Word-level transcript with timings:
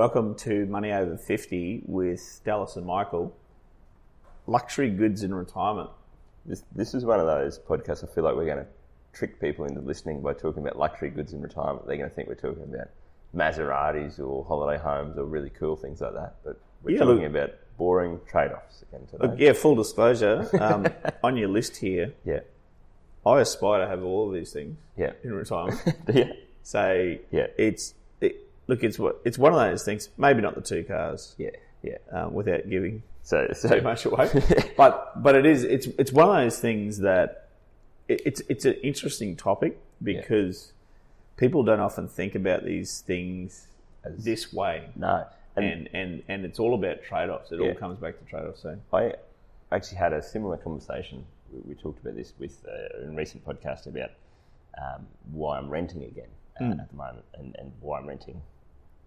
Welcome 0.00 0.34
to 0.36 0.64
Money 0.64 0.92
Over 0.92 1.18
50 1.18 1.82
with 1.84 2.40
Dallas 2.42 2.76
and 2.76 2.86
Michael. 2.86 3.36
Luxury 4.46 4.88
goods 4.88 5.22
in 5.24 5.34
retirement. 5.34 5.90
This, 6.46 6.64
this 6.74 6.94
is 6.94 7.04
one 7.04 7.20
of 7.20 7.26
those 7.26 7.58
podcasts 7.58 8.02
I 8.02 8.06
feel 8.06 8.24
like 8.24 8.34
we're 8.34 8.46
going 8.46 8.64
to 8.64 8.66
trick 9.12 9.38
people 9.38 9.66
into 9.66 9.82
listening 9.82 10.22
by 10.22 10.32
talking 10.32 10.62
about 10.62 10.78
luxury 10.78 11.10
goods 11.10 11.34
in 11.34 11.42
retirement. 11.42 11.86
They're 11.86 11.98
going 11.98 12.08
to 12.08 12.14
think 12.16 12.28
we're 12.28 12.34
talking 12.36 12.62
about 12.62 12.88
Maseratis 13.36 14.18
or 14.18 14.42
holiday 14.42 14.82
homes 14.82 15.18
or 15.18 15.26
really 15.26 15.50
cool 15.50 15.76
things 15.76 16.00
like 16.00 16.14
that. 16.14 16.36
But 16.46 16.58
we're 16.82 16.92
Yeah, 16.92 17.00
talking 17.00 17.16
look- 17.24 17.30
about 17.32 17.50
boring 17.76 18.20
trade 18.26 18.52
offs 18.52 18.80
again 18.80 19.06
today. 19.06 19.26
Look, 19.26 19.38
yeah, 19.38 19.52
full 19.52 19.74
disclosure, 19.74 20.48
um, 20.62 20.86
on 21.22 21.36
your 21.36 21.48
list 21.50 21.76
here, 21.76 22.14
Yeah. 22.24 22.40
I 23.26 23.40
aspire 23.42 23.80
to 23.82 23.86
have 23.86 24.02
all 24.02 24.28
of 24.28 24.34
these 24.34 24.50
things 24.50 24.78
Yeah. 24.96 25.12
in 25.22 25.34
retirement. 25.34 25.78
yeah. 26.14 26.32
So 26.62 27.16
Yeah. 27.30 27.48
it's 27.58 27.90
it, 27.90 27.94
look, 28.70 28.82
it's 28.88 28.98
what 28.98 29.20
it's 29.24 29.38
one 29.38 29.52
of 29.52 29.58
those 29.60 29.84
things. 29.84 30.08
Maybe 30.16 30.40
not 30.40 30.54
the 30.54 30.60
two 30.72 30.82
cars, 30.84 31.34
Yeah. 31.38 31.50
Yeah. 31.82 31.98
um, 32.12 32.32
without 32.34 32.68
giving 32.68 33.02
So, 33.22 33.48
so 33.52 33.68
too 33.68 33.82
much 33.82 34.04
away. 34.06 34.28
but 34.76 35.22
but 35.22 35.34
it 35.40 35.46
is 35.46 35.64
it's 35.64 35.86
it's 36.02 36.12
one 36.12 36.28
of 36.28 36.36
those 36.44 36.58
things 36.58 36.98
that 36.98 37.48
it, 38.08 38.18
it's 38.28 38.40
it's 38.52 38.64
an 38.64 38.74
interesting 38.90 39.36
topic 39.36 39.72
because 40.02 40.72
people 41.36 41.62
don't 41.62 41.80
often 41.80 42.06
think 42.08 42.34
about 42.34 42.64
these 42.64 43.00
things 43.00 43.66
this 44.28 44.52
way. 44.52 44.88
no. 44.96 45.26
And, 45.56 45.64
and 45.66 45.88
and 45.94 46.22
and 46.28 46.44
it's 46.44 46.58
all 46.62 46.74
about 46.74 47.02
trade-offs. 47.02 47.50
It 47.52 47.60
all 47.60 47.74
comes 47.74 47.98
back 47.98 48.14
to 48.20 48.24
trade-offs. 48.24 48.62
So 48.62 48.78
I 48.92 49.14
actually 49.72 49.98
had 49.98 50.12
a 50.12 50.22
similar 50.22 50.56
conversation. 50.56 51.24
We, 51.52 51.58
we 51.70 51.74
talked 51.74 52.00
about 52.02 52.14
this 52.16 52.32
with 52.38 52.54
uh, 52.66 53.02
in 53.02 53.08
a 53.14 53.16
recent 53.16 53.44
podcast 53.44 53.86
about 53.86 54.10
um, 54.80 55.06
why 55.32 55.58
I'm 55.58 55.68
renting 55.68 56.04
again 56.04 56.28
uh, 56.60 56.64
Hmm. 56.64 56.80
at 56.80 56.88
the 56.90 56.96
moment, 56.96 57.24
and, 57.38 57.56
and 57.58 57.72
why 57.80 57.98
I'm 57.98 58.06
renting 58.06 58.40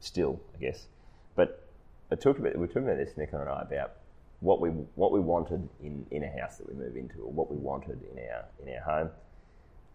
still, 0.04 0.40
I 0.56 0.60
guess. 0.60 0.88
But 1.36 1.68
I 2.12 2.16
talked 2.16 2.40
about 2.40 2.54
we 2.54 2.60
were 2.60 2.68
talking 2.68 2.84
about 2.84 2.98
this 2.98 3.18
Nick 3.18 3.34
and 3.34 3.50
I 3.50 3.62
about 3.62 3.94
what 4.40 4.60
we 4.60 4.70
what 4.70 5.12
we 5.12 5.20
wanted 5.20 5.68
in, 5.82 6.06
in 6.12 6.24
a 6.24 6.40
house 6.40 6.58
that 6.58 6.68
we 6.68 6.74
move 6.74 6.96
into, 6.96 7.20
or 7.20 7.32
what 7.32 7.50
we 7.50 7.58
wanted 7.58 8.00
in 8.12 8.20
our 8.20 8.46
in 8.62 8.74
our 8.76 8.82
home, 8.82 9.10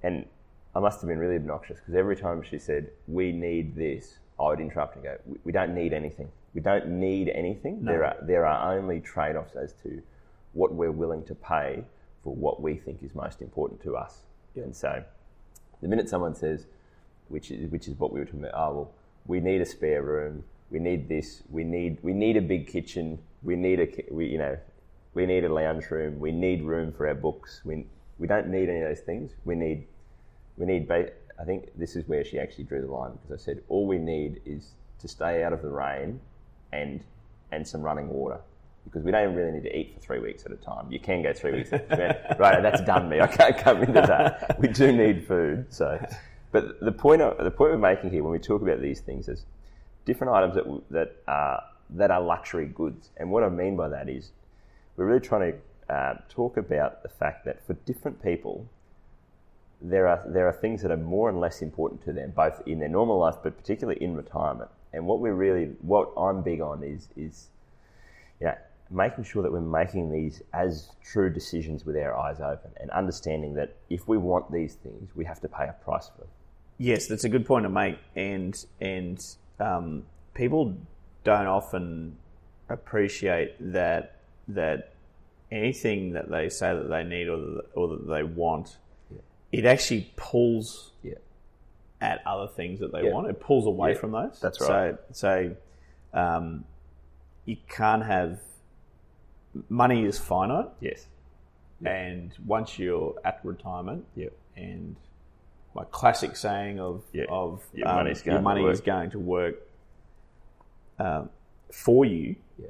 and 0.03 0.25
I 0.75 0.81
must 0.81 1.01
have 1.01 1.09
been 1.09 1.19
really 1.19 1.37
obnoxious 1.37 1.79
because 1.79 1.95
every 1.95 2.17
time 2.17 2.43
she 2.43 2.59
said 2.59 2.91
we 3.07 3.33
need 3.33 3.77
this, 3.77 4.19
I 4.41 4.45
would 4.45 4.61
interrupt 4.61 4.97
and 4.97 5.05
go, 5.05 5.17
we, 5.27 5.39
we 5.45 5.53
don't 5.53 5.75
need 5.75 5.93
anything. 5.93 6.29
We 6.55 6.61
don't 6.61 6.89
need 6.89 7.29
anything. 7.29 7.85
There 7.85 8.05
are 8.05 8.17
there 8.23 8.47
are 8.47 8.75
only 8.75 9.01
trade 9.01 9.37
offs 9.37 9.55
as 9.55 9.75
to 9.85 10.03
what 10.55 10.73
we're 10.73 10.91
willing 10.91 11.25
to 11.27 11.35
pay 11.35 11.85
for 12.25 12.35
what 12.35 12.61
we 12.61 12.75
think 12.75 13.03
is 13.03 13.15
most 13.15 13.43
important 13.43 13.83
to 13.83 13.97
us. 13.97 14.23
And 14.57 14.75
so, 14.75 15.05
the 15.83 15.89
minute 15.89 16.09
someone 16.09 16.35
says, 16.35 16.67
which 17.29 17.51
is 17.51 17.71
which 17.71 17.87
is 17.87 17.99
what 17.99 18.13
we 18.13 18.19
were 18.19 18.27
talking 18.27 18.41
about, 18.41 18.55
oh 18.55 18.75
well, 18.75 18.91
we 19.29 19.39
need 19.39 19.61
a 19.61 19.67
spare 19.67 20.03
room, 20.03 20.43
we 20.71 20.81
need 20.81 21.09
this, 21.09 21.43
we 21.49 21.63
need 21.63 21.99
we 22.03 22.13
need 22.13 22.37
a 22.37 22.43
big 22.43 22.67
kitchen, 22.67 23.21
we 23.43 23.55
need 23.55 23.79
a 23.79 23.89
we 24.13 24.27
you 24.27 24.39
know, 24.39 24.59
we 25.15 25.25
need 25.27 25.45
a 25.45 25.53
lounge 25.53 25.89
room, 25.91 26.19
we 26.19 26.33
need 26.33 26.63
room 26.63 26.93
for 26.93 27.07
our 27.07 27.15
books. 27.15 27.61
We 27.65 27.87
we 28.19 28.27
don't 28.27 28.49
need 28.49 28.69
any 28.69 28.81
of 28.81 28.89
those 28.89 29.01
things. 29.01 29.33
We 29.45 29.55
need 29.55 29.87
we 30.57 30.67
need. 30.67 30.89
Ba- 30.89 31.13
I 31.41 31.45
think 31.45 31.69
this 31.77 31.95
is 31.95 32.09
where 32.09 32.25
she 32.25 32.41
actually 32.41 32.65
drew 32.65 32.81
the 32.81 32.89
line 32.89 33.13
because 33.23 33.41
I 33.41 33.45
said 33.45 33.63
all 33.69 33.87
we 33.87 33.99
need 33.99 34.41
is 34.45 34.73
to 34.99 35.07
stay 35.07 35.45
out 35.45 35.53
of 35.53 35.63
the 35.63 35.71
rain 35.71 36.21
and 36.73 37.01
and 37.53 37.67
some 37.67 37.81
running 37.81 38.09
water 38.09 38.41
because 38.85 39.03
we 39.03 39.13
don't 39.13 39.35
really 39.35 39.53
need 39.53 39.63
to 39.63 39.77
eat 39.77 39.95
for 39.95 40.01
three 40.01 40.19
weeks 40.19 40.45
at 40.47 40.53
a 40.53 40.57
time. 40.57 40.91
You 40.91 40.99
can 40.99 41.23
go 41.23 41.33
three 41.33 41.53
weeks. 41.53 41.73
At 41.73 41.91
a 41.91 42.37
right, 42.39 42.63
that's 42.63 42.81
done 42.83 43.09
me. 43.09 43.21
I 43.21 43.27
can't 43.27 43.57
come 43.57 43.83
into 43.83 44.01
that. 44.01 44.59
We 44.59 44.69
do 44.69 44.93
need 44.93 45.27
food. 45.27 45.67
So, 45.69 46.01
but 46.51 46.81
the 46.81 46.93
point 46.93 47.23
of, 47.23 47.43
the 47.43 47.51
point 47.51 47.73
we're 47.73 47.79
making 47.79 48.11
here 48.11 48.23
when 48.23 48.33
we 48.33 48.39
talk 48.39 48.63
about 48.63 48.81
these 48.81 49.01
things 49.01 49.29
is 49.29 49.45
different 50.05 50.33
items 50.33 50.55
that 50.55 50.83
that 50.91 51.17
are 51.27 51.63
that 51.91 52.11
are 52.11 52.21
luxury 52.21 52.67
goods. 52.67 53.11
And 53.17 53.31
what 53.31 53.43
I 53.43 53.49
mean 53.49 53.77
by 53.77 53.89
that 53.89 54.09
is 54.09 54.33
we're 54.97 55.07
really 55.07 55.21
trying 55.21 55.53
to 55.53 55.95
uh, 55.95 56.15
talk 56.29 56.57
about 56.57 57.03
the 57.03 57.09
fact 57.09 57.45
that 57.45 57.67
for 57.67 57.75
different 57.75 58.23
people, 58.23 58.69
there 59.81 60.09
are 60.09 60.23
there 60.27 60.47
are 60.49 60.53
things 60.53 60.83
that 60.83 60.91
are 60.91 60.97
more 60.97 61.29
and 61.29 61.41
less 61.41 61.63
important 61.63 62.03
to 62.05 62.13
them, 62.13 62.33
both 62.35 62.63
in 62.67 62.79
their 62.79 62.89
normal 62.89 63.19
life, 63.19 63.37
but 63.43 63.57
particularly 63.57 64.03
in 64.03 64.17
retirement. 64.17 64.71
And 64.93 65.07
what 65.07 65.21
we're 65.21 65.35
really, 65.35 65.67
what 65.83 66.11
I'm 66.17 66.43
big 66.43 66.61
on 66.61 66.83
is 66.83 67.09
is, 67.17 67.49
you 68.41 68.47
know, 68.47 68.57
making 68.91 69.25
sure 69.25 69.43
that 69.43 69.53
we're 69.53 69.61
making 69.61 70.11
these 70.11 70.43
as 70.55 70.91
true 71.05 71.31
decisions 71.31 71.85
with 71.85 71.97
our 71.97 72.17
eyes 72.17 72.41
open, 72.41 72.71
and 72.81 72.91
understanding 72.91 73.55
that 73.55 73.77
if 73.91 74.09
we 74.09 74.17
want 74.17 74.51
these 74.51 74.75
things, 74.75 75.11
we 75.15 75.25
have 75.27 75.41
to 75.41 75.49
pay 75.49 75.69
a 75.69 75.75
price 75.85 76.09
for 76.09 76.23
them. 76.23 76.31
Yes, 76.79 77.07
that's 77.07 77.25
a 77.25 77.29
good 77.29 77.45
point 77.47 77.65
to 77.65 77.69
make. 77.69 77.99
And 78.17 78.57
and 78.81 79.25
um, 79.61 80.05
people 80.35 80.75
don't 81.25 81.47
often 81.47 82.17
appreciate 82.69 83.55
that 83.73 84.17
that 84.49 84.95
anything 85.51 86.13
that 86.13 86.31
they 86.31 86.49
say 86.49 86.75
that 86.75 86.89
they 86.89 87.03
need 87.05 87.29
or 87.29 87.37
that, 87.39 87.65
or 87.75 87.89
that 87.89 88.07
they 88.09 88.23
want, 88.23 88.77
it 89.53 89.65
actually 89.65 90.13
pulls 90.17 90.93
Yeah. 91.03 91.15
at 92.01 92.23
other 92.27 92.47
things 92.47 92.81
that 92.81 92.93
they 92.93 93.05
Yeah. 93.05 93.13
want. 93.13 93.29
It 93.29 93.41
pulls 93.41 93.67
away 93.67 93.93
Yeah, 93.93 93.99
from 93.99 94.13
those. 94.13 94.41
that's 94.41 94.61
right. 94.61 94.97
So, 95.13 95.55
so 96.13 96.19
um, 96.19 96.65
you 97.45 97.57
can't 97.69 98.05
have 98.05 98.41
money 99.71 100.05
is 100.05 100.19
finite, 100.19 100.69
Yes. 100.81 101.07
and 101.85 102.33
once 102.47 102.79
you're 102.79 103.15
at 103.25 103.41
retirement, 103.43 104.05
Yep. 104.17 104.33
and 104.57 104.97
my 105.79 105.85
classic 105.91 106.35
saying 106.37 106.81
of 106.81 107.03
Yeah. 107.13 107.25
of 107.29 107.63
Your 107.73 107.89
um, 107.89 107.95
money's 107.97 108.25
your 108.25 108.33
going 108.35 108.43
to 108.43 108.49
money 108.51 108.65
is 108.65 108.81
going 108.81 109.11
to 109.11 109.19
work 109.19 109.57
um, 110.99 111.31
for 111.73 112.05
you. 112.05 112.37
Yeah. 112.59 112.67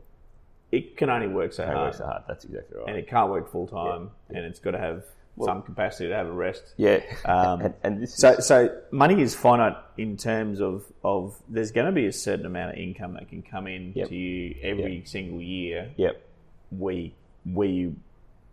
It 0.73 0.97
can 0.97 1.09
only 1.09 1.29
work 1.29 1.53
so 1.53 1.65
Don't 1.65 1.75
hard, 1.77 1.95
so 1.95 2.05
hard. 2.05 2.23
That's 2.29 2.45
exactly 2.45 2.77
right. 2.79 2.89
and 2.89 2.97
it 2.99 3.09
can't 3.09 3.31
work 3.31 3.51
full 3.51 3.67
time, 3.67 4.11
and 4.29 4.39
it's 4.45 4.61
got 4.61 4.73
to 4.73 4.79
have 4.79 5.05
some 5.43 5.63
capacity 5.63 6.09
to 6.09 6.15
have 6.17 6.27
a 6.27 6.33
rest. 6.33 6.75
yeah. 6.77 6.99
Um, 7.25 7.61
and, 7.65 7.75
and 7.85 8.03
this 8.03 8.17
So, 8.17 8.31
is, 8.33 8.47
so 8.47 8.77
money 8.91 9.23
is 9.23 9.37
finite 9.37 9.77
in 9.97 10.17
terms 10.17 10.61
of, 10.61 10.85
of 11.05 11.41
there's 11.49 11.71
going 11.71 11.87
to 11.87 11.93
be 11.93 12.07
a 12.07 12.13
certain 12.13 12.45
amount 12.45 12.73
of 12.73 12.77
income 12.79 13.15
that 13.15 13.29
can 13.29 13.43
come 13.43 13.69
in 13.69 13.93
Yep. 13.95 14.09
to 14.09 14.17
you 14.17 14.57
every 14.63 14.97
Yep. 14.97 15.07
single 15.09 15.41
year. 15.41 15.93
yep. 15.97 16.21
We 16.73 17.15
we 17.47 17.95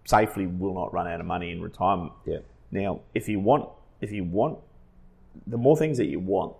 safely 0.05 0.45
will 0.45 0.75
not 0.75 0.93
run 0.93 1.07
out 1.07 1.19
of 1.19 1.25
money 1.25 1.51
in 1.51 1.59
retirement. 1.61 2.13
Yep. 2.25 2.45
Now, 2.71 2.99
if 3.15 3.27
you 3.27 3.39
want, 3.39 3.67
if 4.01 4.11
you 4.11 4.23
want, 4.23 4.59
the 5.47 5.57
more 5.57 5.77
things 5.77 5.97
that 5.97 6.05
you 6.05 6.19
want, 6.19 6.55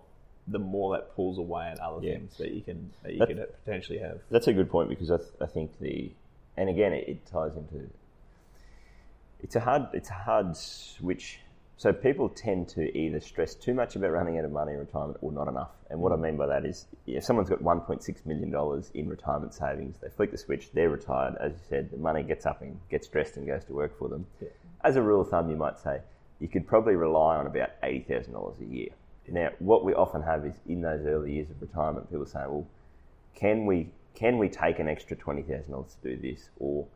the 0.48 0.58
more 0.58 0.96
that 0.96 1.14
pulls 1.14 1.38
away 1.38 1.66
at 1.66 1.78
other 1.80 2.04
Yeah. 2.04 2.14
things 2.14 2.36
that 2.38 2.52
you 2.52 2.62
can 2.62 2.92
that 3.02 3.12
you 3.12 3.18
That- 3.18 3.28
could 3.28 3.64
potentially 3.64 3.98
have. 3.98 4.20
That's 4.30 4.46
a 4.46 4.52
good 4.52 4.70
point 4.70 4.88
because 4.88 5.10
I, 5.10 5.16
th- 5.16 5.30
I 5.40 5.46
think 5.46 5.78
the, 5.80 6.12
and 6.56 6.68
again, 6.68 6.92
it, 6.92 7.08
it 7.08 7.26
ties 7.26 7.56
into. 7.56 7.88
It's 9.40 9.56
a 9.56 9.60
hard, 9.60 9.88
it's 9.92 10.10
a 10.10 10.14
hard 10.14 10.56
switch. 10.56 11.40
So 11.78 11.92
people 11.92 12.30
tend 12.30 12.68
to 12.70 12.96
either 12.96 13.20
stress 13.20 13.54
too 13.54 13.74
much 13.74 13.96
about 13.96 14.10
running 14.12 14.38
out 14.38 14.46
of 14.46 14.52
money 14.52 14.72
in 14.72 14.78
retirement 14.78 15.18
or 15.20 15.30
not 15.30 15.46
enough. 15.46 15.72
And 15.90 16.00
what 16.00 16.10
I 16.10 16.16
mm. 16.16 16.22
mean 16.22 16.36
by 16.38 16.46
that 16.46 16.64
is, 16.64 16.86
if 17.06 17.22
someone's 17.22 17.50
got 17.50 17.62
1.6 17.62 18.24
million 18.24 18.50
dollars 18.50 18.90
in 18.94 19.08
retirement 19.10 19.52
savings, 19.52 19.98
they 20.00 20.08
flick 20.08 20.30
the 20.30 20.38
switch, 20.38 20.70
they're 20.72 20.88
retired. 20.88 21.36
As 21.38 21.52
you 21.52 21.58
said, 21.68 21.90
the 21.90 21.98
money 21.98 22.22
gets 22.22 22.46
up 22.46 22.62
and 22.62 22.80
gets 22.88 23.08
dressed 23.08 23.36
and 23.36 23.46
goes 23.46 23.64
to 23.64 23.74
work 23.74 23.98
for 23.98 24.08
them. 24.08 24.26
As 24.82 24.96
a 24.96 25.02
rule 25.02 25.20
of 25.20 25.28
thumb, 25.28 25.50
you 25.50 25.56
might 25.56 25.78
say 25.78 26.00
you 26.40 26.48
could 26.48 26.66
probably 26.66 26.94
rely 26.94 27.36
on 27.36 27.46
about 27.46 27.70
eighty 27.82 28.04
thousand 28.04 28.32
dollars 28.32 28.56
a 28.60 28.64
year. 28.64 28.90
Now, 29.28 29.50
what 29.58 29.84
we 29.84 29.92
often 29.92 30.22
have 30.22 30.46
is 30.46 30.54
in 30.68 30.82
those 30.82 31.04
early 31.04 31.32
years 31.32 31.50
of 31.50 31.60
retirement, 31.60 32.10
people 32.10 32.26
say, 32.26 32.40
"Well, 32.40 32.66
can 33.34 33.66
we 33.66 33.90
can 34.14 34.38
we 34.38 34.48
take 34.48 34.78
an 34.78 34.88
extra 34.88 35.16
twenty 35.16 35.42
thousand 35.42 35.72
dollars 35.72 35.96
to 36.02 36.16
do 36.16 36.32
this, 36.32 36.50
or, 36.58 36.86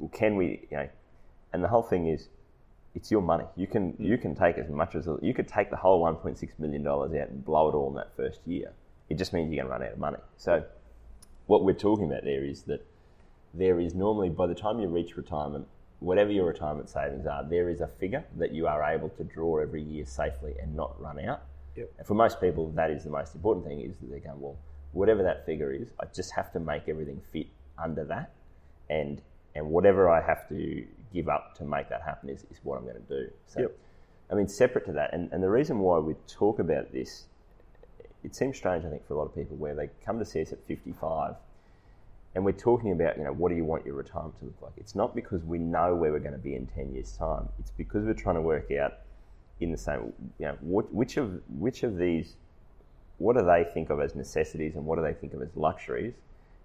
or 0.00 0.08
can 0.10 0.36
we, 0.36 0.66
you 0.70 0.76
know?" 0.76 0.88
And 1.52 1.62
the 1.62 1.68
whole 1.68 1.82
thing 1.82 2.06
is, 2.06 2.28
it's 2.94 3.10
your 3.10 3.22
money. 3.22 3.44
You 3.56 3.66
can 3.66 3.92
hmm. 3.92 4.04
you 4.04 4.18
can 4.18 4.34
take 4.34 4.58
as 4.58 4.68
much 4.68 4.94
as 4.94 5.08
you 5.20 5.34
could 5.34 5.48
take 5.48 5.70
the 5.70 5.76
whole 5.76 6.00
one 6.00 6.16
point 6.16 6.38
six 6.38 6.58
million 6.58 6.82
dollars 6.82 7.12
out 7.14 7.28
and 7.28 7.44
blow 7.44 7.68
it 7.68 7.74
all 7.74 7.88
in 7.88 7.94
that 7.96 8.14
first 8.16 8.40
year. 8.46 8.72
It 9.08 9.18
just 9.18 9.32
means 9.32 9.52
you're 9.52 9.64
going 9.64 9.72
to 9.72 9.78
run 9.78 9.82
out 9.86 9.92
of 9.94 9.98
money. 9.98 10.18
So, 10.36 10.64
what 11.46 11.64
we're 11.64 11.74
talking 11.74 12.06
about 12.06 12.24
there 12.24 12.44
is 12.44 12.62
that 12.62 12.86
there 13.52 13.78
is 13.80 13.94
normally 13.94 14.30
by 14.30 14.46
the 14.46 14.54
time 14.54 14.80
you 14.80 14.88
reach 14.88 15.16
retirement, 15.16 15.66
whatever 16.02 16.32
your 16.32 16.46
retirement 16.46 16.88
savings 16.88 17.26
are, 17.26 17.44
there 17.44 17.68
is 17.68 17.80
a 17.80 17.86
figure 17.86 18.24
that 18.36 18.52
you 18.52 18.66
are 18.66 18.82
able 18.82 19.08
to 19.10 19.24
draw 19.24 19.58
every 19.58 19.82
year 19.82 20.04
safely 20.04 20.54
and 20.60 20.74
not 20.74 21.00
run 21.00 21.18
out. 21.20 21.42
Yep. 21.76 21.92
And 21.98 22.06
for 22.06 22.14
most 22.14 22.40
people, 22.40 22.70
that 22.72 22.90
is 22.90 23.04
the 23.04 23.10
most 23.10 23.34
important 23.34 23.66
thing 23.66 23.80
is 23.80 23.96
that 23.98 24.10
they're 24.10 24.20
going, 24.20 24.40
well, 24.40 24.56
whatever 24.92 25.22
that 25.22 25.46
figure 25.46 25.72
is, 25.72 25.88
I 26.00 26.06
just 26.14 26.32
have 26.32 26.52
to 26.52 26.60
make 26.60 26.88
everything 26.88 27.20
fit 27.32 27.46
under 27.78 28.04
that. 28.04 28.32
And 28.90 29.22
and 29.54 29.68
whatever 29.68 30.08
I 30.08 30.22
have 30.22 30.48
to 30.48 30.84
give 31.12 31.28
up 31.28 31.54
to 31.58 31.64
make 31.64 31.88
that 31.90 32.02
happen 32.02 32.30
is, 32.30 32.44
is 32.50 32.58
what 32.62 32.78
I'm 32.78 32.84
going 32.84 32.96
to 32.96 33.26
do. 33.26 33.30
So, 33.46 33.60
Yep. 33.60 33.78
I 34.30 34.34
mean, 34.34 34.48
separate 34.48 34.86
to 34.86 34.92
that, 34.92 35.12
and, 35.12 35.30
and 35.30 35.42
the 35.42 35.50
reason 35.50 35.78
why 35.78 35.98
we 35.98 36.14
talk 36.26 36.58
about 36.58 36.90
this, 36.90 37.26
it 38.24 38.34
seems 38.34 38.56
strange, 38.56 38.82
I 38.86 38.88
think, 38.88 39.06
for 39.06 39.12
a 39.12 39.18
lot 39.18 39.26
of 39.26 39.34
people 39.34 39.56
where 39.56 39.74
they 39.74 39.90
come 40.06 40.18
to 40.18 40.24
see 40.24 40.40
us 40.40 40.52
at 40.52 40.66
55 40.66 41.34
and 42.34 42.44
we're 42.44 42.52
talking 42.52 42.92
about, 42.92 43.18
you 43.18 43.24
know, 43.24 43.32
what 43.32 43.50
do 43.50 43.56
you 43.56 43.64
want 43.64 43.84
your 43.84 43.94
retirement 43.94 44.38
to 44.38 44.46
look 44.46 44.62
like? 44.62 44.72
It's 44.78 44.94
not 44.94 45.14
because 45.14 45.42
we 45.44 45.58
know 45.58 45.94
where 45.94 46.12
we're 46.12 46.18
going 46.18 46.32
to 46.32 46.38
be 46.38 46.54
in 46.54 46.66
10 46.66 46.94
years' 46.94 47.12
time. 47.12 47.48
It's 47.58 47.70
because 47.70 48.04
we're 48.04 48.14
trying 48.14 48.36
to 48.36 48.40
work 48.42 48.70
out 48.72 49.00
in 49.60 49.70
the 49.70 49.76
same, 49.76 50.12
you 50.38 50.46
know, 50.46 50.56
what, 50.60 50.92
which 50.92 51.18
of 51.18 51.40
which 51.58 51.82
of 51.82 51.98
these, 51.98 52.36
what 53.18 53.36
do 53.36 53.44
they 53.44 53.64
think 53.64 53.90
of 53.90 54.00
as 54.00 54.14
necessities 54.14 54.74
and 54.74 54.84
what 54.86 54.96
do 54.96 55.02
they 55.02 55.12
think 55.12 55.34
of 55.34 55.42
as 55.42 55.54
luxuries? 55.54 56.14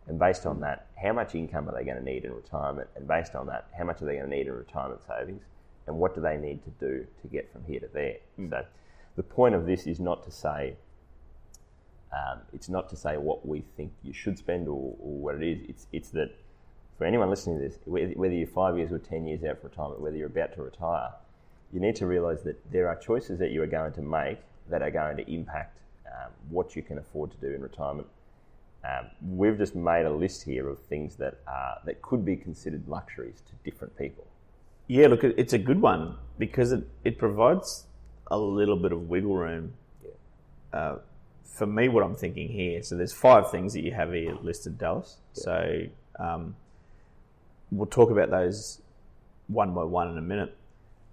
And 0.07 0.17
based 0.17 0.45
on 0.45 0.61
that, 0.61 0.87
how 0.95 1.11
much 1.11 1.35
income 1.35 1.67
are 1.67 1.75
they 1.77 1.83
going 1.83 1.97
to 1.97 2.03
need 2.03 2.23
in 2.23 2.33
retirement? 2.33 2.87
And 2.95 3.05
based 3.05 3.35
on 3.35 3.45
that, 3.47 3.67
how 3.77 3.83
much 3.83 4.01
are 4.01 4.05
they 4.05 4.15
going 4.15 4.29
to 4.29 4.35
need 4.35 4.47
in 4.47 4.53
retirement 4.53 5.01
savings? 5.05 5.43
And 5.85 5.97
what 5.97 6.15
do 6.15 6.21
they 6.21 6.37
need 6.37 6.63
to 6.63 6.69
do 6.79 7.05
to 7.21 7.27
get 7.27 7.51
from 7.51 7.65
here 7.65 7.81
to 7.81 7.87
there? 7.93 8.15
Hmm. 8.37 8.49
So, 8.49 8.65
the 9.17 9.23
point 9.23 9.55
of 9.55 9.65
this 9.65 9.85
is 9.85 9.99
not 9.99 10.23
to 10.23 10.31
say 10.31 10.75
um, 12.17 12.39
it's 12.53 12.69
not 12.69 12.89
to 12.89 12.95
say 12.95 13.17
what 13.17 13.47
we 13.47 13.63
think 13.75 13.91
you 14.03 14.13
should 14.13 14.37
spend 14.37 14.67
or, 14.67 14.95
or 14.99 15.17
what 15.19 15.35
it 15.35 15.43
is. 15.43 15.59
It's 15.69 15.87
it's 15.91 16.09
that 16.09 16.31
for 16.97 17.05
anyone 17.05 17.29
listening 17.29 17.59
to 17.59 17.67
this, 17.67 17.77
whether 17.85 18.33
you're 18.33 18.47
five 18.47 18.77
years 18.77 18.91
or 18.91 18.99
ten 18.99 19.27
years 19.27 19.43
out 19.43 19.61
for 19.61 19.67
retirement, 19.67 20.01
whether 20.01 20.17
you're 20.17 20.27
about 20.27 20.53
to 20.55 20.63
retire, 20.63 21.09
you 21.71 21.79
need 21.79 21.95
to 21.97 22.07
realise 22.07 22.41
that 22.41 22.71
there 22.71 22.87
are 22.87 22.95
choices 22.95 23.37
that 23.39 23.51
you 23.51 23.61
are 23.61 23.67
going 23.67 23.93
to 23.93 24.01
make 24.01 24.39
that 24.69 24.81
are 24.81 24.91
going 24.91 25.17
to 25.17 25.31
impact 25.31 25.77
um, 26.07 26.31
what 26.49 26.75
you 26.75 26.81
can 26.81 26.97
afford 26.97 27.31
to 27.31 27.37
do 27.37 27.53
in 27.53 27.61
retirement. 27.61 28.07
Um, 28.83 29.07
we've 29.37 29.57
just 29.57 29.75
made 29.75 30.05
a 30.05 30.11
list 30.11 30.43
here 30.43 30.69
of 30.69 30.79
things 30.79 31.15
that 31.17 31.39
are 31.47 31.79
that 31.85 32.01
could 32.01 32.23
be 32.25 32.35
considered 32.35 32.87
luxuries 32.87 33.41
to 33.47 33.69
different 33.69 33.97
people. 33.97 34.25
Yeah, 34.87 35.07
look, 35.07 35.23
it's 35.23 35.53
a 35.53 35.57
good 35.57 35.81
one 35.81 36.15
because 36.39 36.71
it, 36.71 36.87
it 37.03 37.17
provides 37.17 37.85
a 38.31 38.37
little 38.37 38.77
bit 38.77 38.93
of 38.93 39.09
wiggle 39.09 39.35
room. 39.35 39.73
Uh, 40.71 40.97
for 41.47 41.65
me, 41.65 41.87
what 41.89 42.03
I'm 42.03 42.15
thinking 42.15 42.49
here, 42.49 42.83
so 42.83 42.95
there's 42.95 43.13
five 43.13 43.49
things 43.51 43.73
that 43.73 43.81
you 43.83 43.91
have 43.91 44.13
here 44.13 44.35
listed, 44.41 44.77
Dallas. 44.77 45.17
So 45.33 45.83
um, 46.19 46.55
we'll 47.71 47.85
talk 47.87 48.09
about 48.11 48.29
those 48.29 48.81
one 49.47 49.73
by 49.73 49.83
one 49.83 50.09
in 50.09 50.17
a 50.17 50.21
minute. 50.21 50.55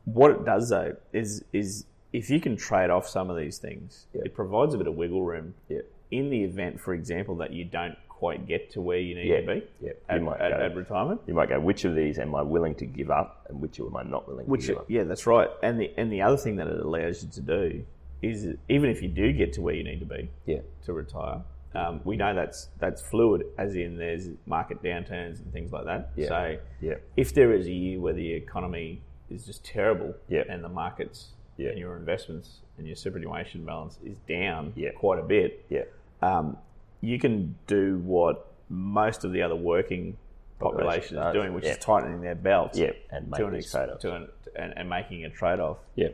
What 0.05 0.31
it 0.33 0.45
does 0.45 0.69
though 0.69 0.97
is 1.13 1.45
is 1.53 1.87
if 2.13 2.31
you 2.31 2.41
can 2.41 2.57
trade 2.57 2.91
off 2.91 3.09
some 3.09 3.31
of 3.31 3.37
these 3.37 3.59
things, 3.59 4.07
Yeah. 4.13 4.23
it 4.27 4.35
provides 4.35 4.75
a 4.75 4.79
bit 4.79 4.87
of 4.87 4.95
wiggle 4.95 5.23
room 5.25 5.55
Yeah. 5.69 5.81
in 6.11 6.31
the 6.31 6.45
event, 6.45 6.81
for 6.81 6.95
example, 6.95 7.35
that 7.37 7.53
you 7.53 7.65
don't 7.65 7.97
quite 8.09 8.47
get 8.47 8.71
to 8.71 8.81
where 8.81 8.99
you 8.99 9.15
need 9.17 9.27
Yeah. 9.27 9.41
to 9.41 9.47
be 9.47 9.67
Yeah. 9.81 9.89
You 9.89 9.95
at, 10.09 10.23
might 10.23 10.41
at, 10.41 10.51
go- 10.51 10.65
at 10.65 10.77
retirement. 10.77 11.21
You 11.27 11.35
might 11.35 11.49
go, 11.49 11.59
which 11.59 11.85
of 11.85 11.95
these 11.97 12.19
am 12.19 12.35
I 12.35 12.43
willing 12.43 12.75
to 12.77 12.87
give 12.87 13.11
up, 13.11 13.47
and 13.49 13.61
which 13.61 13.81
am 13.81 13.97
I 13.97 14.03
not 14.05 14.29
willing 14.29 14.47
Which, 14.47 14.63
to 14.63 14.67
give 14.69 14.79
up? 14.79 14.85
yeah, 14.91 15.03
that's 15.05 15.27
right. 15.27 15.49
And 15.63 15.81
the 15.81 15.91
and 15.97 16.13
the 16.13 16.23
other 16.23 16.37
thing 16.37 16.57
that 16.57 16.69
it 16.69 16.79
allows 16.81 17.25
you 17.25 17.31
to 17.31 17.41
do 17.41 17.85
is 18.31 18.57
even 18.69 18.91
if 18.91 19.03
you 19.03 19.09
do 19.09 19.33
get 19.33 19.53
to 19.55 19.61
where 19.63 19.75
you 19.75 19.85
need 19.85 20.01
to 20.01 20.07
be 20.07 20.31
Yeah. 20.47 20.61
to 20.85 20.93
retire, 20.93 21.43
um, 21.75 22.01
we 22.05 22.17
know 22.17 22.35
that's 22.35 22.69
that's 22.79 23.03
fluid, 23.03 23.45
as 23.59 23.75
in 23.77 23.97
there's 23.97 24.29
market 24.47 24.83
downturns 24.83 25.41
and 25.43 25.53
things 25.53 25.73
like 25.73 25.85
that. 25.85 26.11
Yeah. 26.17 26.29
So 26.29 26.57
Yeah. 26.81 26.95
if 27.17 27.35
there 27.35 27.53
is 27.53 27.67
a 27.67 27.73
year 27.73 28.01
where 28.01 28.13
the 28.13 28.33
economy 28.33 29.03
is 29.31 29.47
just 29.47 29.65
terrible 29.65 30.15
Yeah. 30.29 30.45
and 30.49 30.63
the 30.63 30.69
markets 30.69 31.33
and 31.59 31.79
your 31.79 31.97
investments 31.97 32.61
and 32.79 32.87
your 32.87 32.97
superannuation 32.97 33.65
balance 33.65 33.99
is 34.05 34.19
down 34.21 34.73
quite 34.97 35.19
a 35.19 35.23
bit, 35.23 35.65
Yeah. 35.69 35.85
um, 36.23 36.57
you 37.01 37.19
can 37.19 37.55
do 37.67 37.99
what 37.99 38.47
most 38.69 39.25
of 39.25 39.33
the 39.33 39.43
other 39.43 39.57
working 39.57 40.17
population 40.59 41.19
is 41.19 41.33
doing, 41.33 41.53
which 41.55 41.65
is 41.65 41.77
tightening 41.79 42.21
their 42.21 42.35
belts. 42.35 42.79
And 42.79 42.95
to 43.11 43.31
make 43.31 43.41
an 43.41 43.55
ex- 43.57 43.73
to 44.01 44.15
an, 44.15 44.29
and, 44.57 44.73
and 44.79 44.89
making 44.89 45.25
a 45.25 45.31
trade 45.31 45.61
off. 45.61 45.79
Yeah. 45.97 46.09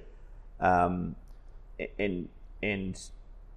Um, 0.58 1.16
and 1.98 2.28
and 2.62 3.00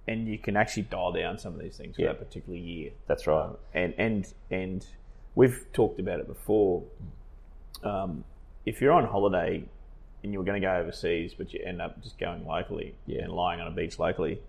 and 0.06 0.28
you 0.28 0.38
can 0.38 0.56
actually 0.56 0.82
dial 0.82 1.12
down 1.12 1.38
some 1.38 1.54
of 1.54 1.60
these 1.60 1.76
things 1.76 1.96
for 1.96 2.02
Yeah. 2.02 2.08
that 2.08 2.18
particular 2.18 2.58
year. 2.58 2.90
That's 3.06 3.26
right. 3.26 3.50
And 3.72 3.94
and 3.98 4.32
and 4.50 4.86
we've 5.34 5.64
talked 5.72 5.98
about 5.98 6.20
it 6.20 6.26
before. 6.26 6.82
Um, 7.82 8.24
if 8.66 8.80
you're 8.80 8.92
on 8.92 9.06
holiday 9.06 9.64
and 10.22 10.32
you're 10.32 10.44
going 10.44 10.60
to 10.60 10.66
go 10.66 10.74
overseas, 10.74 11.34
but 11.34 11.52
you 11.52 11.60
end 11.64 11.82
up 11.82 12.02
just 12.02 12.18
going 12.18 12.46
locally 12.46 12.94
yeah. 13.06 13.22
and 13.24 13.32
lying 13.32 13.60
on 13.60 13.66
a 13.66 13.70
beach 13.70 13.98
locally, 13.98 14.40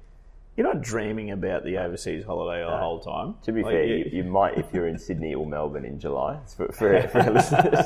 you're 0.57 0.65
not 0.73 0.81
dreaming 0.81 1.31
about 1.31 1.63
the 1.65 1.77
overseas 1.77 2.23
holiday 2.25 2.63
the 2.63 2.77
whole 2.77 2.99
time. 2.99 3.35
To 3.43 3.51
be 3.51 3.61
Like, 3.61 3.73
fair, 3.73 3.83
you- 3.83 4.09
you, 4.11 4.23
might 4.23 4.57
if 4.57 4.65
you're 4.73 4.87
in 4.87 4.97
Sydney 4.97 5.33
or 5.35 5.45
Melbourne 5.45 5.83
in 5.85 5.99
July. 5.99 6.39
For, 6.55 6.67
for, 6.71 7.01
for 7.09 7.19
our 7.19 7.31
listeners, 7.31 7.85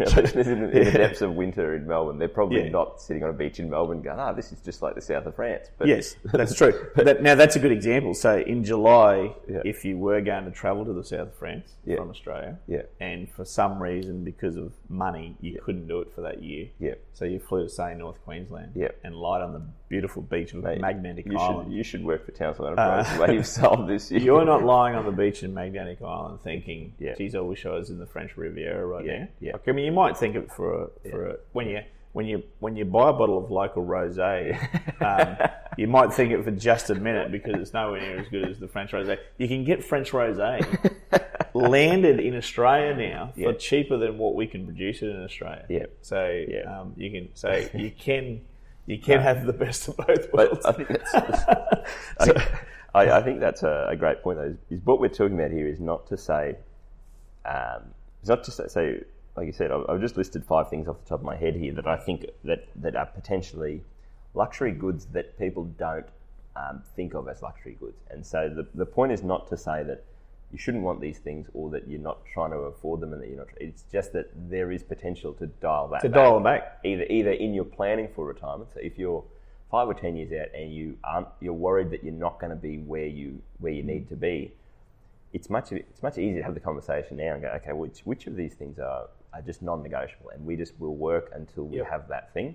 our 0.00 0.22
listeners 0.22 0.46
in, 0.48 0.60
the, 0.60 0.78
in 0.78 0.84
the 0.84 0.90
depths 0.92 1.20
of 1.20 1.34
winter 1.34 1.74
in 1.76 1.86
Melbourne, 1.86 2.18
they're 2.18 2.28
probably 2.28 2.62
Yeah. 2.64 2.70
not 2.70 3.00
sitting 3.00 3.22
on 3.22 3.30
a 3.30 3.32
beach 3.34 3.60
in 3.60 3.68
Melbourne 3.68 4.00
going, 4.02 4.18
"Ah, 4.18 4.32
this 4.32 4.50
is 4.52 4.60
just 4.60 4.80
like 4.82 4.94
the 4.94 5.00
south 5.00 5.26
of 5.26 5.34
France." 5.36 5.68
But 5.78 5.88
Yes, 5.88 6.16
that's 6.24 6.54
true. 6.54 6.72
That, 6.96 7.22
now 7.22 7.34
that's 7.34 7.56
a 7.56 7.58
good 7.58 7.72
example. 7.72 8.14
So 8.14 8.38
in 8.38 8.64
July, 8.64 9.34
Yeah. 9.48 9.60
if 9.64 9.84
you 9.84 9.98
were 9.98 10.20
going 10.20 10.44
to 10.46 10.50
travel 10.50 10.84
to 10.86 10.92
the 10.92 11.04
south 11.04 11.28
of 11.28 11.34
France 11.34 11.74
Yeah. 11.84 11.96
from 11.96 12.10
Australia, 12.10 12.58
and 13.00 13.30
for 13.30 13.44
some 13.44 13.80
reason 13.82 14.24
because 14.24 14.56
of 14.56 14.72
money 14.88 15.36
you 15.40 15.60
couldn't 15.64 15.86
do 15.86 16.00
it 16.00 16.12
for 16.14 16.22
that 16.22 16.42
year, 16.42 16.68
Yeah. 16.78 16.94
so 17.12 17.24
you 17.26 17.38
flew 17.38 17.64
to 17.64 17.68
say 17.68 17.94
North 17.94 18.20
Queensland, 18.24 18.72
Yeah. 18.74 18.88
and 19.04 19.14
lied 19.14 19.42
on 19.42 19.52
the 19.52 19.62
beautiful 19.88 20.22
beach 20.22 20.52
of 20.54 20.62
Magnetic 20.62 21.26
you 21.26 21.38
Island. 21.38 21.68
should 21.68 21.76
you 21.76 21.82
should 21.84 22.04
work 22.04 22.24
for 22.26 22.32
Townsville 22.32 22.66
Enterprise. 22.66 23.12
the 23.16 23.22
way 23.22 23.34
you've 23.34 23.46
solved 23.62 23.88
this. 23.88 24.10
You, 24.10 24.18
You're 24.20 24.44
not 24.44 24.64
lying 24.64 24.96
on 24.96 25.04
the 25.06 25.12
beach 25.12 25.42
in 25.42 25.54
Magnetic 25.54 26.02
Island 26.02 26.40
thinking, 26.42 26.94
Yeah. 26.98 27.14
"Geez, 27.14 27.34
I 27.34 27.40
wish 27.40 27.64
I 27.66 27.70
was 27.70 27.90
in 27.90 27.98
the 27.98 28.06
French 28.06 28.36
Riviera 28.36 28.84
right 28.86 29.04
Yeah, 29.04 29.18
now." 29.20 29.28
yeah. 29.40 29.52
Like, 29.52 29.68
I 29.68 29.72
mean, 29.72 29.84
you 29.84 29.92
might 29.92 30.16
think 30.16 30.36
of 30.36 30.44
it 30.44 30.52
for 30.52 30.82
a, 30.84 31.10
for 31.10 31.26
a, 31.28 31.36
when 31.52 31.68
you 31.68 31.80
when 32.12 32.26
you 32.26 32.42
when 32.60 32.76
you 32.76 32.84
buy 32.84 33.10
a 33.10 33.12
bottle 33.12 33.38
of 33.42 33.50
local 33.50 33.84
rosé, 33.84 34.56
um, 35.02 35.48
you 35.76 35.86
might 35.86 36.12
think 36.12 36.32
it 36.32 36.42
for 36.42 36.50
just 36.50 36.90
a 36.90 36.94
minute 36.94 37.30
because 37.30 37.54
it's 37.60 37.74
nowhere 37.74 38.00
near 38.00 38.18
as 38.20 38.28
good 38.28 38.48
as 38.48 38.58
the 38.58 38.68
French 38.68 38.92
rosé. 38.92 39.18
You 39.38 39.46
can 39.48 39.64
get 39.64 39.84
French 39.84 40.12
rosé 40.12 40.62
landed 41.54 42.20
in 42.20 42.36
Australia 42.36 42.94
now 42.96 43.32
for 43.34 43.40
Yeah. 43.40 43.52
cheaper 43.52 43.96
than 43.98 44.18
what 44.18 44.34
we 44.34 44.46
can 44.46 44.64
produce 44.64 45.02
it 45.02 45.08
in 45.08 45.22
Australia. 45.22 45.64
Yeah. 45.68 45.86
So 46.02 46.44
Yeah. 46.48 46.80
Um, 46.80 46.94
you 46.96 47.10
can 47.10 47.28
so 47.34 47.64
you 47.74 47.90
can 47.90 48.40
you 48.86 48.98
can 48.98 49.20
have 49.20 49.46
the 49.46 49.52
best 49.52 49.88
of 49.88 49.96
both 49.96 50.32
worlds. 50.32 50.64
I 50.64 50.72
think 50.72 50.88
that's. 50.88 51.14
I, 52.20 52.56
I, 52.94 53.18
I 53.18 53.22
think 53.22 53.40
that's 53.40 53.62
a, 53.62 53.86
a 53.90 53.96
great 53.96 54.22
point. 54.22 54.38
Though, 54.38 54.44
is, 54.44 54.56
is 54.70 54.86
what 54.86 55.00
we're 55.00 55.08
talking 55.08 55.38
about 55.38 55.50
here 55.50 55.66
is 55.66 55.80
not 55.80 56.06
to 56.08 56.16
say, 56.16 56.56
um, 57.44 57.82
it's 58.20 58.28
not 58.28 58.44
to 58.44 58.50
say, 58.50 58.68
say, 58.68 59.00
like 59.36 59.46
you 59.46 59.52
said, 59.52 59.70
I've, 59.70 59.84
I've 59.88 60.00
just 60.00 60.16
listed 60.16 60.44
five 60.44 60.70
things 60.70 60.88
off 60.88 61.02
the 61.02 61.08
top 61.08 61.20
of 61.20 61.26
my 61.26 61.36
head 61.36 61.56
here 61.56 61.72
that 61.74 61.86
I 61.86 61.96
think 61.96 62.26
that 62.44 62.68
that 62.76 62.96
are 62.96 63.06
potentially 63.06 63.82
luxury 64.34 64.72
goods 64.72 65.06
that 65.06 65.38
people 65.38 65.64
don't 65.64 66.06
um, 66.54 66.82
think 66.94 67.14
of 67.14 67.28
as 67.28 67.42
luxury 67.42 67.76
goods. 67.78 68.02
And 68.10 68.24
so 68.24 68.48
the 68.48 68.66
the 68.74 68.86
point 68.86 69.12
is 69.12 69.22
not 69.22 69.48
to 69.48 69.56
say 69.56 69.82
that 69.82 70.04
you 70.52 70.58
shouldn't 70.58 70.84
want 70.84 71.00
these 71.00 71.18
things 71.18 71.48
or 71.54 71.70
that 71.70 71.88
you're 71.88 72.00
not 72.00 72.18
trying 72.32 72.50
to 72.52 72.58
afford 72.58 73.00
them 73.00 73.12
and 73.12 73.20
that 73.22 73.28
you're 73.28 73.38
not. 73.38 73.48
It's 73.60 73.82
just 73.92 74.12
that 74.12 74.30
there 74.48 74.70
is 74.70 74.82
potential 74.82 75.32
to 75.34 75.46
dial 75.46 75.88
that 75.88 76.02
to 76.02 76.08
back 76.08 76.14
dial 76.14 76.34
them 76.34 76.44
back. 76.44 76.78
either 76.84 77.04
either 77.04 77.32
in 77.32 77.52
your 77.54 77.64
planning 77.64 78.08
for 78.14 78.24
retirement. 78.24 78.70
So 78.72 78.80
if 78.80 78.96
you're 78.98 79.24
five 79.70 79.88
or 79.88 79.94
ten 79.94 80.16
years 80.16 80.30
out 80.32 80.54
and 80.54 80.72
you 80.72 80.96
aren't, 81.02 81.28
you're 81.40 81.52
worried 81.52 81.90
that 81.90 82.04
you're 82.04 82.14
not 82.14 82.38
going 82.40 82.50
to 82.50 82.56
be 82.56 82.78
where 82.78 83.06
you 83.06 83.42
where 83.58 83.72
you 83.72 83.82
need 83.82 84.08
to 84.10 84.16
be. 84.16 84.52
It's 85.32 85.50
much 85.50 85.72
it's 85.72 86.02
much 86.02 86.16
easier 86.18 86.38
to 86.38 86.44
have 86.44 86.54
the 86.54 86.60
conversation 86.60 87.16
now 87.16 87.32
and 87.34 87.42
go, 87.42 87.48
okay, 87.56 87.72
which 87.72 88.00
which 88.04 88.26
of 88.26 88.36
these 88.36 88.54
things 88.54 88.78
are 88.78 89.08
are 89.34 89.42
just 89.42 89.60
non-negotiable, 89.60 90.30
and 90.30 90.46
we 90.46 90.56
just 90.56 90.78
will 90.80 90.94
work 90.96 91.30
until 91.34 91.64
we 91.64 91.78
Yep. 91.78 91.90
have 91.90 92.08
that 92.08 92.32
thing. 92.32 92.54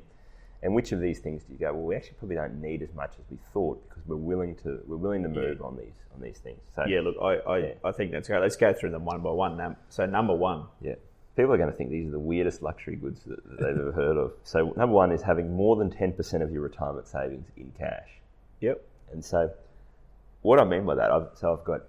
And 0.63 0.75
which 0.75 0.91
of 0.91 1.00
these 1.00 1.20
things 1.20 1.44
do 1.44 1.53
you 1.53 1.60
go? 1.60 1.74
Well, 1.74 1.84
we 1.84 1.96
actually 1.96 2.15
probably 2.20 2.36
don't 2.36 2.62
need 2.62 2.82
as 2.84 2.94
much 2.94 3.13
as 3.18 3.25
we 3.32 3.38
thought 3.51 3.84
because 3.89 4.03
we're 4.06 4.15
willing 4.15 4.56
to 4.58 4.80
we're 4.86 4.98
willing 4.98 5.24
to 5.24 5.30
move 5.30 5.62
on 5.63 5.75
these 5.75 5.94
on 6.13 6.22
these 6.22 6.38
things. 6.38 6.60
So 6.75 6.86
Yeah, 6.86 7.01
look, 7.01 7.15
I, 7.22 7.38
I, 7.50 7.58
Yeah. 7.58 7.74
I 7.84 7.91
think 7.91 8.12
that's 8.12 8.27
great. 8.27 8.41
Let's 8.41 8.58
go 8.58 8.72
through 8.74 8.91
them 8.91 9.06
one 9.06 9.22
by 9.22 9.32
one. 9.32 9.58
Now, 9.58 9.75
so 9.89 10.06
number 10.06 10.36
one, 10.36 10.65
Yeah. 10.82 10.96
People 11.36 11.53
are 11.53 11.58
going 11.58 11.72
to 11.72 11.75
think 11.75 11.89
these 11.89 12.08
are 12.10 12.12
the 12.12 12.20
weirdest 12.20 12.62
luxury 12.62 12.98
goods 12.98 13.24
that 13.24 13.41
that 13.50 13.58
they've 13.60 13.80
ever 13.80 13.94
heard 13.94 14.18
of. 14.18 14.34
So, 14.44 14.74
number 14.75 14.94
one 14.94 15.13
is 15.13 15.22
having 15.22 15.56
more 15.56 15.77
than 15.77 15.89
10% 15.89 16.41
of 16.44 16.51
your 16.51 16.62
retirement 16.62 17.08
savings 17.08 17.48
in 17.56 17.72
cash. 17.77 18.10
yep, 18.60 18.84
And 19.13 19.24
so, 19.24 19.50
what 20.41 20.60
I 20.60 20.65
mean 20.65 20.86
by 20.86 20.94
that, 20.96 21.10
I've, 21.10 21.30
so 21.36 21.53
I've 21.53 21.63
got, 21.63 21.84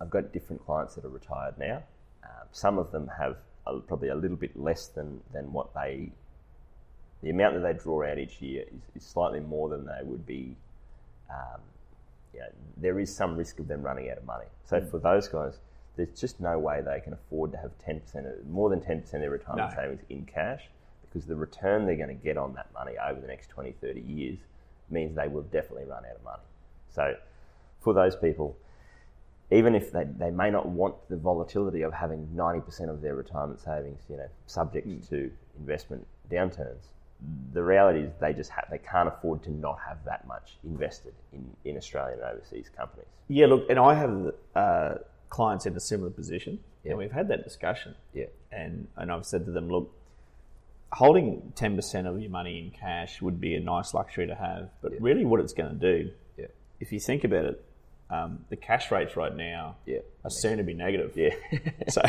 I've 0.00 0.08
got 0.08 0.32
different 0.32 0.64
clients 0.64 0.94
that 0.94 1.04
are 1.04 1.08
retired 1.10 1.58
now. 1.58 1.82
Um, 2.22 2.46
some 2.52 2.78
of 2.78 2.92
them 2.92 3.10
have 3.18 3.36
a, 3.66 3.80
probably 3.80 4.08
a 4.08 4.14
little 4.14 4.36
bit 4.36 4.56
less 4.56 4.86
than, 4.86 5.20
than 5.32 5.52
what 5.52 5.74
they, 5.74 6.12
the 7.22 7.30
amount 7.30 7.54
that 7.54 7.60
they 7.60 7.72
draw 7.78 8.04
out 8.04 8.18
each 8.18 8.40
year 8.40 8.64
is, 8.72 9.02
is 9.02 9.08
slightly 9.08 9.40
more 9.40 9.68
than 9.68 9.86
they 9.86 10.00
would 10.02 10.26
be. 10.26 10.56
Um, 11.30 11.60
you 12.34 12.40
know, 12.40 12.46
there 12.76 13.00
is 13.00 13.14
some 13.14 13.36
risk 13.36 13.58
of 13.58 13.68
them 13.68 13.82
running 13.82 14.10
out 14.10 14.18
of 14.18 14.24
money. 14.26 14.44
So 14.64 14.80
for 14.84 14.98
those 14.98 15.26
guys, 15.28 15.58
there's 15.96 16.10
just 16.18 16.40
no 16.40 16.58
way 16.58 16.82
they 16.82 17.00
can 17.00 17.14
afford 17.14 17.52
to 17.52 17.58
have 17.58 17.70
10% 17.86 18.00
of, 18.40 18.46
more 18.46 18.68
than 18.68 18.80
10% 18.80 19.02
of 19.14 19.20
their 19.20 19.30
retirement 19.30 19.70
No. 19.70 19.76
savings 19.76 20.02
in 20.10 20.26
cash 20.26 20.64
because 21.02 21.24
the 21.26 21.34
return 21.36 21.86
they're 21.86 21.96
going 21.96 22.08
to 22.08 22.14
get 22.24 22.36
on 22.36 22.52
that 22.54 22.72
money 22.74 22.92
over 22.98 23.18
the 23.20 23.26
next 23.26 23.48
20, 23.48 23.72
30 23.80 24.00
years 24.02 24.38
means 24.90 25.16
they 25.16 25.28
will 25.28 25.42
definitely 25.44 25.84
run 25.86 26.04
out 26.04 26.16
of 26.16 26.22
money. 26.24 26.42
So 26.94 27.14
for 27.80 27.94
those 27.94 28.14
people, 28.14 28.56
even 29.50 29.74
if 29.74 29.90
they, 29.92 30.04
they 30.04 30.30
may 30.30 30.50
not 30.50 30.68
want 30.68 30.94
the 31.08 31.16
volatility 31.16 31.82
of 31.82 31.94
having 31.94 32.28
90% 32.36 32.90
of 32.90 33.00
their 33.00 33.14
retirement 33.14 33.60
savings, 33.60 34.02
you 34.10 34.16
know, 34.18 34.28
subject 34.46 34.86
Mm. 34.86 35.08
to 35.08 35.30
investment 35.58 36.06
downturns, 36.30 36.88
the 37.52 37.62
reality 37.62 38.00
is 38.00 38.12
they 38.20 38.32
just 38.32 38.50
have, 38.50 38.66
they 38.70 38.78
can't 38.78 39.08
afford 39.08 39.42
to 39.44 39.50
not 39.50 39.78
have 39.86 39.98
that 40.04 40.26
much 40.26 40.56
invested 40.64 41.14
in, 41.32 41.44
in 41.64 41.76
Australian 41.76 42.18
and 42.20 42.28
overseas 42.36 42.68
companies. 42.76 43.06
Yeah, 43.28 43.46
look, 43.46 43.68
and 43.70 43.78
I 43.78 43.94
have 43.94 44.32
uh, 44.54 44.94
clients 45.30 45.66
in 45.66 45.74
a 45.76 45.80
similar 45.80 46.10
position, 46.10 46.60
Yeah. 46.84 46.90
and 46.90 46.98
we've 46.98 47.12
had 47.12 47.28
that 47.28 47.42
discussion. 47.44 47.94
Yeah. 48.12 48.26
And 48.52 48.86
and 48.96 49.10
I've 49.10 49.26
said 49.26 49.44
to 49.46 49.50
them, 49.50 49.68
look, 49.68 49.92
holding 50.92 51.52
ten 51.56 51.74
percent 51.76 52.06
of 52.06 52.20
your 52.20 52.30
money 52.30 52.58
in 52.58 52.70
cash 52.70 53.20
would 53.20 53.40
be 53.40 53.54
a 53.54 53.60
nice 53.60 53.94
luxury 53.94 54.26
to 54.26 54.34
have, 54.34 54.70
but 54.82 54.92
Yeah. 54.92 54.98
really, 55.00 55.24
what 55.24 55.40
it's 55.40 55.52
going 55.52 55.78
to 55.78 55.92
do, 55.94 56.10
Yeah. 56.36 56.46
if 56.80 56.92
you 56.92 57.00
think 57.00 57.24
about 57.24 57.44
it, 57.46 57.64
um, 58.10 58.38
the 58.50 58.56
cash 58.56 58.90
rates 58.90 59.16
right 59.16 59.34
now 59.34 59.76
Yeah. 59.86 59.98
are 60.24 60.30
soon 60.30 60.58
to 60.58 60.62
be 60.64 60.74
negative. 60.74 61.12
Yeah. 61.16 61.34
so 61.88 62.02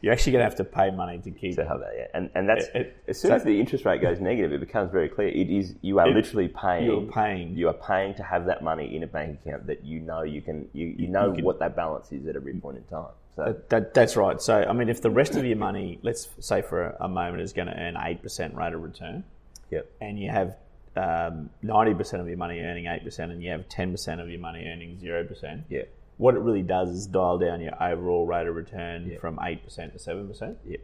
you're 0.00 0.12
actually 0.12 0.32
going 0.32 0.40
to 0.40 0.44
have 0.44 0.56
to 0.56 0.64
pay 0.64 0.90
money 0.90 1.18
to 1.18 1.30
keep. 1.30 1.54
to 1.56 1.64
have 1.64 1.78
that, 1.80 1.92
yeah. 1.96 2.06
And, 2.14 2.30
and 2.34 2.48
that's, 2.48 2.66
It- 2.68 2.74
it- 2.76 2.96
as 3.08 3.20
soon 3.20 3.28
so- 3.30 3.34
as 3.36 3.44
the 3.44 3.60
interest 3.60 3.84
rate 3.84 4.00
goes 4.02 4.18
negative, 4.20 4.52
it 4.52 4.60
becomes 4.60 4.90
very 4.90 5.08
clear. 5.08 5.28
It 5.28 5.50
is, 5.50 5.74
you 5.82 5.98
are 6.00 6.08
It- 6.08 6.14
literally 6.14 6.48
paying. 6.48 6.84
you're 6.86 7.02
paying. 7.02 7.54
You 7.54 7.68
are 7.68 7.74
paying 7.74 8.14
to 8.14 8.22
have 8.22 8.46
that 8.46 8.62
money 8.64 8.96
in 8.96 9.02
a 9.02 9.06
bank 9.06 9.40
account 9.44 9.66
that 9.66 9.84
you 9.84 10.00
know 10.00 10.22
you 10.22 10.40
can, 10.42 10.68
you, 10.72 10.86
you 10.98 11.08
know 11.08 11.28
you 11.28 11.34
can- 11.36 11.44
what 11.44 11.58
that 11.60 11.76
balance 11.76 12.10
is 12.12 12.26
at 12.26 12.34
every 12.36 12.54
point 12.54 12.78
in 12.78 12.84
time. 12.84 13.12
So, 13.36 13.44
That, 13.44 13.68
that, 13.70 13.94
that's 13.94 14.16
right. 14.16 14.42
So, 14.42 14.62
I 14.62 14.72
mean, 14.74 14.88
if 14.90 15.00
the 15.00 15.10
rest 15.10 15.36
of 15.36 15.44
your 15.46 15.56
money, 15.56 15.98
let's 16.02 16.28
say 16.40 16.60
for 16.62 16.82
a, 16.88 16.96
a 17.04 17.08
moment, 17.08 17.42
is 17.42 17.52
going 17.54 17.68
to 17.68 17.78
earn 17.78 17.94
8% 17.94 18.54
rate 18.56 18.74
of 18.74 18.82
return, 18.82 19.24
yep. 19.70 19.90
and 20.02 20.18
you 20.18 20.28
have 20.30 20.56
um, 20.96 21.50
90% 21.64 22.20
of 22.20 22.28
your 22.28 22.36
money 22.36 22.60
earning 22.60 22.84
8% 22.84 23.18
and 23.18 23.42
you 23.42 23.50
have 23.50 23.68
10% 23.68 24.20
of 24.22 24.28
your 24.28 24.40
money 24.40 24.66
earning 24.66 24.98
0%, 24.98 25.62
Yeah. 25.70 25.82
what 26.18 26.34
it 26.34 26.40
really 26.40 26.62
does 26.62 26.90
is 26.90 27.06
dial 27.06 27.38
down 27.38 27.60
your 27.60 27.82
overall 27.82 28.26
rate 28.26 28.46
of 28.46 28.54
return 28.54 29.06
Yeah. 29.10 29.18
from 29.18 29.38
8% 29.38 29.92
to 29.92 29.98
7%, 29.98 30.56
Yeah. 30.66 30.76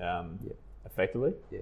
um, 0.00 0.38
Yeah. 0.44 0.52
effectively. 0.84 1.34
Yeah. 1.50 1.60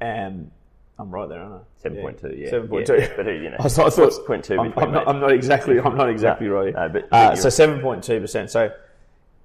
And 0.00 0.50
I'm 0.98 1.10
right 1.10 1.28
there, 1.28 1.40
aren't 1.40 1.64
I? 1.84 1.88
7.2, 1.88 2.34
yeah. 2.38 2.50
7.2. 2.50 2.98
Yeah, 3.00 3.08
but, 3.16 3.26
you 3.26 3.50
know, 3.50 3.56
I 3.60 3.68
thought, 3.68 3.86
I 3.86 3.90
thought 3.90 4.12
0.2 4.12 4.58
I'm, 4.60 4.72
I'm 4.78 4.92
not. 4.92 5.08
I'm 5.08 5.20
not 5.20 5.32
exactly, 5.32 5.80
I'm 5.84 5.96
not 5.96 6.10
exactly 6.10 6.46
No, 6.48 6.54
right. 6.54 6.74
no, 6.74 6.88
but- 6.88 7.08
uh, 7.12 7.34
so 7.34 7.48
7.2%. 7.48 8.50
So 8.50 8.70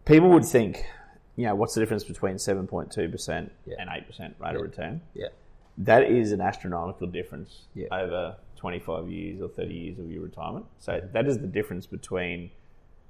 people 0.06 0.30
would 0.30 0.46
think, 0.46 0.86
you 1.36 1.46
know, 1.46 1.56
what's 1.56 1.74
the 1.74 1.80
difference 1.80 2.04
between 2.04 2.36
7.2% 2.36 3.50
and 3.80 3.90
8% 3.90 4.34
rate 4.40 4.56
of 4.56 4.62
return? 4.62 5.02
Yeah. 5.16 5.28
That 5.78 6.04
is 6.06 6.32
an 6.32 6.42
astronomical 6.42 7.08
difference 7.08 7.68
Yeah. 7.76 7.88
over 7.92 8.36
25 8.56 9.10
years 9.10 9.42
or 9.42 9.48
30 9.48 9.74
years 9.74 10.00
of 10.00 10.12
your 10.12 10.24
retirement. 10.24 10.66
So 10.80 11.00
that 11.14 11.28
is 11.28 11.40
the 11.40 11.48
difference 11.48 11.86
between 11.86 12.50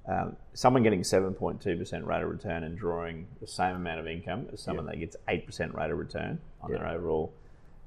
um, 0.06 0.36
someone 0.54 0.84
getting 0.84 1.02
7.2% 1.02 2.06
rate 2.06 2.22
of 2.24 2.30
return 2.30 2.64
and 2.64 2.78
drawing 2.78 3.28
the 3.42 3.48
same 3.48 3.76
amount 3.76 4.00
of 4.00 4.08
income 4.08 4.48
as 4.54 4.62
someone 4.62 4.86
that 4.86 5.00
gets 5.00 5.16
8% 5.28 5.74
rate 5.74 5.92
of 5.92 5.98
return 5.98 6.40
on 6.62 6.72
their 6.72 6.88
overall. 6.88 7.34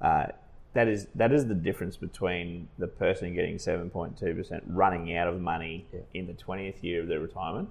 Uh, 0.01 0.27
that 0.73 0.87
is 0.87 1.09
that 1.17 1.33
is 1.33 1.47
the 1.49 1.55
difference 1.55 1.97
between 1.97 2.69
the 2.79 2.87
person 2.87 3.35
getting 3.35 3.57
7.2% 3.57 4.63
running 4.67 5.17
out 5.17 5.29
of 5.29 5.41
money 5.41 5.87
Yeah. 5.93 6.01
in 6.15 6.27
the 6.27 6.33
20th 6.35 6.83
year 6.83 7.01
of 7.03 7.09
their 7.09 7.19
retirement 7.21 7.69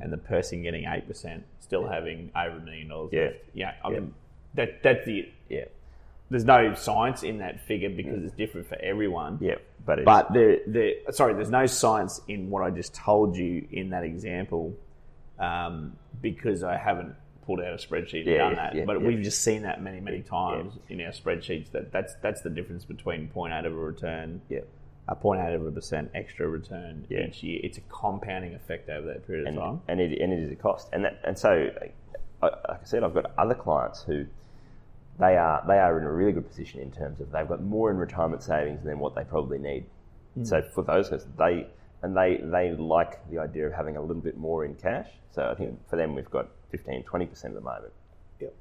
and 0.00 0.12
the 0.12 0.18
person 0.18 0.62
getting 0.62 0.84
8% 0.84 1.42
still 1.60 1.86
having 1.88 2.30
over 2.36 2.56
a 2.58 2.60
million 2.60 2.88
dollars 2.88 3.10
Yeah. 3.12 3.20
left. 3.22 3.36
Yeah, 3.54 3.74
I 3.84 3.90
Yeah. 3.90 4.00
mean, 4.00 4.14
that, 4.54 4.82
that's 4.82 5.04
the 5.06 5.28
Yeah. 5.48 5.64
There's 6.32 6.44
no 6.44 6.74
science 6.74 7.22
in 7.22 7.38
that 7.38 7.60
figure 7.66 7.90
because 7.90 8.24
it's 8.24 8.34
different 8.34 8.66
for 8.68 8.76
everyone. 8.80 9.38
Yeah. 9.40 9.56
But, 9.84 10.00
it's, 10.00 10.04
But 10.06 10.32
there, 10.32 10.58
there, 10.66 10.92
sorry, 11.10 11.34
there's 11.34 11.50
no 11.50 11.66
science 11.66 12.20
in 12.28 12.50
what 12.50 12.62
I 12.62 12.70
just 12.70 12.94
told 12.94 13.36
you 13.36 13.66
in 13.70 13.90
that 13.90 14.04
example 14.04 14.74
um, 15.38 15.96
because 16.20 16.62
I 16.62 16.76
haven't 16.76 17.14
pulled 17.44 17.60
out 17.60 17.72
a 17.74 17.76
spreadsheet 17.76 18.20
and 18.20 18.26
Yeah, 18.26 18.38
done 18.38 18.50
yeah, 18.52 18.56
that. 18.56 18.74
yeah, 18.76 18.84
but 18.84 19.00
yeah. 19.00 19.06
we've 19.08 19.22
just 19.22 19.42
seen 19.42 19.62
that 19.62 19.82
many, 19.82 20.00
many 20.00 20.22
times 20.22 20.74
in 20.88 21.00
our 21.00 21.10
spreadsheets. 21.10 21.70
That 21.72 21.92
that's 21.92 22.14
that's 22.22 22.40
the 22.42 22.50
difference 22.50 22.84
between 22.84 23.28
0.8 23.34 23.66
of 23.66 23.72
a 23.72 23.76
return, 23.76 24.40
Yeah. 24.48 24.60
a 25.08 25.16
0.8 25.16 25.54
of 25.54 25.66
a 25.66 25.70
percent 25.72 26.10
extra 26.14 26.48
return 26.48 27.04
Yeah. 27.08 27.26
each 27.26 27.42
year. 27.42 27.60
It's 27.62 27.78
a 27.78 27.82
compounding 27.82 28.54
effect 28.54 28.88
over 28.88 29.06
that 29.08 29.26
period 29.26 29.48
and, 29.48 29.58
of 29.58 29.62
time. 29.64 29.80
and 29.88 30.00
it 30.00 30.20
and 30.20 30.32
it 30.32 30.38
is 30.38 30.50
a 30.52 30.56
cost. 30.56 30.88
And 30.92 31.04
that, 31.04 31.20
and 31.24 31.36
so, 31.36 31.70
like 31.80 31.94
like 32.40 32.52
I 32.68 32.78
said, 32.84 33.02
I've 33.04 33.14
got 33.14 33.32
other 33.36 33.54
clients 33.54 34.02
who 34.02 34.26
they 35.18 35.36
are 35.36 35.62
they 35.66 35.78
are 35.78 35.98
in 35.98 36.04
a 36.04 36.12
really 36.12 36.32
good 36.32 36.48
position 36.48 36.80
in 36.80 36.90
terms 36.90 37.20
of 37.20 37.30
they've 37.30 37.48
got 37.48 37.62
more 37.62 37.90
in 37.90 37.96
retirement 37.96 38.42
savings 38.42 38.82
than 38.84 38.98
what 38.98 39.14
they 39.14 39.24
probably 39.24 39.58
need. 39.58 39.86
Hmm. 40.34 40.44
So 40.44 40.62
for 40.62 40.82
those 40.82 41.10
guys, 41.10 41.26
they 41.38 41.66
and 42.02 42.16
they 42.16 42.40
they 42.42 42.72
like 42.72 43.28
the 43.30 43.38
idea 43.38 43.66
of 43.66 43.72
having 43.72 43.96
a 43.96 44.00
little 44.00 44.22
bit 44.22 44.36
more 44.36 44.64
in 44.64 44.74
cash. 44.74 45.08
So 45.30 45.50
I 45.50 45.54
think 45.54 45.78
for 45.88 45.96
them, 45.96 46.14
we've 46.14 46.30
got 46.30 46.48
15, 46.70 47.04
20 47.04 47.26
percent 47.26 47.54
at 47.54 47.60
the 47.60 47.64
moment. 47.64 47.92
Yep. 48.40 48.54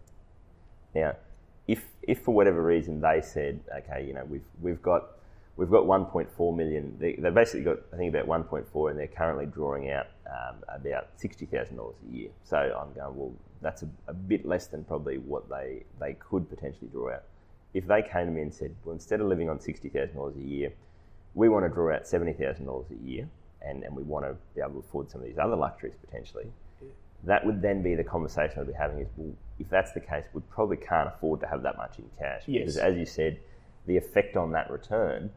Now, 0.95 1.15
if 1.67 1.83
if 2.03 2.21
for 2.21 2.33
whatever 2.33 2.61
reason 2.61 3.01
they 3.01 3.21
said, 3.21 3.61
okay, 3.79 4.05
you 4.05 4.13
know, 4.13 4.25
we've 4.25 4.45
we've 4.61 4.81
got 4.81 5.17
we've 5.57 5.69
got 5.69 5.83
1.4 5.83 6.55
million. 6.55 6.95
They, 6.99 7.13
they've 7.13 7.33
basically 7.33 7.63
got 7.63 7.77
I 7.93 7.97
think 7.97 8.13
about 8.13 8.27
1.4, 8.27 8.91
and 8.91 8.99
they're 8.99 9.07
currently 9.07 9.45
drawing 9.45 9.91
out 9.91 10.07
um, 10.27 10.57
about 10.67 11.07
sixty 11.17 11.45
thousand 11.45 11.77
dollars 11.77 11.95
a 12.07 12.15
year. 12.15 12.29
So 12.43 12.57
I'm 12.57 12.93
going, 12.93 13.15
well, 13.15 13.33
that's 13.61 13.83
a, 13.83 13.89
a 14.07 14.13
bit 14.13 14.45
less 14.45 14.67
than 14.67 14.83
probably 14.83 15.17
what 15.17 15.49
they 15.49 15.83
they 15.99 16.13
could 16.13 16.49
potentially 16.49 16.89
draw 16.91 17.13
out. 17.13 17.23
If 17.73 17.87
they 17.87 18.01
came 18.01 18.25
to 18.25 18.31
me 18.31 18.41
and 18.41 18.53
said, 18.53 18.75
well, 18.83 18.93
instead 18.93 19.21
of 19.21 19.27
living 19.27 19.49
on 19.49 19.59
sixty 19.59 19.89
thousand 19.89 20.15
dollars 20.15 20.35
a 20.37 20.43
year, 20.43 20.71
we 21.33 21.49
want 21.49 21.65
to 21.65 21.69
draw 21.69 21.93
out 21.93 22.07
seventy 22.07 22.33
thousand 22.33 22.65
dollars 22.65 22.87
a 22.91 23.07
year, 23.07 23.27
and, 23.61 23.83
and 23.83 23.95
we 23.95 24.03
want 24.03 24.25
to 24.25 24.35
be 24.55 24.61
able 24.61 24.73
to 24.73 24.79
afford 24.79 25.09
some 25.11 25.21
of 25.21 25.27
these 25.27 25.37
other 25.37 25.55
luxuries 25.55 25.93
potentially 26.03 26.51
that 27.23 27.45
would 27.45 27.61
then 27.61 27.81
be 27.81 27.95
the 27.95 28.03
conversation 28.03 28.59
I'd 28.59 28.67
be 28.67 28.73
having 28.73 28.99
is, 28.99 29.07
well, 29.15 29.33
if 29.59 29.69
that's 29.69 29.91
the 29.91 29.99
case, 29.99 30.25
we 30.33 30.41
probably 30.49 30.77
can't 30.77 31.07
afford 31.07 31.39
to 31.41 31.47
have 31.47 31.61
that 31.63 31.77
much 31.77 31.99
in 31.99 32.05
cash. 32.17 32.43
Yes. 32.47 32.61
Because 32.61 32.77
as 32.77 32.97
you 32.97 33.05
said, 33.05 33.39
the 33.85 33.97
effect 33.97 34.35
on 34.37 34.51
that 34.53 34.69
return 34.71 35.29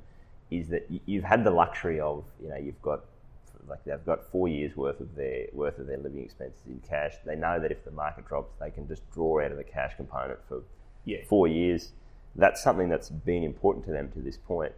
is 0.50 0.68
that 0.68 0.86
you've 1.06 1.24
had 1.24 1.44
the 1.44 1.50
luxury 1.50 2.00
of, 2.00 2.24
you 2.42 2.48
know, 2.48 2.56
you've 2.56 2.80
got, 2.82 3.04
like 3.66 3.82
they've 3.84 4.04
got 4.04 4.30
four 4.30 4.46
years 4.48 4.76
worth 4.76 5.00
of 5.00 5.14
their, 5.14 5.46
worth 5.52 5.78
of 5.78 5.86
their 5.86 5.98
living 5.98 6.22
expenses 6.22 6.66
in 6.66 6.80
cash. 6.86 7.14
They 7.24 7.34
know 7.36 7.58
that 7.60 7.72
if 7.72 7.84
the 7.84 7.90
market 7.90 8.26
drops, 8.28 8.54
they 8.60 8.70
can 8.70 8.86
just 8.86 9.08
draw 9.12 9.40
out 9.44 9.50
of 9.50 9.56
the 9.56 9.64
cash 9.64 9.94
component 9.96 10.38
for 10.48 10.62
Yeah. 11.04 11.18
four 11.28 11.48
years. 11.48 11.92
That's 12.36 12.62
something 12.62 12.88
that's 12.88 13.10
been 13.10 13.42
important 13.42 13.84
to 13.86 13.92
them 13.92 14.10
to 14.12 14.20
this 14.20 14.36
point. 14.36 14.72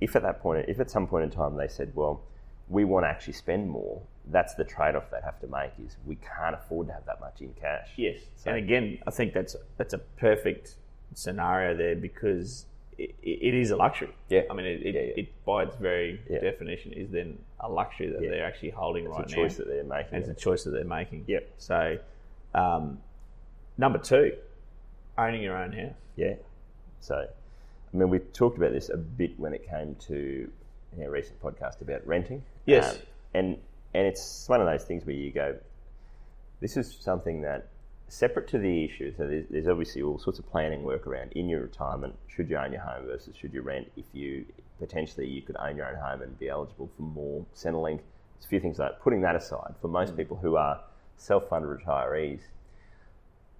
If 0.00 0.14
at 0.16 0.22
that 0.22 0.40
point, 0.40 0.66
if 0.68 0.80
at 0.80 0.90
some 0.90 1.06
point 1.06 1.24
in 1.24 1.30
time 1.30 1.56
they 1.56 1.68
said, 1.68 1.92
well, 1.94 2.20
we 2.68 2.84
want 2.84 3.04
to 3.04 3.08
actually 3.08 3.32
spend 3.32 3.70
more, 3.70 4.02
that's 4.30 4.54
the 4.54 4.64
trade-off 4.64 5.10
they 5.10 5.20
have 5.24 5.40
to 5.40 5.46
make 5.46 5.72
is 5.84 5.96
we 6.04 6.16
can't 6.16 6.54
afford 6.54 6.88
to 6.88 6.92
have 6.92 7.06
that 7.06 7.18
much 7.20 7.40
in 7.40 7.52
cash. 7.54 7.88
Yes, 7.96 8.18
So- 8.36 8.50
and 8.50 8.58
again, 8.58 8.98
I 9.06 9.10
think 9.10 9.32
that's 9.32 9.56
that's 9.78 9.94
a 9.94 9.98
perfect 9.98 10.76
scenario 11.14 11.74
there 11.74 11.96
because 11.96 12.66
it, 12.98 13.14
it 13.22 13.54
is 13.54 13.70
a 13.70 13.76
luxury. 13.76 14.10
Yeah. 14.28 14.42
I 14.50 14.54
mean, 14.54 14.66
it, 14.66 14.82
it, 14.84 14.94
Yeah, 14.94 15.00
yeah. 15.00 15.12
it 15.22 15.44
by 15.44 15.62
its 15.64 15.76
very 15.76 16.20
Yeah. 16.28 16.40
definition 16.40 16.92
is 16.92 17.10
then 17.10 17.38
a 17.60 17.68
luxury 17.68 18.08
that 18.10 18.20
they're 18.20 18.44
actually 18.44 18.70
holding 18.70 19.04
It's 19.06 19.10
right 19.12 19.18
now. 19.18 19.24
It's 19.24 19.32
a 19.32 19.36
choice 19.36 19.56
that 19.56 19.66
they're 19.68 19.84
making. 19.84 20.18
it's 20.18 20.28
a 20.28 20.34
choice 20.34 20.64
that 20.64 20.70
they're 20.70 20.84
making. 20.84 21.24
Yep. 21.28 21.48
So, 21.58 21.98
um, 22.54 22.98
number 23.76 23.98
two, 23.98 24.36
owning 25.16 25.42
your 25.42 25.56
own 25.56 25.72
house. 25.72 25.94
Yeah. 26.16 26.34
So, 27.00 27.14
I 27.16 27.96
mean, 27.96 28.10
we 28.10 28.18
talked 28.18 28.56
about 28.58 28.72
this 28.72 28.88
a 28.90 28.96
bit 28.96 29.38
when 29.38 29.54
it 29.54 29.68
came 29.68 29.94
to 30.08 30.50
in 30.96 31.02
our 31.02 31.10
recent 31.10 31.40
podcast 31.40 31.80
about 31.80 32.06
renting. 32.06 32.42
Yes. 32.66 32.94
Um, 32.96 33.00
and 33.34 33.58
and 33.94 34.06
it's 34.06 34.48
one 34.48 34.60
of 34.60 34.66
those 34.66 34.84
things 34.84 35.06
where 35.06 35.14
you 35.14 35.30
go, 35.30 35.56
this 36.60 36.76
is 36.76 36.92
something 37.00 37.40
that 37.42 37.68
separate 38.08 38.48
to 38.48 38.58
the 38.58 38.84
issue. 38.84 39.12
So 39.16 39.26
there's, 39.26 39.46
there's 39.50 39.68
obviously 39.68 40.02
all 40.02 40.18
sorts 40.18 40.38
of 40.38 40.48
planning 40.50 40.82
work 40.82 41.06
around 41.06 41.32
in 41.32 41.48
your 41.48 41.62
retirement. 41.62 42.14
Should 42.26 42.48
you 42.50 42.56
own 42.56 42.72
your 42.72 42.82
home 42.82 43.06
versus 43.06 43.36
should 43.36 43.52
you 43.52 43.62
rent? 43.62 43.90
If 43.96 44.06
you 44.12 44.44
potentially 44.78 45.26
you 45.26 45.42
could 45.42 45.56
own 45.56 45.76
your 45.76 45.88
own 45.88 45.96
home 45.96 46.22
and 46.22 46.38
be 46.38 46.48
eligible 46.48 46.90
for 46.96 47.02
more 47.02 47.44
Centrelink. 47.54 48.00
There's 48.34 48.44
a 48.44 48.48
few 48.48 48.60
things 48.60 48.78
like 48.78 48.92
that. 48.92 49.00
putting 49.00 49.20
that 49.22 49.36
aside. 49.36 49.74
For 49.80 49.88
most 49.88 50.14
mm. 50.14 50.16
people 50.16 50.36
who 50.36 50.56
are 50.56 50.80
self-funded 51.16 51.68
retirees, 51.68 52.40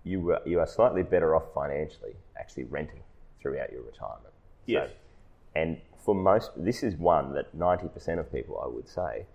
you 0.05 0.21
were, 0.21 0.41
you 0.47 0.61
are 0.61 0.67
slightly 0.67 1.03
better 1.03 1.35
off 1.35 1.53
financially 1.53 2.15
actually 2.39 2.65
renting 2.65 3.03
throughout 3.43 3.73
your 3.73 3.83
retirement. 3.83 4.33
Yes. 4.67 4.91
and 5.55 5.81
for 6.05 6.15
most, 6.15 6.51
this 6.57 6.83
is 6.83 6.95
one 6.97 7.35
that 7.35 7.53
ninety 7.55 7.89
percent 7.89 8.21
of 8.21 8.33
people, 8.33 8.61
I 8.63 8.69
would 8.69 8.89
say, 8.89 9.27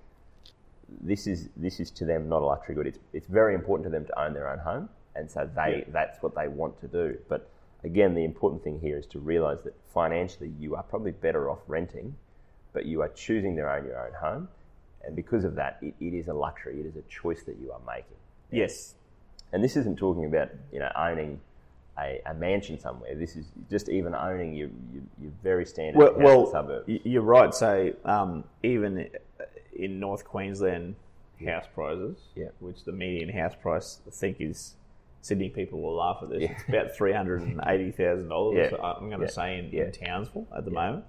this 1.01 1.27
is 1.27 1.50
this 1.55 1.79
is 1.79 1.91
to 1.91 2.05
them 2.05 2.29
not 2.29 2.41
a 2.41 2.46
luxury 2.46 2.75
good. 2.75 2.88
It's 2.88 3.00
it's 3.12 3.27
very 3.27 3.53
important 3.53 3.86
to 3.86 3.89
them 3.89 4.05
to 4.05 4.20
own 4.20 4.34
their 4.34 4.50
own 4.50 4.60
home, 4.60 4.89
and 5.15 5.29
so 5.29 5.50
they 5.55 5.79
Yeah. 5.79 5.84
that's 5.93 6.22
what 6.24 6.36
they 6.36 6.48
want 6.48 6.79
to 6.82 6.88
do. 6.88 7.17
But 7.29 7.50
again, 7.84 8.13
the 8.15 8.24
important 8.24 8.63
thing 8.63 8.79
here 8.79 8.98
is 8.98 9.05
to 9.08 9.20
realise 9.20 9.62
that 9.62 9.74
financially 9.93 10.51
you 10.60 10.75
are 10.75 10.84
probably 10.84 11.12
better 11.12 11.50
off 11.50 11.60
renting, 11.67 12.15
but 12.74 12.86
you 12.86 13.01
are 13.01 13.10
choosing 13.10 13.55
to 13.58 13.62
own 13.72 13.86
your 13.86 14.05
own 14.05 14.13
home, 14.13 14.48
and 15.05 15.15
because 15.15 15.43
of 15.43 15.55
that, 15.55 15.77
it, 15.82 15.93
it 16.00 16.13
is 16.13 16.27
a 16.27 16.34
luxury. 16.34 16.79
It 16.79 16.86
is 16.86 16.96
a 16.96 17.01
choice 17.03 17.43
that 17.43 17.58
you 17.58 17.72
are 17.72 17.82
making. 17.86 18.17
Yes. 18.51 18.96
And 19.51 19.63
this 19.63 19.75
isn't 19.77 19.98
talking 19.98 20.25
about 20.25 20.50
you 20.72 20.79
know 20.79 20.91
owning 20.96 21.39
a, 22.00 22.20
a 22.25 22.34
mansion 22.34 22.79
somewhere. 22.79 23.13
This 23.15 23.36
is 23.36 23.46
just 23.70 23.88
even 23.89 24.15
owning 24.15 24.53
your 24.55 24.70
your, 24.91 25.03
your 25.22 25.32
very 25.43 25.65
standard 25.65 25.98
Well, 26.00 26.13
well 26.17 26.46
suburb. 26.51 26.86
you're 26.88 27.22
right. 27.22 27.53
So 27.53 27.93
um, 28.05 28.46
even 28.63 29.10
in 29.75 30.00
North 30.00 30.24
Queensland, 30.25 30.96
house 31.46 31.65
prices, 31.75 32.17
Yeah. 32.36 32.48
which 32.60 32.84
the 32.86 32.91
median 32.93 33.29
house 33.29 33.53
price 33.62 34.00
I 34.08 34.12
think 34.12 34.38
is 34.39 34.75
Sydney 35.24 35.48
people 35.50 35.82
will 35.82 35.96
laugh 35.96 36.18
at 36.22 36.30
this. 36.30 36.51
It's 36.51 36.68
about 36.68 36.94
three 36.96 37.13
hundred 37.13 37.42
and 37.44 37.62
eighty 37.65 37.92
thousand 37.92 38.27
dollars. 38.27 38.70
Yeah. 38.72 38.77
I'm 38.84 39.08
going 39.08 39.22
to 39.22 39.25
Yeah. 39.25 39.32
say 39.32 39.58
in, 39.60 39.70
Yeah. 39.72 39.86
in 39.86 39.92
Townsville 39.94 40.48
at 40.56 40.65
the 40.65 40.72
moment. 40.72 41.06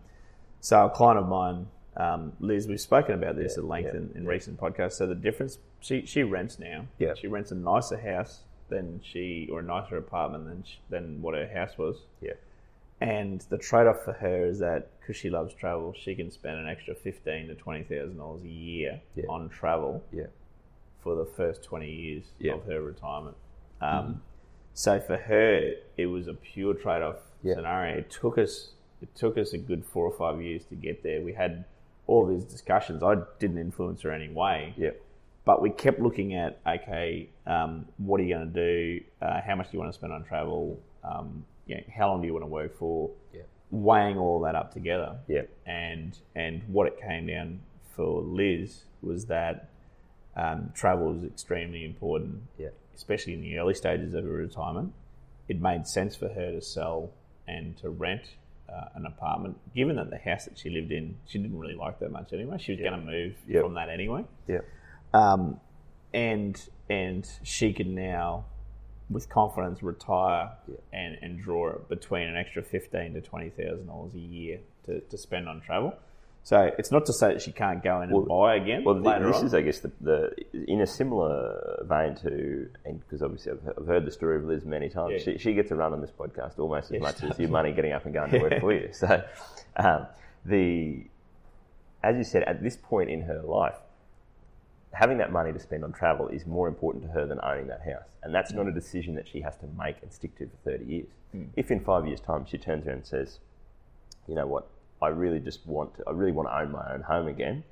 So 0.61 0.87
a 0.87 0.88
client 0.90 1.18
of 1.18 1.26
mine, 1.28 1.66
um, 1.97 2.33
Liz, 2.38 2.68
we've 2.68 2.80
spoken 2.80 3.14
about 3.16 3.35
this 3.37 3.54
Yeah. 3.56 3.64
at 3.64 3.68
length 3.68 3.90
Yeah. 3.92 4.00
in, 4.00 4.12
in 4.14 4.25
recent 4.26 4.59
podcasts. 4.59 4.92
So 4.92 5.06
the 5.09 5.16
difference, 5.16 5.59
she 5.80 6.06
she 6.06 6.23
rents 6.23 6.61
now. 6.61 6.87
Yeah. 6.99 7.14
She 7.14 7.26
rents 7.26 7.50
a 7.50 7.56
nicer 7.56 7.99
house 7.99 8.44
than 8.68 9.00
she, 9.02 9.49
or 9.52 9.59
a 9.61 9.62
nicer 9.64 9.97
apartment 9.97 10.44
than 10.47 10.62
she, 10.62 10.78
than 10.88 11.21
what 11.21 11.35
her 11.35 11.49
house 11.49 11.76
was. 11.76 11.97
Yeah, 12.23 12.33
And 13.00 13.40
the 13.50 13.59
trade 13.59 13.87
off 13.88 14.04
for 14.04 14.12
her 14.14 14.47
is 14.47 14.61
that 14.61 14.88
because 15.00 15.16
she 15.16 15.28
loves 15.28 15.52
travel, 15.54 15.92
she 15.92 16.14
can 16.14 16.30
spend 16.30 16.56
an 16.61 16.68
extra 16.68 16.94
fifteen 16.94 17.49
to 17.49 17.56
twenty 17.56 17.83
thousand 17.83 18.16
dollars 18.18 18.44
a 18.44 18.49
year 18.49 19.00
Yeah. 19.16 19.25
on 19.28 19.49
travel 19.49 20.04
yeah, 20.12 20.28
for 21.02 21.16
the 21.16 21.26
first 21.26 21.64
twenty 21.64 21.90
years 21.90 22.25
Yeah. 22.38 22.54
of 22.54 22.64
her 22.66 22.80
retirement. 22.80 23.37
Um, 23.84 24.22
So 24.76 24.98
for 24.98 25.16
her, 25.16 25.72
it 25.96 26.06
was 26.06 26.26
a 26.26 26.34
pure 26.34 26.74
trade 26.74 27.00
off 27.02 27.18
Yeah. 27.42 27.54
scenario. 27.54 27.98
It 27.98 28.10
took 28.10 28.38
us 28.38 28.70
it 29.02 29.14
took 29.14 29.36
us 29.36 29.52
a 29.52 29.58
good 29.58 29.84
four 29.84 30.04
or 30.06 30.16
five 30.16 30.40
years 30.42 30.64
to 30.66 30.74
get 30.74 31.02
there. 31.02 31.20
We 31.20 31.34
had 31.34 31.64
all 32.06 32.26
these 32.26 32.44
discussions. 32.44 33.02
I 33.02 33.16
didn't 33.38 33.58
influence 33.58 34.02
her 34.02 34.10
any 34.10 34.30
way 34.32 34.72
yeah, 34.76 34.90
but 35.44 35.60
we 35.62 35.70
kept 35.70 36.00
looking 36.00 36.34
at 36.34 36.58
okay, 36.66 37.28
um, 37.46 37.86
what 37.98 38.18
are 38.20 38.24
you 38.24 38.34
going 38.34 38.52
to 38.52 38.60
do? 38.98 39.04
Uh, 39.22 39.40
how 39.42 39.54
much 39.56 39.70
do 39.70 39.76
you 39.76 39.80
want 39.80 39.92
to 39.92 39.98
spend 39.98 40.12
on 40.12 40.24
travel? 40.24 40.80
Um, 41.04 41.44
you 41.66 41.76
know, 41.76 41.82
how 41.96 42.08
long 42.08 42.20
do 42.20 42.26
you 42.26 42.32
want 42.32 42.44
to 42.44 42.48
work 42.60 42.76
for? 42.78 43.10
Yeah. 43.32 43.42
Weighing 43.70 44.18
all 44.18 44.40
that 44.40 44.54
up 44.54 44.72
together, 44.72 45.18
yeah, 45.28 45.42
and 45.66 46.18
and 46.34 46.62
what 46.68 46.86
it 46.86 46.98
came 47.00 47.26
down 47.26 47.60
for 47.94 48.22
Liz 48.22 48.84
was 49.02 49.26
that 49.26 49.68
um, 50.36 50.70
travel 50.74 51.12
was 51.12 51.24
extremely 51.24 51.84
important, 51.84 52.42
yeah, 52.58 52.68
especially 52.96 53.34
in 53.34 53.40
the 53.42 53.58
early 53.58 53.74
stages 53.74 54.14
of 54.14 54.24
her 54.24 54.30
retirement. 54.30 54.92
It 55.48 55.60
made 55.60 55.86
sense 55.86 56.16
for 56.16 56.28
her 56.28 56.52
to 56.52 56.60
sell 56.62 57.10
and 57.46 57.76
to 57.78 57.90
rent 57.90 58.22
uh, 58.68 58.86
an 58.94 59.04
apartment, 59.06 59.58
given 59.74 59.96
that 59.96 60.08
the 60.10 60.16
house 60.18 60.46
that 60.46 60.58
she 60.58 60.70
lived 60.70 60.90
in 60.90 61.16
she 61.26 61.38
didn't 61.38 61.58
really 61.58 61.74
like 61.74 61.98
that 62.00 62.10
much 62.10 62.32
anyway. 62.32 62.56
She 62.58 62.72
was 62.72 62.80
going 62.80 62.92
to 62.98 62.98
move 63.06 63.34
Yep. 63.46 63.62
from 63.62 63.74
that 63.74 63.90
anyway 63.90 64.24
yeah, 64.48 64.60
um, 65.12 65.60
and 66.12 66.60
and 66.88 67.28
she 67.42 67.72
can 67.72 67.94
now, 67.94 68.46
with 69.10 69.28
confidence, 69.28 69.82
retire 69.82 70.52
Yeah. 70.66 70.74
and, 70.92 71.18
and 71.20 71.38
draw 71.40 71.78
between 71.88 72.26
an 72.26 72.36
extra 72.36 72.62
fifteen 72.62 73.12
to 73.14 73.20
twenty 73.20 73.50
thousand 73.50 73.86
dollars 73.86 74.14
a 74.14 74.18
year 74.18 74.60
to, 74.86 75.00
to 75.00 75.18
spend 75.18 75.48
on 75.48 75.60
travel. 75.60 75.94
So 76.46 76.70
it's 76.78 76.90
not 76.92 77.06
to 77.06 77.12
say 77.14 77.32
that 77.32 77.40
she 77.40 77.52
can't 77.52 77.82
go 77.82 78.02
in 78.02 78.10
and 78.10 78.12
Well- 78.12 78.26
buy 78.42 78.56
again 78.56 78.84
Well, 78.84 78.96
this 79.00 79.36
on. 79.38 79.46
is, 79.46 79.54
I 79.54 79.62
guess, 79.62 79.80
the, 79.80 79.90
the 80.02 80.30
in 80.52 80.82
a 80.82 80.86
similar 80.86 81.82
vein 81.88 82.14
to, 82.16 82.68
because 82.84 83.22
obviously 83.22 83.52
I've, 83.52 83.72
I've 83.78 83.86
heard 83.86 84.04
the 84.04 84.10
story 84.10 84.36
of 84.36 84.44
Liz 84.44 84.64
many 84.66 84.90
times. 84.90 85.12
Yeah. 85.26 85.32
She, 85.32 85.38
she 85.38 85.54
gets 85.54 85.70
a 85.70 85.74
run 85.74 85.94
on 85.94 86.02
this 86.02 86.10
podcast 86.10 86.58
almost 86.58 86.86
as 86.92 87.00
Yes, 87.00 87.02
much 87.02 87.22
as 87.30 87.38
your 87.38 87.48
money 87.48 87.72
getting 87.72 87.92
up 87.92 88.04
and 88.04 88.12
going 88.12 88.30
to 88.32 88.38
work 88.40 88.60
for 88.60 88.72
you. 88.74 88.90
So, 88.92 89.24
um, 89.76 90.06
the 90.44 91.04
as 92.02 92.16
you 92.18 92.24
said, 92.24 92.42
at 92.42 92.62
this 92.62 92.76
point 92.76 93.08
in 93.08 93.22
her 93.22 93.40
life, 93.40 93.78
having 94.92 95.16
that 95.18 95.32
money 95.32 95.50
to 95.50 95.58
spend 95.58 95.82
on 95.82 95.92
travel 95.94 96.28
is 96.28 96.44
more 96.46 96.68
important 96.68 97.02
to 97.04 97.10
her 97.12 97.26
than 97.26 97.40
owning 97.42 97.68
that 97.68 97.80
house, 97.80 98.10
and 98.22 98.34
that's 98.34 98.52
not 98.52 98.66
a 98.68 98.72
decision 98.72 99.14
that 99.14 99.26
she 99.26 99.40
has 99.40 99.56
to 99.56 99.66
make 99.78 99.96
and 100.02 100.12
stick 100.12 100.36
to 100.36 100.44
for 100.46 100.70
thirty 100.72 100.84
years. 100.84 101.08
If 101.56 101.70
in 101.70 101.80
five 101.80 102.06
years' 102.06 102.20
time 102.20 102.44
she 102.46 102.58
turns 102.58 102.86
around 102.86 102.96
and 102.98 103.06
says, 103.06 103.38
you 104.28 104.34
know 104.34 104.46
what, 104.46 104.68
I 105.02 105.08
really 105.08 105.40
just 105.40 105.66
want 105.66 105.96
to, 105.96 106.04
I 106.06 106.12
really 106.12 106.32
want 106.32 106.48
to 106.48 106.58
own 106.58 106.72
my 106.72 106.92
own 106.92 107.02
home 107.02 107.28
again. 107.28 107.62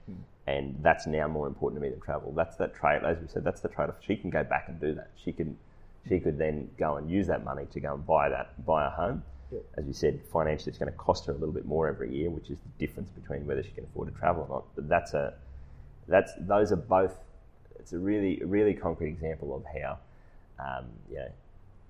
And 0.46 0.76
that's 0.82 1.06
now 1.06 1.28
more 1.28 1.46
important 1.46 1.80
to 1.80 1.82
me 1.82 1.90
than 1.90 2.00
travel. 2.00 2.32
That's 2.32 2.56
that 2.56 2.74
trade, 2.74 3.02
as 3.04 3.18
we 3.20 3.28
said, 3.28 3.44
that's 3.44 3.60
the 3.60 3.68
trade 3.68 3.90
off. 3.90 3.96
She 4.00 4.16
can 4.16 4.28
go 4.28 4.42
back 4.42 4.64
and 4.68 4.80
do 4.80 4.92
that. 4.94 5.10
She 5.16 5.32
can, 5.32 5.56
she 6.08 6.18
could 6.18 6.36
then 6.36 6.68
go 6.78 6.96
and 6.96 7.08
use 7.10 7.28
that 7.28 7.44
money 7.44 7.66
to 7.72 7.80
go 7.80 7.94
and 7.94 8.04
buy 8.04 8.28
that, 8.28 8.64
buy 8.66 8.86
a 8.86 8.90
home. 8.90 9.22
As 9.76 9.86
you 9.86 9.92
said, 9.92 10.20
financially, 10.32 10.70
it's 10.70 10.78
going 10.78 10.90
to 10.90 10.98
cost 10.98 11.26
her 11.26 11.32
a 11.32 11.36
little 11.36 11.52
bit 11.52 11.66
more 11.66 11.86
every 11.86 12.12
year, 12.12 12.30
which 12.30 12.50
is 12.50 12.56
the 12.58 12.86
difference 12.86 13.10
between 13.10 13.46
whether 13.46 13.62
she 13.62 13.70
can 13.70 13.84
afford 13.84 14.12
to 14.12 14.18
travel 14.18 14.46
or 14.48 14.56
not. 14.56 14.64
But 14.74 14.88
that's 14.88 15.12
a, 15.14 15.34
that's 16.08 16.32
those 16.40 16.72
are 16.72 16.76
both. 16.76 17.14
It's 17.78 17.92
a 17.92 17.98
really, 17.98 18.40
really 18.44 18.74
concrete 18.74 19.08
example 19.08 19.54
of 19.54 19.64
how, 19.80 19.98
um, 20.58 20.86
you 21.10 21.16
know, 21.16 21.28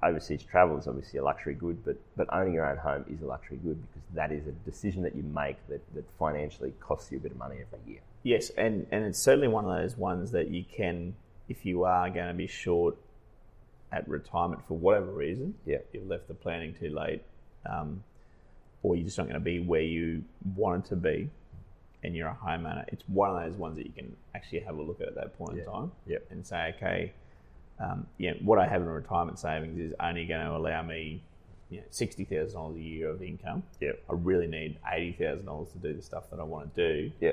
overseas 0.03 0.43
travel 0.43 0.79
is 0.79 0.87
obviously 0.89 1.19
a 1.19 1.25
luxury 1.25 1.55
good, 1.55 1.85
but 1.85 1.97
but 2.17 2.29
owning 2.33 2.55
your 2.55 2.69
own 2.69 2.77
home 2.79 3.05
is 3.09 3.23
a 3.23 3.27
luxury 3.27 3.59
good 3.63 3.81
because 3.93 4.09
that 4.15 4.33
is 4.33 4.47
a 4.47 4.53
decision 4.69 5.03
that 5.03 5.15
you 5.15 5.23
make 5.23 5.57
that, 5.69 5.81
that 5.95 6.05
financially 6.19 6.73
costs 6.81 7.11
you 7.13 7.19
a 7.19 7.21
bit 7.21 7.33
of 7.33 7.39
money 7.39 7.57
every 7.61 7.93
year. 7.93 8.01
Yes, 8.25 8.51
and, 8.51 8.87
and 8.91 9.05
it's 9.05 9.19
certainly 9.19 9.49
one 9.49 9.65
of 9.65 9.77
those 9.77 9.97
ones 9.97 10.31
that 10.33 10.49
you 10.51 10.65
can, 10.65 11.15
if 11.49 11.65
you 11.67 11.85
are 11.85 12.09
going 12.11 12.29
to 12.29 12.35
be 12.35 12.47
short 12.47 12.97
at 13.91 14.09
retirement 14.09 14.63
for 14.69 14.75
whatever 14.77 15.07
reason, 15.13 15.55
Yeah. 15.67 15.79
you've 15.93 16.07
left 16.07 16.29
the 16.29 16.35
planning 16.35 16.75
too 16.75 16.91
late, 16.91 17.23
um, 17.67 18.03
or 18.83 18.95
you're 18.97 19.05
just 19.05 19.19
not 19.19 19.25
going 19.25 19.35
to 19.35 19.41
be 19.41 19.59
where 19.61 19.81
you 19.83 20.25
wanted 20.55 20.85
to 20.87 20.97
be, 20.97 21.31
and 22.05 22.15
you're 22.17 22.29
a 22.29 22.39
homeowner, 22.45 22.85
it's 22.89 23.03
one 23.09 23.31
of 23.31 23.43
those 23.45 23.57
ones 23.59 23.77
that 23.77 23.87
you 23.87 23.93
can 23.93 24.17
actually 24.35 24.61
have 24.61 24.77
a 24.79 24.83
look 24.83 25.01
at 25.01 25.09
at 25.09 25.15
that 25.17 25.37
point 25.37 25.59
in 25.59 25.65
time 25.65 25.91
Yeah. 26.07 26.19
and 26.31 26.47
say, 26.47 26.73
okay, 26.77 27.13
um, 27.83 28.07
yeah, 28.19 28.33
what 28.43 28.59
I 28.59 28.67
have 28.67 28.81
in 28.83 28.89
retirement 28.89 29.39
savings 29.39 29.79
is 29.79 29.93
only 30.01 30.25
going 30.27 30.45
to 30.47 30.53
allow 30.57 30.83
me 30.83 31.23
you 31.71 31.79
know, 31.79 31.85
sixty 31.91 32.25
thousand 32.25 32.55
dollars 32.55 32.77
a 32.77 32.81
year 32.81 33.09
of 33.09 33.23
income. 33.23 33.63
Yeah. 33.81 33.93
I 34.09 34.13
really 34.15 34.47
need 34.47 34.79
eighty 34.93 35.13
thousand 35.13 35.47
dollars 35.47 35.71
to 35.73 35.79
do 35.79 35.93
the 35.95 36.03
stuff 36.03 36.31
that 36.31 36.39
I 36.39 36.45
want 36.45 36.75
to 36.75 36.89
do. 36.95 37.13
Yeah. 37.21 37.33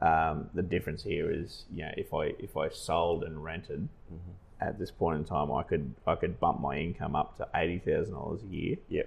Um, 0.00 0.48
the 0.54 0.62
difference 0.62 1.02
here 1.02 1.30
is, 1.30 1.64
you 1.74 1.82
know, 1.84 1.90
if 1.96 2.14
I 2.14 2.26
if 2.38 2.56
I 2.56 2.68
sold 2.70 3.24
and 3.24 3.42
rented 3.44 3.88
Mm-hmm. 4.12 4.66
at 4.68 4.76
this 4.78 4.90
point 4.90 5.18
in 5.18 5.24
time, 5.24 5.52
I 5.52 5.62
could 5.62 5.92
I 6.06 6.14
could 6.16 6.40
bump 6.40 6.60
my 6.60 6.76
income 6.78 7.14
up 7.14 7.36
to 7.38 7.48
eighty 7.54 7.78
thousand 7.78 8.14
dollars 8.14 8.40
a 8.42 8.46
year, 8.54 8.76
Yeah. 8.88 9.02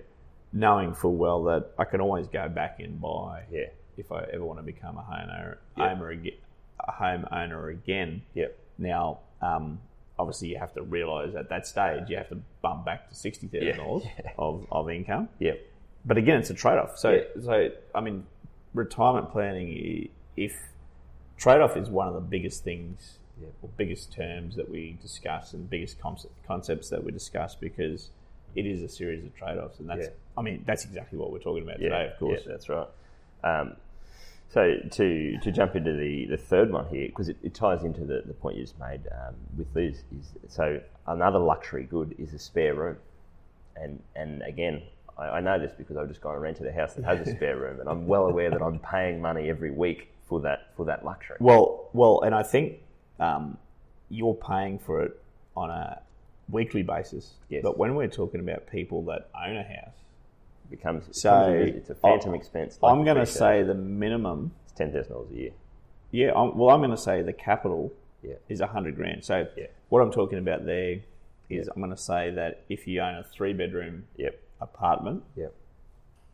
knowing 0.53 0.93
full 0.93 1.15
well 1.15 1.43
that 1.45 1.71
I 1.79 1.85
can 1.85 1.99
always 2.01 2.27
go 2.27 2.47
back 2.49 2.79
and 2.79 3.01
buy 3.01 3.43
Yeah. 3.51 3.67
if 3.97 4.11
I 4.11 4.23
ever 4.33 4.43
want 4.45 4.59
to 4.59 4.63
become 4.63 4.97
a 4.97 5.01
homeowner, 5.01 5.57
Yeah. 5.77 5.95
homeowner 5.95 6.13
again, 6.13 6.37
a 6.79 6.91
homeowner 6.91 7.71
again. 7.71 8.21
Yeah. 8.33 8.47
Now, 8.77 9.19
um, 9.41 9.79
obviously, 10.19 10.49
you 10.49 10.57
have 10.59 10.73
to 10.73 10.81
realise 10.83 11.35
at 11.35 11.49
that 11.49 11.65
stage 11.67 12.09
you 12.09 12.17
have 12.17 12.29
to 12.29 12.37
bump 12.61 12.85
back 12.85 13.09
to 13.09 13.15
sixty 13.15 13.47
thousand 13.47 13.77
dollars 13.77 14.03
of, 14.37 14.65
of 14.71 14.89
income. 14.89 15.29
Yeah. 15.39 15.53
But 16.05 16.17
again, 16.17 16.39
it's 16.39 16.49
a 16.49 16.53
trade 16.53 16.77
off. 16.77 16.97
So, 16.97 17.11
Yeah. 17.11 17.21
so 17.43 17.69
I 17.95 18.01
mean, 18.01 18.25
retirement 18.73 19.31
planning, 19.31 20.09
if 20.35 20.59
trade 21.37 21.61
off 21.61 21.77
is 21.77 21.89
one 21.89 22.07
of 22.07 22.13
the 22.13 22.21
biggest 22.21 22.63
things, 22.63 23.17
Yeah. 23.41 23.47
or 23.61 23.69
biggest 23.77 24.11
terms 24.13 24.55
that 24.57 24.69
we 24.69 24.97
discuss 25.01 25.53
and 25.53 25.69
biggest 25.69 25.99
concept, 25.99 26.33
concepts 26.45 26.89
that 26.89 27.03
we 27.03 27.11
discuss 27.11 27.55
because 27.55 28.09
it 28.55 28.65
is 28.65 28.83
a 28.83 28.89
series 28.89 29.23
of 29.23 29.33
trade 29.35 29.57
offs. 29.57 29.79
And 29.79 29.89
that's, 29.89 30.05
Yeah. 30.07 30.11
I 30.37 30.41
mean, 30.41 30.63
that's 30.67 30.85
exactly 30.85 31.17
what 31.17 31.31
we're 31.31 31.39
talking 31.39 31.63
about 31.63 31.79
Yeah, 31.79 31.89
today, 31.89 32.11
of 32.11 32.19
course. 32.19 32.41
Yeah, 32.45 32.51
that's 32.51 32.69
right. 32.69 32.87
Um, 33.43 33.75
so 34.53 34.61
to 34.97 35.37
to 35.43 35.51
jump 35.51 35.75
into 35.75 35.93
the, 35.93 36.27
the 36.27 36.37
third 36.37 36.71
one 36.71 36.87
here, 36.87 37.07
because 37.07 37.29
it, 37.29 37.37
it 37.43 37.53
ties 37.53 37.83
into 37.83 38.03
the, 38.05 38.23
the 38.25 38.33
point 38.33 38.57
you 38.57 38.63
just 38.63 38.79
made 38.79 39.01
um, 39.11 39.35
with 39.57 39.67
Liz, 39.75 40.03
is 40.17 40.27
so 40.47 40.79
another 41.07 41.39
luxury 41.39 41.83
good 41.83 42.15
is 42.17 42.33
a 42.33 42.39
spare 42.39 42.75
room, 42.75 42.97
and 43.75 44.01
and 44.15 44.41
again. 44.43 44.83
I 45.15 45.37
I 45.37 45.41
know 45.41 45.59
this 45.59 45.73
because 45.77 45.95
I've 45.95 46.07
just 46.07 46.21
gone 46.21 46.33
and 46.33 46.41
rented 46.41 46.65
a 46.65 46.71
house 46.71 46.95
that 46.95 47.05
has 47.05 47.19
a 47.27 47.29
spare 47.35 47.57
room, 47.57 47.79
and 47.79 47.87
I'm 47.87 48.07
well 48.07 48.25
aware 48.25 48.49
that 48.49 48.63
I'm 48.63 48.79
paying 48.79 49.21
money 49.21 49.47
every 49.47 49.69
week 49.69 50.09
for 50.27 50.39
that 50.41 50.59
for 50.75 50.85
that 50.85 51.05
luxury. 51.05 51.37
Well, 51.39 51.89
well, 51.93 52.21
and 52.21 52.33
I 52.33 52.41
think 52.41 52.79
um, 53.19 53.57
you're 54.09 54.33
paying 54.33 54.79
for 54.79 55.03
it 55.03 55.21
on 55.55 55.69
a 55.69 56.01
weekly 56.49 56.81
basis. 56.81 57.33
Yes. 57.49 57.61
But 57.61 57.77
when 57.77 57.93
we're 57.93 58.07
talking 58.07 58.39
about 58.39 58.65
people 58.67 59.03
that 59.05 59.29
own 59.35 59.55
a 59.55 59.63
house, 59.63 59.97
becomes, 60.69 61.05
so 61.17 61.29
becomes 61.51 61.71
a, 61.71 61.77
it's 61.77 61.89
a 61.89 61.95
phantom 61.95 62.33
I- 62.33 62.37
expense. 62.37 62.77
like 62.81 62.91
I'm 62.91 63.03
going 63.03 63.17
to 63.17 63.25
say 63.25 63.63
the 63.63 63.73
minimum. 63.75 64.51
it's 64.63 64.73
ten 64.73 64.91
thousand 64.91 65.11
dollars 65.13 65.31
a 65.31 65.35
year. 65.35 65.51
Yeah, 66.11 66.31
I'm, 66.35 66.57
well, 66.57 66.69
I'm 66.69 66.79
going 66.79 66.91
to 66.91 66.97
say 66.97 67.21
the 67.21 67.33
capital 67.33 67.91
Yeah. 68.21 68.35
is 68.49 68.61
a 68.61 68.67
hundred 68.67 68.95
grand. 68.95 69.23
So 69.25 69.47
Yeah. 69.57 69.67
what 69.89 70.01
I'm 70.01 70.11
talking 70.11 70.37
about 70.39 70.65
there 70.65 70.99
is 71.49 71.67
I'm 71.67 71.81
going 71.81 71.91
to 71.95 71.97
say 72.01 72.31
that 72.31 72.63
if 72.69 72.87
you 72.87 73.01
own 73.01 73.15
a 73.15 73.23
three 73.23 73.53
bedroom 73.53 74.05
Yep. 74.17 74.39
apartment, 74.61 75.23
Yep. 75.35 75.53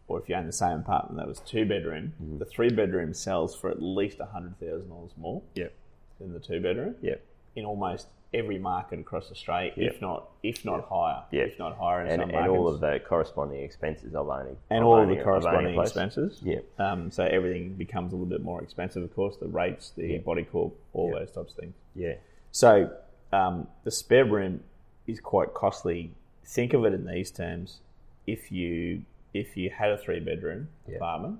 or 0.08 0.20
if 0.20 0.28
you 0.30 0.36
own 0.36 0.46
the 0.46 0.52
same 0.52 0.80
apartment 0.80 1.18
that 1.18 1.28
was 1.28 1.40
two 1.40 1.66
bedroom, 1.66 2.14
Mm-hmm. 2.22 2.38
the 2.40 2.46
three 2.46 2.70
bedroom 2.70 3.14
sells 3.14 3.56
for 3.56 3.70
at 3.70 3.82
least 3.82 4.20
hundred 4.20 4.60
thousand 4.60 4.90
dollars 4.90 5.12
more 5.18 5.42
Yep. 5.56 5.74
than 6.20 6.34
the 6.34 6.40
two 6.40 6.60
bedroom. 6.62 6.96
Yep. 7.02 7.22
in 7.56 7.66
almost 7.66 8.08
every 8.34 8.60
market 8.60 9.00
across 9.00 9.32
Australia, 9.32 9.74
Yeah. 9.76 9.88
if 9.88 10.02
not 10.02 10.30
if 10.44 10.64
not 10.64 10.88
higher, 10.88 11.24
Yeah. 11.32 11.44
if 11.44 11.58
not 11.58 11.78
higher 11.78 12.02
in 12.06 12.22
And, 12.22 12.32
and 12.32 12.48
all 12.48 12.68
of 12.68 12.80
the 12.80 13.00
corresponding 13.00 13.62
expenses 13.62 14.14
of 14.14 14.30
owning 14.30 14.58
and 14.70 14.80
of 14.82 14.86
all 14.88 14.94
owning 14.98 15.18
the 15.18 15.24
a- 15.26 15.34
of 15.34 15.46
owning 15.46 15.72
a 15.72 15.74
corresponding 15.76 15.80
expenses. 15.82 16.42
Yeah. 16.44 16.60
Um, 16.78 17.10
so 17.12 17.24
everything 17.26 17.74
becomes 17.74 18.14
a 18.14 18.16
little 18.16 18.30
bit 18.30 18.42
more 18.44 18.62
expensive, 18.62 19.02
of 19.04 19.14
course. 19.16 19.38
The 19.38 19.48
rates, 19.48 19.92
the 19.92 20.20
body 20.20 20.44
corp, 20.44 20.76
all 20.94 21.12
those 21.12 21.32
types 21.32 21.52
of 21.54 21.58
things. 21.60 21.74
Yeah. 21.96 22.16
So 22.52 22.96
um, 23.32 23.68
the 23.84 23.92
spare 23.92 24.26
room 24.26 24.64
is 25.08 25.20
quite 25.20 25.54
costly. 25.56 26.14
Think 26.44 26.74
of 26.74 26.86
it 26.86 26.94
in 26.94 27.06
these 27.06 27.32
terms: 27.32 27.80
if 28.28 28.52
you 28.52 29.04
if 29.34 29.56
you 29.58 29.70
had 29.72 29.90
a 29.92 29.98
three 29.98 30.20
bedroom 30.20 30.70
apartment 30.88 31.40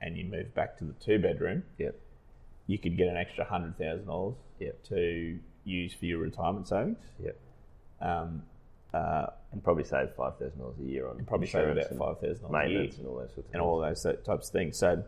and 0.00 0.16
you 0.16 0.24
moved 0.24 0.54
back 0.54 0.76
to 0.78 0.84
the 0.84 0.92
two 0.94 1.18
bedroom, 1.18 1.62
Yep. 1.78 1.94
you 2.66 2.78
could 2.78 2.96
get 2.96 3.08
an 3.08 3.16
extra 3.16 3.44
hundred 3.44 3.76
thousand 3.78 4.06
dollars 4.06 4.36
Yep. 4.60 4.82
to 4.84 5.38
use 5.64 5.94
for 5.94 6.04
your 6.06 6.18
retirement 6.18 6.68
savings. 6.68 6.98
Yep. 7.22 7.38
Um, 8.00 8.42
uh, 8.92 9.26
And 9.52 9.62
probably 9.62 9.84
save 9.84 10.10
five 10.12 10.38
thousand 10.38 10.58
dollars 10.58 10.76
a 10.80 10.84
year 10.84 11.08
on 11.08 11.24
probably 11.24 11.46
save 11.46 11.68
about 11.68 11.88
five 11.96 12.20
thousand 12.20 12.42
dollars 12.50 12.66
a 12.66 12.70
year 12.70 12.90
and 12.98 13.06
all 13.06 13.16
those 13.18 13.32
sorts 13.34 13.48
of 13.48 13.54
and 13.54 13.62
all 13.62 13.78
those 13.80 14.02
types 14.02 14.46
of 14.48 14.52
things. 14.52 14.76
So, 14.76 15.02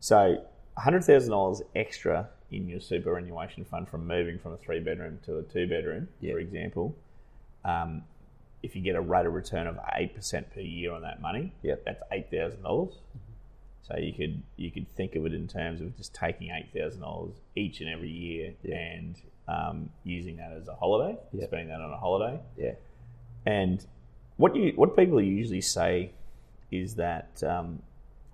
so 0.00 0.44
hundred 0.76 1.04
thousand 1.04 1.30
dollars 1.30 1.62
extra 1.76 2.28
in 2.50 2.68
your 2.68 2.80
superannuation 2.80 3.64
fund 3.64 3.88
from 3.88 4.06
moving 4.06 4.38
from 4.38 4.52
a 4.52 4.56
three 4.56 4.80
bedroom 4.80 5.18
to 5.26 5.38
a 5.38 5.42
two 5.42 5.66
bedroom, 5.68 6.08
Yeah. 6.20 6.32
for 6.32 6.38
example. 6.38 6.94
Um, 7.64 8.02
if 8.62 8.74
you 8.74 8.82
get 8.82 8.96
a 8.96 9.00
rate 9.00 9.26
of 9.26 9.34
return 9.34 9.66
of 9.68 9.78
eight 9.94 10.14
percent 10.16 10.52
per 10.52 10.60
year 10.60 10.92
on 10.92 11.02
that 11.02 11.20
money, 11.20 11.52
Yep. 11.62 11.84
that's 11.84 12.02
eight 12.10 12.30
thousand 12.30 12.62
dollars. 12.62 12.94
So 13.82 13.96
you 13.96 14.12
could 14.12 14.42
you 14.56 14.70
could 14.70 14.88
think 14.96 15.14
of 15.14 15.26
it 15.26 15.32
in 15.34 15.46
terms 15.48 15.80
of 15.80 15.96
just 15.96 16.14
taking 16.14 16.50
eight 16.50 16.70
thousand 16.74 17.00
dollars 17.02 17.34
each 17.54 17.80
and 17.80 17.88
every 17.88 18.10
year 18.10 18.54
Yeah. 18.62 18.76
and 18.76 19.16
um, 19.48 19.88
using 20.04 20.36
that 20.36 20.52
as 20.52 20.68
a 20.68 20.74
holiday, 20.74 21.16
Yeah. 21.32 21.46
spending 21.46 21.68
that 21.68 21.80
on 21.80 21.90
a 21.92 21.96
holiday. 21.96 22.38
Yeah. 22.56 22.72
And 23.46 23.84
what 24.36 24.54
you 24.54 24.72
what 24.76 24.96
people 24.96 25.20
usually 25.20 25.60
say 25.62 26.10
is 26.70 26.94
that 26.96 27.42
um, 27.42 27.80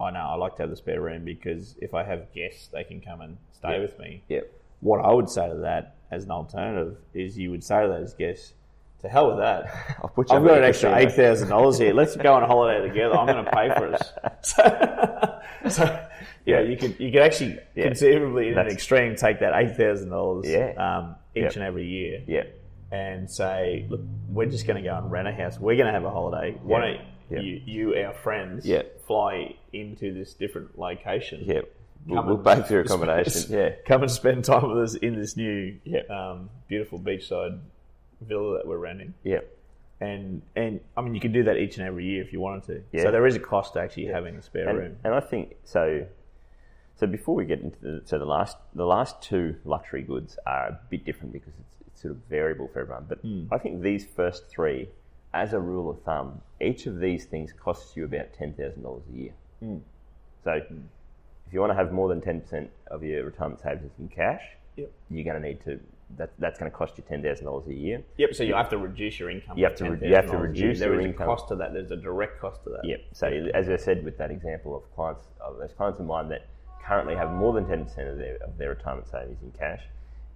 I 0.00 0.11
know 0.11 0.20
I 0.20 0.35
like 0.35 0.57
to 0.57 0.62
have 0.62 0.70
the 0.70 0.77
spare 0.77 1.00
room 1.00 1.24
because 1.24 1.77
if 1.81 1.94
I 1.94 2.03
have 2.03 2.33
guests, 2.35 2.68
they 2.68 2.83
can 2.85 3.00
come 3.00 3.20
and 3.20 3.37
stay 3.53 3.74
Yeah. 3.74 3.81
with 3.81 3.98
me. 3.98 4.22
Yep. 4.29 4.50
What 4.81 5.05
I 5.05 5.12
would 5.12 5.31
say 5.31 5.48
to 5.48 5.55
that 5.57 5.94
as 6.11 6.24
an 6.24 6.31
alternative 6.31 6.96
is 7.14 7.38
you 7.38 7.50
would 7.53 7.62
say 7.64 7.83
to 7.83 7.88
those 7.88 8.12
guests, 8.14 8.53
"To 9.03 9.09
hell 9.09 9.29
with 9.29 9.38
that! 9.38 9.96
I'll 10.03 10.09
put 10.11 10.31
you 10.31 10.37
I've 10.37 10.44
got 10.44 10.59
an 10.59 10.64
extra 10.64 10.94
eight 10.96 11.12
thousand 11.12 11.48
dollars 11.48 11.79
here. 11.79 11.94
Let's 11.94 12.16
go 12.16 12.35
on 12.35 12.42
a 12.42 12.46
holiday 12.46 12.87
together. 12.87 13.14
I'm 13.16 13.27
going 13.27 13.44
to 13.44 13.50
pay 13.50 13.68
for 13.70 13.94
us." 13.94 14.12
So, 15.64 15.81
so 15.87 16.03
yeah, 16.46 16.61
you 16.61 16.76
could 16.76 16.98
you 17.00 17.11
could 17.11 17.22
actually 17.22 17.59
Yeah. 17.74 17.85
conceivably 17.85 18.48
in 18.48 18.59
an 18.59 18.66
extreme 18.66 19.16
take 19.16 19.40
that 19.40 19.52
eight 19.54 19.76
thousand 19.76 20.11
dollars 20.11 20.46
um, 20.76 21.16
each 21.35 21.42
Yep. 21.44 21.54
and 21.57 21.64
every 21.64 21.87
year 21.87 22.22
Yeah. 22.26 22.44
and 22.92 23.30
say, 23.30 23.87
look, 23.88 24.00
we're 24.28 24.46
just 24.46 24.66
going 24.66 24.83
to 24.83 24.88
go 24.88 24.96
and 24.96 25.11
rent 25.11 25.26
a 25.28 25.33
house. 25.33 25.59
We're 25.59 25.76
going 25.76 25.87
to 25.87 25.92
have 25.92 26.04
a 26.04 26.11
holiday. 26.11 26.57
Why 26.62 26.80
don't 26.80 27.00
Yeah. 27.30 27.40
you, 27.40 27.61
you, 27.64 27.94
our 28.04 28.12
friends, 28.14 28.66
Yeah. 28.66 28.83
fly 29.07 29.57
into 29.72 30.12
this 30.14 30.35
different 30.35 30.78
location? 30.78 31.42
Yeah. 31.44 31.62
We'll, 32.07 32.18
Come 32.18 32.26
we'll 32.28 32.38
pay 32.38 32.61
for 32.62 32.72
your 32.74 32.83
accommodation. 32.87 33.50
Yeah. 33.50 33.70
Come 33.87 34.02
and 34.02 34.11
spend 34.11 34.44
time 34.44 34.68
with 34.68 34.78
us 34.85 34.94
in 34.94 35.18
this 35.18 35.37
new, 35.37 35.78
Yeah. 35.85 36.02
um, 36.11 36.50
beautiful 36.68 37.00
beachside 37.00 37.59
villa 38.20 38.59
that 38.59 38.66
we're 38.66 38.76
renting. 38.78 39.14
Yeah. 39.24 39.40
And 40.00 40.42
and 40.54 40.80
I 40.96 41.00
mean, 41.00 41.14
you 41.14 41.20
could 41.20 41.33
do 41.33 41.44
that 41.44 41.57
each 41.57 41.78
and 41.78 41.87
every 41.87 42.04
year 42.04 42.22
if 42.22 42.33
you 42.33 42.40
wanted 42.40 42.64
to. 42.64 42.83
Yeah. 42.92 43.04
So 43.04 43.11
there 43.11 43.26
is 43.26 43.37
a 43.37 43.40
cost 43.40 43.72
to 43.74 43.80
actually 43.80 44.07
having 44.07 44.37
a 44.37 44.42
spare 44.42 44.68
And, 44.68 44.78
room. 44.78 44.96
and 45.04 45.14
I 45.14 45.20
think 45.20 45.57
so. 45.64 46.07
So 46.96 47.07
before 47.07 47.35
we 47.35 47.44
get 47.44 47.61
into 47.61 47.78
the 47.80 48.02
so 48.04 48.18
the 48.18 48.24
last 48.24 48.57
the 48.74 48.87
last 48.87 49.20
two 49.20 49.57
luxury 49.64 50.02
goods 50.02 50.38
are 50.46 50.68
a 50.68 50.80
bit 50.90 51.04
different 51.04 51.33
because 51.33 51.52
it's, 51.59 51.76
it's 51.88 52.02
sort 52.02 52.12
of 52.12 52.18
variable 52.30 52.68
for 52.72 52.80
everyone. 52.80 53.07
But 53.09 53.18
Hmm. 53.18 53.46
I 53.52 53.59
think 53.59 53.83
these 53.83 54.04
first 54.07 54.48
three, 54.48 54.88
as 55.33 55.52
a 55.52 55.59
rule 55.61 55.90
of 55.90 56.00
thumb, 56.02 56.40
each 56.61 56.87
of 56.87 57.00
these 57.00 57.24
things 57.24 57.52
costs 57.52 57.96
you 57.96 58.04
about 58.04 58.33
ten 58.33 58.52
thousand 58.54 58.83
dollars 58.83 59.02
a 59.12 59.16
year. 59.16 59.33
Hmm. 59.61 59.78
So 60.44 60.52
if 60.52 61.52
you 61.52 61.61
want 61.61 61.70
to 61.70 61.76
have 61.76 61.92
more 61.92 62.09
than 62.09 62.20
ten 62.20 62.40
percent 62.40 62.70
of 62.88 63.02
your 63.02 63.24
retirement 63.24 63.61
savings 63.61 63.92
in 63.98 64.09
cash, 64.09 64.42
Yep. 64.76 64.90
you're 65.11 65.24
going 65.24 65.40
to 65.40 65.48
need 65.48 65.61
to. 65.64 65.80
That, 66.18 66.30
that's 66.38 66.59
going 66.61 66.70
to 66.70 66.76
cost 66.76 66.96
you 66.98 67.02
ten 67.09 67.22
thousand 67.22 67.46
dollars 67.46 67.66
a 67.66 67.74
year. 67.74 68.04
Yep. 68.18 68.35
So 68.35 68.44
you 68.44 68.54
have 68.54 68.68
to 68.68 68.78
reduce 68.78 69.18
your 69.18 69.30
income. 69.30 69.59
You 69.59 69.64
have 69.64 69.74
to 69.76 69.90
re- 69.90 70.09
you 70.09 70.14
have 70.14 70.26
to 70.26 70.33
$10,000 70.33 70.35
a 70.35 70.38
year. 70.38 70.42
reduce 70.48 70.78
There 70.78 70.92
your 70.92 71.00
income. 71.00 71.22
a 71.22 71.26
cost 71.26 71.48
to 71.48 71.57
that. 71.57 71.72
There's 71.72 71.90
a 71.90 71.96
direct 71.96 72.40
cost 72.40 72.62
to 72.64 72.70
that. 72.70 72.85
Yep. 72.85 73.00
So 73.12 73.26
as 73.54 73.68
I 73.68 73.76
said 73.76 74.04
with 74.04 74.16
that 74.18 74.30
example 74.30 74.76
of 74.76 74.83
clients, 74.94 75.26
of 75.40 75.59
those 75.59 75.72
clients 75.72 75.98
of 75.98 76.07
mine 76.07 76.28
that 76.28 76.46
currently 76.87 77.14
have 77.14 77.33
more 77.33 77.53
than 77.53 77.66
ten 77.66 77.85
percent 77.85 78.09
of 78.09 78.18
their 78.18 78.37
of 78.37 78.59
their 78.59 78.70
retirement 78.70 79.09
savings 79.09 79.42
in 79.42 79.51
cash, 79.53 79.83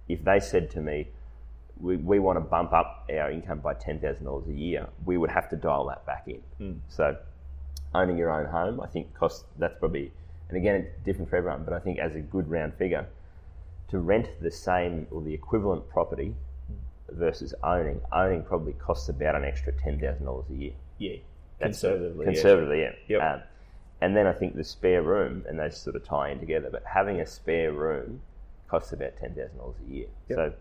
if 0.07 0.23
they 0.23 0.39
said 0.39 0.69
to 0.71 0.81
me, 0.81 1.07
we, 1.79 1.95
we 1.97 2.19
want 2.19 2.37
to 2.37 2.41
bump 2.41 2.73
up 2.73 3.07
our 3.11 3.31
income 3.31 3.59
by 3.59 3.73
ten 3.73 3.99
thousand 3.99 4.25
dollars 4.25 4.47
a 4.47 4.53
year, 4.53 4.87
we 5.05 5.17
would 5.17 5.29
have 5.29 5.49
to 5.49 5.55
dial 5.55 5.85
that 5.87 6.05
back 6.05 6.27
in. 6.27 6.81
So 6.89 7.15
owning 7.93 8.17
your 8.17 8.31
own 8.31 8.45
home, 8.51 8.81
I 8.81 8.87
think 8.87 9.13
costs 9.13 9.45
that's 9.57 9.77
probably, 9.79 10.11
and 10.49 10.57
again 10.57 10.75
it's 10.75 11.05
different 11.05 11.29
for 11.29 11.37
everyone, 11.37 11.63
but 11.63 11.73
I 11.73 11.79
think 11.79 11.99
as 11.99 12.15
a 12.15 12.19
good 12.19 12.49
round 12.49 12.73
figure, 12.75 13.05
to 13.89 13.99
rent 13.99 14.29
the 14.41 14.51
same 14.51 15.07
or 15.11 15.21
the 15.21 15.33
equivalent 15.33 15.89
property 15.89 16.35
versus 17.09 17.53
owning, 17.63 18.01
owning 18.11 18.43
probably 18.43 18.73
costs 18.73 19.09
about 19.09 19.35
an 19.35 19.43
extra 19.43 19.73
ten 19.73 19.99
thousand 19.99 20.25
dollars 20.25 20.45
a 20.51 20.53
year. 20.53 20.73
Yeah. 20.97 21.15
That's 21.59 21.81
Conservatively. 21.81 22.25
yeah. 22.25 22.31
Conservatively, 22.33 22.81
yeah. 22.81 22.91
Yep. 23.07 23.21
Um, 23.21 23.41
and 24.01 24.15
then 24.15 24.25
I 24.27 24.33
think 24.33 24.55
the 24.55 24.63
spare 24.63 25.01
room, 25.01 25.43
and 25.47 25.59
those 25.59 25.77
sort 25.77 25.95
of 25.95 26.03
tie 26.05 26.29
in 26.29 26.39
together. 26.39 26.69
But 26.71 26.83
having 26.85 27.19
a 27.19 27.25
spare 27.25 27.71
room 27.71 28.21
costs 28.67 28.93
about 28.93 29.17
ten 29.19 29.33
thousand 29.35 29.57
dollars 29.57 29.75
a 29.87 29.91
year. 29.93 30.07
So, 30.29 30.53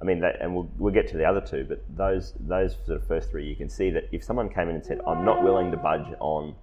I 0.00 0.04
mean, 0.04 0.20
that, 0.20 0.40
and 0.40 0.54
we'll 0.54 0.68
we'll 0.78 0.92
get 0.92 1.08
to 1.08 1.16
the 1.16 1.24
other 1.24 1.40
two, 1.40 1.64
but 1.68 1.82
those 1.96 2.34
those 2.40 2.76
sort 2.86 3.00
of 3.00 3.06
first 3.06 3.30
three, 3.30 3.46
you 3.46 3.56
can 3.56 3.68
see 3.68 3.90
that 3.90 4.08
if 4.12 4.22
someone 4.24 4.48
came 4.48 4.68
in 4.68 4.74
and 4.76 4.84
said, 4.84 5.00
"I'm 5.06 5.24
not 5.24 5.42
willing 5.42 5.70
to 5.70 5.76
budge 5.76 6.06
on," 6.20 6.54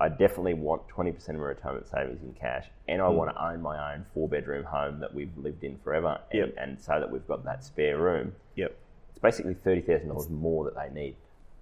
I, 0.00 0.08
definitely 0.08 0.54
want 0.54 0.86
twenty 0.88 1.10
percent 1.12 1.36
of 1.36 1.42
my 1.42 1.48
retirement 1.48 1.88
savings 1.88 2.22
in 2.22 2.32
cash, 2.34 2.66
and 2.86 3.00
I 3.02 3.08
Hmm. 3.10 3.16
want 3.16 3.30
to 3.34 3.44
own 3.44 3.60
my 3.62 3.94
own 3.94 4.04
four 4.14 4.28
bedroom 4.28 4.64
home 4.64 5.00
that 5.00 5.14
we've 5.14 5.36
lived 5.36 5.64
in 5.64 5.78
forever, 5.78 6.20
and, 6.30 6.38
Yep. 6.38 6.54
and 6.58 6.80
so 6.80 7.00
that 7.00 7.10
we've 7.10 7.26
got 7.26 7.44
that 7.44 7.64
spare 7.64 7.98
room. 7.98 8.34
Yep. 8.56 8.74
It's 9.10 9.18
basically 9.18 9.54
thirty 9.54 9.80
thousand 9.80 10.08
dollars 10.08 10.28
more 10.30 10.64
that 10.64 10.74
they 10.76 10.90
need. 10.94 11.16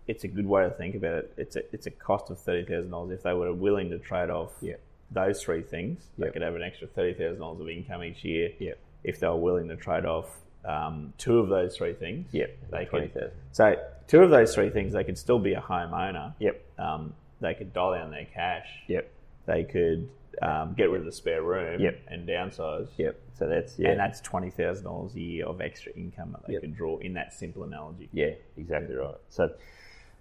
It's 0.09 0.25
a 0.25 0.29
good 0.29 0.47
way 0.47 0.65
to 0.65 0.71
think 0.71 0.95
about 0.97 1.17
it. 1.17 1.33
It's 1.37 1.57
a 1.57 1.63
it's 1.75 1.87
a 1.87 1.91
cost 1.91 2.31
of 2.31 2.39
thirty 2.41 2.65
thousand 2.67 2.91
dollars 2.91 3.13
if 3.19 3.23
they 3.23 3.33
were 3.35 3.53
willing 3.53 3.91
to 3.91 3.99
trade 3.99 4.31
off 4.31 4.53
Yeah. 4.61 4.75
those 5.11 5.43
three 5.43 5.63
things. 5.63 6.03
They 6.19 6.31
could 6.31 6.43
have 6.43 6.55
an 6.57 6.63
extra 6.63 6.89
thirty 6.89 7.15
thousand 7.15 7.41
dollars 7.41 7.61
of 7.61 7.69
income 7.69 8.03
each 8.03 8.25
year. 8.25 8.51
Yep. 8.59 8.79
If 9.05 9.21
they 9.21 9.29
were 9.29 9.37
willing 9.37 9.69
to 9.69 9.77
trade 9.77 10.05
off 10.07 10.27
um, 10.65 11.13
two 11.19 11.39
of 11.39 11.49
those 11.49 11.77
three 11.77 11.93
things. 11.95 12.29
Yep, 12.33 12.59
They 12.73 12.85
could. 12.85 13.33
So 13.53 13.77
two 14.09 14.21
of 14.23 14.31
those 14.31 14.55
three 14.55 14.71
things, 14.71 14.93
they 14.93 15.05
could 15.05 15.17
still 15.17 15.39
be 15.39 15.55
a 15.55 15.61
homeowner. 15.61 16.35
Yep. 16.41 16.61
Um, 16.79 17.15
they 17.41 17.55
could 17.55 17.73
dial 17.73 17.93
down 17.95 18.11
their 18.11 18.27
cash. 18.27 18.67
Yep. 18.89 19.09
They 19.47 19.63
could 19.65 20.11
um, 20.43 20.75
get 20.77 20.91
rid 20.91 21.01
of 21.01 21.07
the 21.07 21.13
spare 21.13 21.43
room. 21.43 21.81
Yep. 21.81 22.01
And 22.09 22.29
downsize. 22.29 22.89
Yep. 22.97 23.19
So 23.39 23.49
that's 23.49 23.79
yeah. 23.79 23.91
And 23.91 24.01
that's 24.01 24.21
twenty 24.21 24.51
thousand 24.51 24.85
dollars 24.85 25.15
a 25.15 25.21
year 25.21 25.47
of 25.47 25.61
extra 25.61 25.93
income 25.93 26.33
that 26.33 26.47
they 26.47 26.55
Yep. 26.55 26.63
could 26.63 26.77
draw 26.77 26.99
in 26.99 27.15
that 27.15 27.33
simple 27.33 27.63
analogy. 27.63 28.09
yeah, 28.13 28.33
exactly 28.57 28.97
right. 28.97 29.15
So 29.31 29.51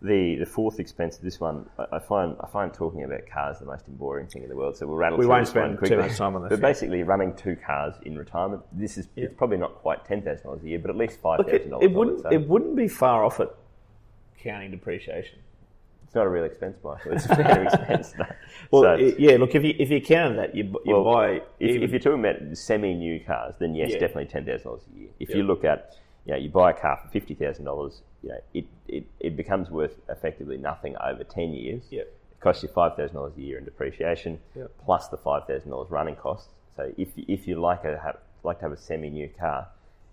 the 0.01 0.35
the 0.35 0.45
fourth 0.45 0.79
expense, 0.79 1.17
this 1.17 1.39
one, 1.39 1.67
I, 1.79 1.85
I 1.93 1.99
find 1.99 2.35
I 2.39 2.47
find 2.47 2.71
talking 2.73 3.03
about 3.03 3.25
cars 3.27 3.59
the 3.59 3.65
most 3.65 3.85
boring 3.97 4.27
thing 4.27 4.43
in 4.43 4.49
the 4.49 4.55
world. 4.55 4.77
So 4.77 4.85
we'll 4.85 4.97
rattle. 4.97 5.17
We 5.17 5.23
through 5.25 5.29
won't 5.29 5.47
spend 5.47 5.79
too 5.83 5.97
much 5.97 6.17
time 6.17 6.35
on 6.35 6.43
this, 6.43 6.49
But 6.51 6.59
yeah. 6.59 6.67
basically, 6.67 7.03
running 7.03 7.33
two 7.35 7.55
cars 7.55 7.95
in 8.03 8.17
retirement, 8.17 8.61
this 8.71 8.97
is 8.97 9.07
it's 9.15 9.33
probably 9.33 9.57
not 9.57 9.75
quite 9.75 10.05
ten 10.05 10.21
thousand 10.21 10.43
dollars 10.45 10.63
a 10.63 10.67
year, 10.69 10.79
but 10.79 10.91
at 10.91 10.97
least 10.97 11.19
five 11.19 11.39
thousand 11.39 11.55
it, 11.55 11.69
dollars. 11.69 11.83
it 11.85 11.91
wouldn't 11.93 12.31
it 12.31 12.47
wouldn't 12.47 12.75
be 12.75 12.87
far 12.87 13.25
off 13.25 13.39
it 13.39 13.49
counting 14.41 14.71
depreciation. 14.71 15.39
It's 16.05 16.15
not 16.15 16.25
a 16.25 16.29
real 16.29 16.45
expense, 16.45 16.77
Michael. 16.83 17.13
It's 17.13 17.25
a 17.25 17.35
fair 17.35 17.63
expense. 17.67 18.13
No. 18.17 18.25
Well, 18.71 18.81
So- 18.83 18.95
yeah. 19.17 19.35
Look, 19.37 19.55
if 19.55 19.63
you 19.63 19.73
if 19.79 19.89
you 19.89 19.99
counted 19.99 20.37
that, 20.37 20.55
you, 20.55 20.63
you 20.85 20.93
Well, 20.95 21.03
buy 21.03 21.29
if, 21.59 21.69
even- 21.71 21.83
if 21.83 21.89
you're 21.91 21.99
talking 21.99 22.19
about 22.23 22.55
semi-new 22.55 23.21
cars, 23.25 23.55
then 23.59 23.73
yes, 23.75 23.89
Yeah. 23.91 23.99
definitely 23.99 24.27
ten 24.27 24.45
thousand 24.45 24.63
dollars 24.63 24.83
a 24.95 24.99
year. 24.99 25.09
If 25.19 25.31
Yeah. 25.31 25.37
you 25.37 25.43
look 25.43 25.65
at, 25.65 25.97
you 26.25 26.33
know, 26.33 26.37
you 26.39 26.49
buy 26.49 26.69
a 26.71 26.73
car 26.73 26.97
for 27.03 27.09
fifty 27.09 27.33
thousand 27.33 27.65
dollars, 27.65 28.03
you 28.23 28.29
know, 28.29 28.39
it, 28.53 28.65
it, 28.87 29.05
it 29.19 29.37
becomes 29.37 29.69
worth 29.69 29.95
effectively 30.09 30.57
nothing 30.57 30.95
over 31.03 31.23
ten 31.23 31.53
years. 31.53 31.83
Yeah. 31.89 32.01
It 32.01 32.39
costs 32.39 32.63
you 32.63 32.69
five 32.69 32.95
thousand 32.95 33.15
dollars 33.15 33.33
a 33.37 33.41
year 33.41 33.57
in 33.57 33.65
depreciation, 33.65 34.39
Yeah. 34.55 34.65
plus 34.85 35.07
the 35.07 35.17
five 35.17 35.45
thousand 35.47 35.69
dollars 35.71 35.89
running 35.91 36.15
costs. 36.15 36.49
So 36.75 36.91
if 36.97 37.09
if 37.17 37.47
you 37.47 37.59
like 37.59 37.83
a 37.85 37.97
have, 37.99 38.17
like 38.43 38.59
to 38.59 38.63
have 38.65 38.71
a 38.71 38.77
semi-new 38.77 39.29
car, 39.39 39.67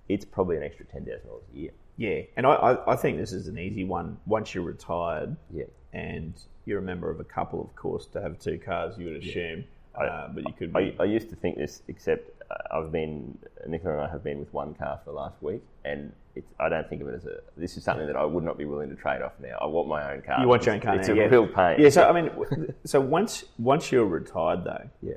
it's 0.09 0.25
probably 0.25 0.57
an 0.57 0.63
extra 0.63 0.85
ten 0.87 1.05
thousand 1.05 1.27
dollars 1.29 1.45
a 1.55 1.59
year. 1.59 1.71
yeah, 1.97 2.23
and 2.37 2.47
I, 2.47 2.55
I 2.55 2.93
I 2.93 2.97
think 2.97 3.19
this 3.19 3.33
is 3.33 3.49
an 3.49 3.59
easy 3.59 3.85
one. 3.85 4.19
Once 4.27 4.55
you're 4.55 4.65
retired 4.65 5.37
Yeah. 5.53 5.65
and 5.93 6.35
you're 6.67 6.79
a 6.79 6.83
member 6.83 7.11
of 7.11 7.21
a 7.21 7.25
couple, 7.25 7.61
of 7.61 7.75
course, 7.77 8.07
to 8.07 8.21
have 8.23 8.39
two 8.39 8.59
cars, 8.59 8.97
you 8.99 9.07
would 9.07 9.23
assume, 9.23 9.65
uh, 9.97 10.29
but 10.29 10.47
you 10.47 10.55
could 10.55 10.73
I, 10.75 10.91
be. 10.91 10.97
I 11.01 11.05
used 11.05 11.31
to 11.31 11.37
think 11.37 11.57
this, 11.57 11.83
except 11.89 12.31
uh, 12.51 12.79
I've 12.79 12.91
been 12.93 13.39
Nicola 13.67 13.95
and 13.95 14.03
I 14.03 14.11
have 14.11 14.25
been 14.25 14.39
with 14.39 14.53
one 14.53 14.75
car 14.75 15.01
for 15.05 15.11
the 15.11 15.17
last 15.17 15.43
week, 15.43 15.63
and 15.85 16.13
it's, 16.35 16.53
I 16.59 16.69
don't 16.69 16.89
think 16.89 17.03
of 17.03 17.09
it 17.09 17.15
as 17.15 17.27
a. 17.27 17.41
This 17.57 17.77
is 17.77 17.85
something 17.85 18.07
that 18.07 18.17
I 18.17 18.25
would 18.25 18.45
not 18.45 18.59
be 18.59 18.65
willing 18.65 18.91
to 18.91 18.97
trade 18.97 19.23
off 19.23 19.33
now. 19.41 19.57
I 19.61 19.67
want 19.67 19.89
my 19.89 20.13
own 20.13 20.23
car. 20.23 20.41
you 20.41 20.49
want 20.49 20.67
your 20.67 20.75
own 20.75 20.81
car 20.81 20.97
It's 20.97 21.09
now, 21.09 21.15
a 21.15 21.17
yeah. 21.17 21.25
real 21.25 21.47
pain. 21.47 21.81
Yeah, 21.81 21.91
so 21.91 22.09
I 22.09 22.21
mean, 22.21 22.31
so 22.85 23.01
once 23.01 23.45
once 23.59 23.93
you're 23.93 24.07
retired, 24.07 24.65
though, 24.65 24.91
yeah. 25.03 25.15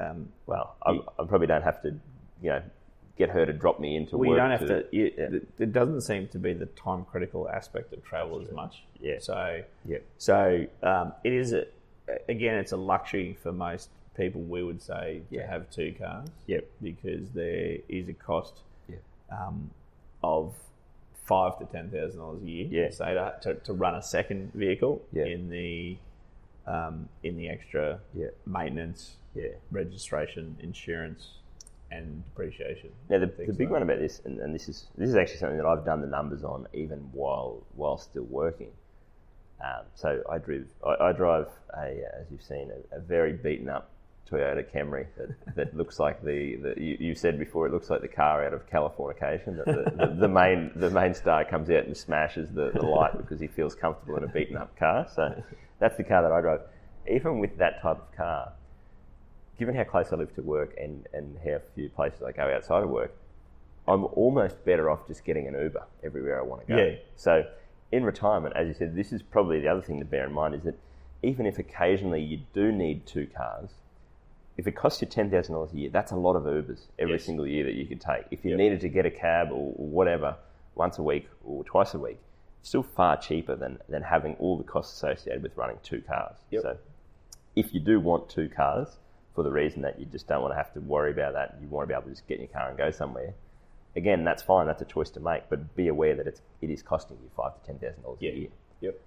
um, 0.00 0.28
Well, 0.46 0.76
I, 0.84 0.92
I 1.18 1.26
probably 1.26 1.46
don't 1.46 1.62
have 1.64 1.82
to, 1.82 1.88
you 2.42 2.50
know, 2.50 2.62
get 3.16 3.30
her 3.30 3.46
to 3.46 3.52
drop 3.52 3.80
me 3.80 3.96
into 3.96 4.16
well, 4.16 4.30
work. 4.30 4.36
you 4.36 4.42
don't 4.42 4.50
have 4.50 4.68
to. 4.68 4.84
You, 4.96 5.12
yeah. 5.16 5.38
It 5.58 5.72
doesn't 5.72 6.02
seem 6.02 6.28
to 6.28 6.38
be 6.38 6.52
the 6.52 6.66
time 6.66 7.04
critical 7.04 7.48
aspect 7.48 7.92
of 7.92 8.04
travel 8.04 8.40
as 8.40 8.50
much. 8.52 8.84
Yeah. 9.00 9.18
So 9.18 9.62
Yeah. 9.84 9.98
So 10.18 10.66
um, 10.82 11.12
it 11.24 11.32
is 11.32 11.52
a, 11.52 11.66
again, 12.28 12.56
it's 12.56 12.72
a 12.72 12.76
luxury 12.76 13.36
for 13.42 13.52
most 13.52 13.90
people. 14.16 14.40
We 14.42 14.62
would 14.62 14.80
say 14.82 15.22
to 15.30 15.36
Yeah. 15.36 15.46
have 15.46 15.70
two 15.70 15.94
cars. 15.98 16.28
Yep. 16.46 16.66
Because 16.82 17.30
there 17.30 17.78
is 17.88 18.08
a 18.08 18.14
cost 18.14 18.60
Yeah. 18.88 18.96
um, 19.30 19.70
of 20.22 20.54
five 21.24 21.58
to 21.58 21.64
ten 21.66 21.90
thousand 21.90 22.20
dollars 22.20 22.42
a 22.42 22.46
year. 22.46 22.66
Yeah. 22.70 22.90
say 22.90 23.14
to, 23.14 23.34
to 23.42 23.54
to 23.54 23.72
run 23.72 23.94
a 23.94 24.02
second 24.02 24.52
vehicle 24.54 25.02
Yeah. 25.12 25.24
in 25.26 25.48
the 25.50 25.96
um, 26.66 27.08
in 27.22 27.36
the 27.36 27.48
extra 27.48 28.00
Yeah. 28.14 28.28
maintenance, 28.46 29.16
Yeah. 29.34 29.48
registration, 29.70 30.56
insurance, 30.60 31.38
and 31.90 32.24
depreciation. 32.24 32.90
Now 33.10 33.18
the, 33.18 33.26
the 33.26 33.52
big 33.52 33.60
like 33.68 33.70
one 33.70 33.82
about 33.82 33.98
this, 33.98 34.20
and, 34.24 34.38
and 34.40 34.54
this 34.54 34.68
is 34.68 34.86
this 34.96 35.08
is 35.10 35.16
actually 35.16 35.38
something 35.38 35.58
that 35.58 35.66
I've 35.66 35.84
done 35.84 36.00
the 36.00 36.06
numbers 36.06 36.42
on 36.44 36.66
even 36.72 36.98
while 37.12 37.62
while 37.74 37.98
still 37.98 38.24
working. 38.24 38.70
Um, 39.62 39.84
so 39.94 40.22
I 40.28 40.38
drove 40.38 40.64
I, 40.86 40.96
I 41.08 41.12
drive 41.12 41.48
a 41.76 42.04
as 42.20 42.26
you've 42.30 42.42
seen 42.42 42.70
a, 42.70 42.96
a 42.96 43.00
very 43.00 43.32
beaten 43.32 43.68
up 43.68 43.90
Toyota 44.30 44.64
Camry 44.64 45.06
that, 45.16 45.54
that 45.54 45.76
looks 45.76 45.98
like 45.98 46.22
the, 46.24 46.56
the 46.56 46.74
you, 46.80 46.96
you 46.98 47.14
said 47.14 47.38
before 47.38 47.66
it 47.66 47.72
looks 47.72 47.90
like 47.90 48.00
the 48.00 48.08
car 48.08 48.44
out 48.44 48.54
of 48.54 48.68
Californication. 48.68 49.56
That 49.56 49.66
the, 49.66 50.06
the, 50.06 50.14
the 50.20 50.28
main 50.28 50.72
the 50.74 50.90
main 50.90 51.14
star 51.14 51.44
comes 51.44 51.70
out 51.70 51.84
and 51.84 51.96
smashes 51.96 52.48
the, 52.50 52.70
the 52.72 52.82
light 52.82 53.16
because 53.16 53.40
he 53.40 53.46
feels 53.46 53.74
comfortable 53.74 54.16
in 54.16 54.24
a 54.24 54.28
beaten 54.28 54.56
up 54.56 54.76
car. 54.78 55.06
So 55.14 55.42
that's 55.78 55.96
the 55.96 56.04
car 56.04 56.22
that 56.22 56.32
I 56.32 56.40
drive. 56.40 56.60
Even 57.10 57.38
with 57.38 57.58
that 57.58 57.82
type 57.82 57.98
of 57.98 58.16
car, 58.16 58.52
given 59.58 59.74
how 59.74 59.84
close 59.84 60.12
I 60.12 60.16
live 60.16 60.34
to 60.36 60.42
work 60.42 60.74
and, 60.80 61.06
and 61.12 61.36
how 61.44 61.58
few 61.74 61.90
places 61.90 62.22
I 62.22 62.32
go 62.32 62.42
outside 62.42 62.82
of 62.82 62.88
work, 62.88 63.14
I'm 63.86 64.04
almost 64.04 64.64
better 64.64 64.88
off 64.90 65.06
just 65.06 65.24
getting 65.24 65.46
an 65.46 65.54
Uber 65.54 65.84
everywhere 66.02 66.40
I 66.40 66.42
want 66.42 66.62
to 66.62 66.66
go. 66.66 66.76
Yeah. 66.76 66.94
So 67.16 67.44
in 67.92 68.04
retirement, 68.04 68.56
as 68.56 68.66
you 68.66 68.74
said, 68.74 68.96
this 68.96 69.12
is 69.12 69.22
probably 69.22 69.60
the 69.60 69.68
other 69.68 69.82
thing 69.82 69.98
to 69.98 70.04
bear 70.06 70.26
in 70.26 70.32
mind 70.32 70.54
is 70.54 70.62
that 70.62 70.78
even 71.22 71.46
if 71.46 71.58
occasionally 71.58 72.22
you 72.22 72.40
do 72.52 72.72
need 72.72 73.06
two 73.06 73.26
cars, 73.36 73.70
if 74.56 74.66
it 74.66 74.72
costs 74.76 75.00
you 75.02 75.08
ten 75.08 75.30
thousand 75.30 75.54
dollars 75.54 75.72
a 75.72 75.76
year, 75.76 75.90
that's 75.90 76.12
a 76.12 76.16
lot 76.16 76.36
of 76.36 76.44
Ubers 76.44 76.82
every 76.98 77.14
Yes. 77.14 77.24
single 77.24 77.46
year 77.46 77.64
that 77.64 77.74
you 77.74 77.86
could 77.86 78.00
take. 78.00 78.24
If 78.30 78.44
you 78.44 78.50
Yep. 78.52 78.58
needed 78.58 78.80
to 78.82 78.88
get 78.88 79.04
a 79.06 79.10
cab 79.10 79.48
or, 79.50 79.74
or 79.76 79.86
whatever 79.86 80.36
once 80.74 80.98
a 80.98 81.02
week 81.02 81.28
or 81.44 81.64
twice 81.64 81.94
a 81.94 81.98
week, 81.98 82.18
it's 82.60 82.68
still 82.68 82.82
far 82.82 83.16
cheaper 83.16 83.56
than, 83.56 83.78
than 83.88 84.02
having 84.02 84.34
all 84.36 84.56
the 84.56 84.64
costs 84.64 84.94
associated 84.94 85.42
with 85.42 85.56
running 85.56 85.78
two 85.82 86.00
cars. 86.02 86.36
Yep. 86.50 86.62
So 86.62 86.78
if 87.56 87.74
you 87.74 87.80
do 87.80 88.00
want 88.00 88.28
two 88.28 88.48
cars 88.48 88.98
for 89.34 89.42
the 89.42 89.50
reason 89.50 89.82
that 89.82 89.98
you 89.98 90.06
just 90.06 90.28
don't 90.28 90.42
want 90.42 90.52
to 90.52 90.56
have 90.56 90.72
to 90.74 90.80
worry 90.80 91.10
about 91.10 91.32
that, 91.34 91.56
you 91.60 91.66
want 91.68 91.84
to 91.84 91.88
be 91.88 91.94
able 91.94 92.04
to 92.04 92.10
just 92.10 92.26
get 92.28 92.36
in 92.38 92.42
your 92.46 92.52
car 92.52 92.68
and 92.68 92.78
go 92.78 92.90
somewhere. 92.90 93.34
Again, 93.96 94.24
that's 94.24 94.42
fine. 94.42 94.66
That's 94.66 94.82
a 94.82 94.86
choice 94.86 95.10
to 95.10 95.20
make, 95.20 95.48
but 95.48 95.74
be 95.76 95.86
aware 95.88 96.14
that 96.16 96.26
it's 96.26 96.40
it 96.60 96.70
is 96.70 96.82
costing 96.82 97.16
you 97.22 97.30
five 97.36 97.54
to 97.60 97.66
ten 97.66 97.78
thousand 97.78 98.02
dollars 98.02 98.18
Yeah. 98.20 98.30
a 98.30 98.34
year. 98.34 98.48
Yep. 98.80 99.00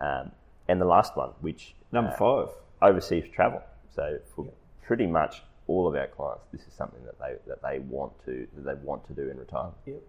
Um, 0.00 0.32
and 0.68 0.80
the 0.80 0.84
last 0.84 1.16
one, 1.16 1.30
which 1.40 1.74
Number 1.92 2.10
uh, 2.10 2.16
five. 2.16 2.48
overseas 2.82 3.24
travel. 3.32 3.62
So 3.94 4.18
for 4.34 4.46
pretty 4.86 5.06
much 5.06 5.42
all 5.66 5.88
of 5.88 5.94
our 5.96 6.06
clients, 6.06 6.44
this 6.52 6.62
is 6.62 6.72
something 6.72 7.04
that 7.04 7.18
they 7.18 7.34
that 7.46 7.60
they 7.62 7.80
want 7.80 8.12
to 8.24 8.46
that 8.54 8.64
they 8.64 8.86
want 8.86 9.06
to 9.08 9.12
do 9.12 9.28
in 9.28 9.38
retirement. 9.38 9.74
Yep. 9.86 10.02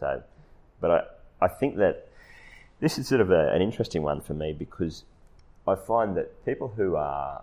So, 0.00 0.22
but 0.80 0.90
I, 0.90 1.44
I 1.46 1.48
think 1.48 1.76
that 1.76 2.08
this 2.80 2.98
is 2.98 3.06
sort 3.08 3.20
of 3.20 3.30
a, 3.30 3.52
an 3.52 3.62
interesting 3.62 4.02
one 4.02 4.20
for 4.20 4.34
me 4.34 4.52
because 4.52 5.04
I 5.66 5.74
find 5.74 6.16
that 6.16 6.44
people 6.44 6.68
who 6.68 6.96
are 6.96 7.42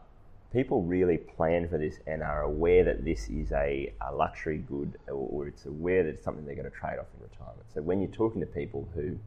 people 0.52 0.82
really 0.84 1.18
plan 1.18 1.68
for 1.68 1.78
this 1.78 2.00
and 2.08 2.24
are 2.24 2.44
aware 2.44 2.84
that 2.86 3.04
this 3.04 3.28
is 3.30 3.52
a, 3.52 3.92
a 4.02 4.16
luxury 4.16 4.58
good 4.70 4.98
or, 5.08 5.28
or 5.32 5.48
it's 5.48 5.66
aware 5.66 6.04
that 6.04 6.10
it's 6.10 6.24
something 6.24 6.46
they're 6.46 6.56
going 6.56 6.70
to 6.70 6.78
trade 6.78 6.98
off 6.98 7.08
in 7.18 7.24
retirement. 7.24 7.66
So 7.74 7.82
when 7.82 8.02
you're 8.02 8.12
talking 8.12 8.40
to 8.40 8.48
people 8.48 8.88
who, 8.96 9.18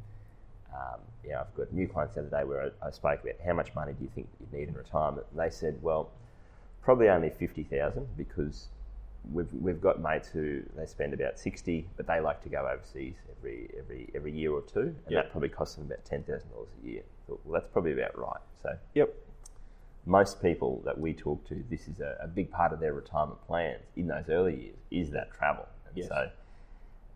um, 0.74 1.00
you 1.22 1.30
know, 1.30 1.40
I've 1.40 1.54
got 1.54 1.72
new 1.72 1.86
clients 1.86 2.14
the 2.14 2.22
other 2.22 2.30
day 2.30 2.44
where 2.44 2.72
I, 2.82 2.88
I 2.88 2.90
spoke 2.90 3.20
about 3.22 3.34
how 3.44 3.52
much 3.52 3.74
money 3.74 3.92
do 3.92 4.04
you 4.04 4.10
think 4.14 4.26
you 4.40 4.58
need 4.58 4.68
in 4.68 4.74
retirement, 4.74 5.26
and 5.30 5.38
they 5.38 5.50
said, 5.50 5.76
well, 5.82 6.10
probably 6.88 7.10
only 7.10 7.28
fifty 7.28 7.64
thousand 7.64 8.06
because 8.16 8.68
we've 9.30 9.52
we've 9.52 9.78
got 9.78 10.00
mates 10.00 10.28
who 10.28 10.62
they 10.74 10.86
spend 10.86 11.12
about 11.12 11.38
sixty, 11.38 11.86
but 11.98 12.06
they 12.06 12.18
like 12.18 12.42
to 12.42 12.48
go 12.48 12.66
overseas 12.66 13.16
every 13.36 13.68
every 13.78 14.08
every 14.14 14.32
year 14.32 14.52
or 14.52 14.62
two, 14.62 14.80
and 14.80 14.96
Yep. 15.10 15.24
that 15.24 15.30
probably 15.30 15.50
costs 15.50 15.74
them 15.74 15.84
about 15.84 16.02
ten 16.06 16.22
thousand 16.22 16.48
dollars 16.48 16.70
a 16.82 16.88
year. 16.88 17.02
Thought, 17.26 17.42
well, 17.44 17.60
that's 17.60 17.70
probably 17.70 17.92
about 17.92 18.18
right. 18.18 18.40
So 18.62 18.70
Yep. 18.94 19.14
most 20.06 20.40
people 20.40 20.80
that 20.86 20.98
we 20.98 21.12
talk 21.12 21.46
to, 21.48 21.62
this 21.68 21.88
is 21.88 22.00
a, 22.00 22.16
a 22.22 22.26
big 22.26 22.50
part 22.50 22.72
of 22.72 22.80
their 22.80 22.94
retirement 22.94 23.46
plans 23.46 23.84
in 23.94 24.06
those 24.06 24.30
early 24.30 24.56
years 24.58 24.78
is 24.90 25.10
that 25.10 25.30
travel. 25.30 25.66
And 25.88 25.98
Yes. 25.98 26.08
so, 26.08 26.30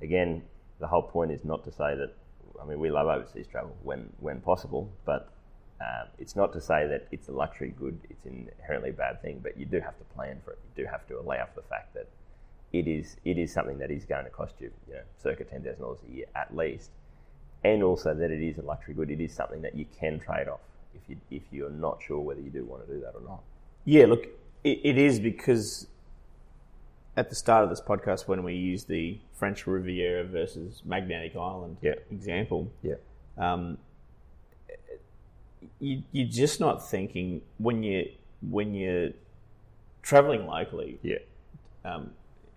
again, 0.03 0.43
the 0.81 0.87
whole 0.87 1.01
point 1.01 1.31
is 1.33 1.47
not 1.47 1.65
to 1.65 1.73
say 1.73 1.95
that. 1.97 2.13
I 2.63 2.67
mean, 2.67 2.79
we 2.79 2.91
love 2.91 3.07
overseas 3.07 3.47
travel 3.47 3.75
when 3.83 4.13
when 4.21 4.43
possible, 4.43 4.93
but 5.07 5.33
um, 5.83 6.09
it's 6.19 6.37
not 6.37 6.53
to 6.53 6.61
say 6.61 6.87
that 6.87 7.09
it's 7.11 7.29
a 7.29 7.33
luxury 7.33 7.75
good. 7.79 7.99
It's 8.09 8.25
an 8.27 8.49
inherently 8.59 8.93
bad 8.93 9.21
thing, 9.23 9.41
but 9.43 9.59
you 9.59 9.67
do 9.67 9.81
have 9.81 9.99
to 9.99 10.05
plan 10.15 10.41
for 10.45 10.53
it. 10.53 10.59
You 10.77 10.85
do 10.85 10.89
have 10.91 11.07
to 11.09 11.19
allow 11.19 11.45
for 11.47 11.61
the 11.61 11.67
fact 11.67 11.95
that 11.95 12.09
it 12.73 12.87
is 12.87 13.17
it 13.25 13.37
is 13.37 13.53
something 13.53 13.79
that 13.79 13.91
is 13.91 14.05
going 14.05 14.25
to 14.25 14.31
cost 14.31 14.55
you, 14.61 14.71
you 14.89 14.95
know, 14.95 15.01
circa 15.23 15.45
ten 15.45 15.63
thousand 15.63 15.81
dollars 15.83 15.99
a 16.09 16.15
year 16.15 16.27
at 16.35 16.57
least, 16.57 16.91
and 17.65 17.83
also 17.83 18.15
that 18.15 18.31
it 18.31 18.41
is 18.43 18.59
a 18.59 18.63
luxury 18.63 18.95
good. 18.95 19.11
It 19.11 19.21
is 19.21 19.33
something 19.35 19.63
that 19.63 19.75
you 19.75 19.87
can 19.99 20.21
trade 20.21 20.49
off 20.49 20.61
if 20.95 21.01
you 21.09 21.17
if 21.31 21.43
you're 21.51 21.71
not 21.71 22.01
sure 22.07 22.21
whether 22.21 22.41
you 22.41 22.51
do 22.51 22.65
want 22.65 22.87
to 22.87 22.95
do 22.95 23.01
that 23.01 23.15
or 23.15 23.23
not. 23.23 23.41
Yeah, 23.85 24.07
look, 24.07 24.27
it, 24.63 24.81
it 24.85 24.99
is 24.99 25.19
because 25.19 25.89
at 27.17 27.29
the 27.29 27.35
start 27.35 27.65
of 27.65 27.71
this 27.71 27.81
podcast, 27.81 28.27
when 28.29 28.43
we 28.43 28.55
used 28.55 28.89
the 28.89 29.19
French 29.35 29.67
Riviera 29.67 30.25
versus 30.25 30.83
Magnetic 30.85 31.37
Island 31.37 31.77
Yeah. 31.83 31.95
example, 32.11 32.71
Yeah. 32.83 32.95
um, 33.37 33.79
you, 35.81 36.03
you're 36.13 36.29
just 36.29 36.61
not 36.61 36.89
thinking 36.89 37.43
when 37.59 37.83
you 37.83 38.11
when 38.51 38.75
you're 38.75 39.11
traveling 40.03 40.47
locally, 40.47 40.99
Yeah. 41.03 41.19
um, 41.85 42.11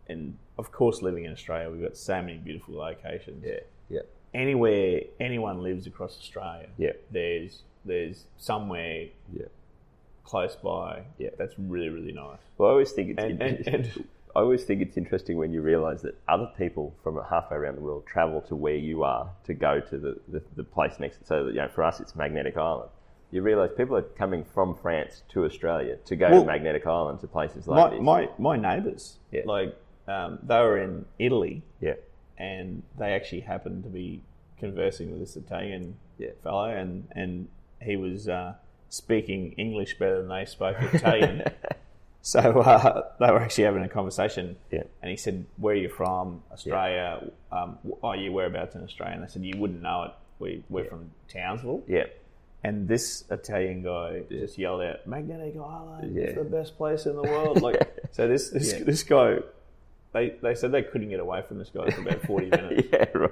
and 0.07 0.37
of 0.57 0.71
course, 0.71 1.01
living 1.01 1.25
in 1.25 1.31
Australia, 1.31 1.69
we've 1.69 1.81
got 1.81 1.97
so 1.97 2.21
many 2.21 2.37
beautiful 2.37 2.75
locations. 2.75 3.43
Yeah. 3.45 3.59
Yeah. 3.89 3.99
Anywhere 4.33 5.01
anyone 5.19 5.61
lives 5.61 5.85
across 5.87 6.17
Australia, 6.17 6.67
Yeah. 6.77 6.93
there's 7.11 7.63
there's 7.83 8.25
somewhere 8.37 9.07
Yeah. 9.31 9.45
close 10.23 10.55
by 10.55 11.03
Yeah. 11.19 11.29
that's 11.37 11.53
really 11.59 11.89
really 11.89 12.11
nice. 12.11 12.39
Well, 12.57 12.69
I 12.69 12.71
always 12.71 12.91
think 12.93 13.11
it's 13.11 13.23
And- 13.23 13.41
and- 13.41 13.67
and- 13.67 14.07
I 14.35 14.41
always 14.41 14.65
think 14.65 14.81
it's 14.81 14.97
interesting 14.97 15.37
when 15.37 15.53
you 15.53 15.61
realise 15.61 16.01
that 16.01 16.15
other 16.27 16.51
people 16.57 16.93
from 17.03 17.17
halfway 17.29 17.55
around 17.57 17.75
the 17.77 17.81
world 17.81 18.05
travel 18.05 18.41
to 18.41 18.55
where 18.55 18.75
you 18.75 19.03
are 19.03 19.29
to 19.45 19.53
go 19.53 19.79
to 19.79 19.97
the, 19.97 20.19
the, 20.27 20.41
the 20.57 20.63
place 20.63 20.99
next. 20.99 21.25
So 21.25 21.45
that, 21.45 21.51
you 21.53 21.61
know, 21.61 21.69
for 21.69 21.83
us, 21.83 22.01
it's 22.01 22.15
Magnetic 22.17 22.57
Island. 22.57 22.89
You 23.31 23.41
realise 23.41 23.71
people 23.77 23.95
are 23.95 24.01
coming 24.01 24.43
from 24.43 24.75
France 24.75 25.23
to 25.29 25.45
Australia 25.45 25.97
to 26.05 26.15
go 26.17 26.29
Well, 26.31 26.41
to 26.41 26.47
Magnetic 26.47 26.85
Island 26.85 27.21
to 27.21 27.27
places 27.27 27.65
like 27.67 27.77
my, 27.77 27.89
this. 27.97 28.37
my 28.37 28.57
my 28.57 28.75
neighbours, 28.75 29.17
Yeah. 29.31 29.41
like 29.45 29.75
um, 30.07 30.39
they 30.43 30.59
were 30.59 30.81
in 30.81 31.05
Italy, 31.17 31.63
yeah, 31.81 31.95
and 32.37 32.83
they 32.97 33.13
actually 33.13 33.41
happened 33.41 33.83
to 33.83 33.89
be 33.89 34.21
conversing 34.57 35.11
with 35.11 35.19
this 35.21 35.35
Italian 35.35 35.95
Yeah. 36.17 36.29
fellow, 36.43 36.65
and 36.65 37.07
and 37.11 37.47
he 37.81 37.95
was 37.95 38.29
uh, 38.29 38.53
speaking 38.89 39.53
English 39.53 39.97
better 39.97 40.17
than 40.19 40.27
they 40.29 40.45
spoke 40.45 40.77
Italian. 40.93 41.43
so 42.27 42.39
uh, 42.39 43.03
they 43.19 43.27
were 43.31 43.39
actually 43.39 43.65
having 43.65 43.83
a 43.83 43.87
conversation, 43.89 44.55
Yeah. 44.71 44.83
and 45.01 45.11
he 45.11 45.15
said, 45.17 45.45
"Where 45.57 45.73
are 45.75 45.77
you 45.77 45.89
from? 45.89 46.41
Australia? 46.51 47.29
Um, 47.51 47.77
are 48.03 48.15
you 48.15 48.31
whereabouts 48.33 48.73
in 48.75 48.81
Australia?" 48.83 49.13
And 49.15 49.23
they 49.23 49.27
said, 49.31 49.43
"You 49.45 49.57
wouldn't 49.59 49.81
know 49.83 50.03
it. 50.07 50.11
We 50.39 50.63
we're 50.69 50.83
Yeah. 50.83 50.89
from 50.89 51.11
Townsville." 51.27 51.83
yeah, 51.87 52.05
And 52.63 52.87
this 52.87 53.25
Italian 53.29 53.83
guy 53.83 54.23
just 54.29 54.57
yelled 54.57 54.81
out, 54.81 55.05
"Magnetic 55.05 55.55
Island 55.55 56.17
is 56.17 56.33
the 56.35 56.43
best 56.43 56.77
place 56.77 57.05
in 57.05 57.15
the 57.15 57.21
world!" 57.21 57.61
Like, 57.61 57.79
so 58.11 58.27
this 58.27 58.49
this, 58.49 58.73
Yeah. 58.73 58.83
this 58.85 59.03
guy, 59.03 59.37
they 60.13 60.29
they 60.41 60.55
said 60.55 60.71
they 60.71 60.81
couldn't 60.83 61.09
get 61.09 61.19
away 61.19 61.43
from 61.43 61.59
this 61.59 61.69
guy 61.69 61.91
for 61.91 62.01
about 62.01 62.21
forty 62.23 62.49
minutes. 62.59 62.87
yeah, 62.91 63.05
right. 63.13 63.29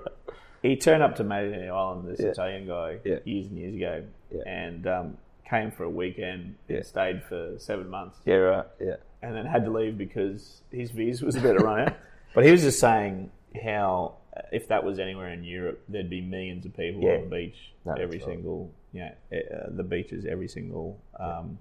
He 0.61 0.77
turned 0.77 1.01
up 1.03 1.15
to 1.17 1.23
Magnetic 1.23 1.69
Island, 1.69 2.07
this 2.09 2.19
Yeah. 2.19 2.27
Italian 2.27 2.67
guy, 2.67 2.99
Yeah. 3.03 3.19
years 3.25 3.47
and 3.47 3.57
years 3.57 3.75
ago, 3.75 4.03
Yeah. 4.31 4.43
and 4.45 4.85
um, 4.87 5.17
came 5.49 5.71
for 5.71 5.83
a 5.83 5.89
weekend 5.89 6.55
Yeah. 6.67 6.77
and 6.77 6.85
stayed 6.85 7.23
for 7.23 7.55
seven 7.59 7.89
months, 7.89 8.19
Yeah, 8.25 8.35
right. 8.35 8.65
Yeah, 8.79 8.95
and 9.21 9.35
then 9.35 9.45
had 9.45 9.65
to 9.65 9.71
leave 9.71 9.97
because 9.97 10.61
his 10.71 10.91
visa 10.91 11.25
was 11.25 11.35
about 11.35 11.57
to 11.59 11.63
run 11.65 11.79
out. 11.81 11.93
But 12.33 12.45
he 12.45 12.51
was 12.51 12.61
just 12.63 12.79
saying 12.79 13.29
how 13.63 14.15
if 14.51 14.67
that 14.69 14.83
was 14.83 14.97
anywhere 14.99 15.29
in 15.29 15.43
Europe, 15.43 15.79
there'd 15.87 16.09
be 16.09 16.21
millions 16.21 16.65
of 16.65 16.75
people 16.75 17.01
Yeah. 17.03 17.15
on 17.17 17.29
the 17.29 17.35
beach 17.35 17.73
No, 17.85 17.93
every 17.93 18.17
right. 18.17 18.25
single, 18.25 18.71
you 18.91 19.01
know, 19.01 19.11
uh, 19.31 19.69
the 19.69 19.83
beaches 19.83 20.25
every 20.25 20.47
single. 20.47 20.97
Um, 21.19 21.59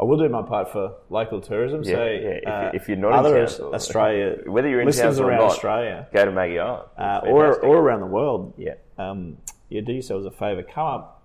I 0.00 0.04
will 0.04 0.16
do 0.16 0.28
my 0.30 0.42
part 0.42 0.70
for 0.70 0.94
local 1.10 1.40
tourism. 1.42 1.82
Yeah, 1.84 1.94
so 1.94 2.04
yeah. 2.06 2.10
If- 2.10 2.46
uh, 2.48 2.70
if 2.74 2.88
you're 2.88 2.96
not 2.96 3.08
in 3.10 3.14
other 3.14 3.34
town, 3.34 3.42
Aus- 3.44 3.60
Australia, 3.60 4.38
Whether 4.50 4.68
you're 4.70 4.80
in 4.80 4.86
listeners 4.86 5.18
town 5.18 5.26
or 5.26 5.28
around 5.28 5.40
not, 5.40 5.50
Australia 5.50 6.08
go 6.12 6.24
to 6.24 6.32
Maggie 6.32 6.58
Island. 6.58 6.88
uh, 6.96 7.20
or 7.26 7.60
or 7.60 7.76
around 7.78 8.00
the 8.00 8.06
world, 8.06 8.54
yeah, 8.56 8.74
um, 8.98 9.36
yeah, 9.68 9.82
do 9.82 9.92
yourselves 9.92 10.24
a 10.26 10.30
favour. 10.30 10.62
Come 10.62 10.86
up 10.86 11.19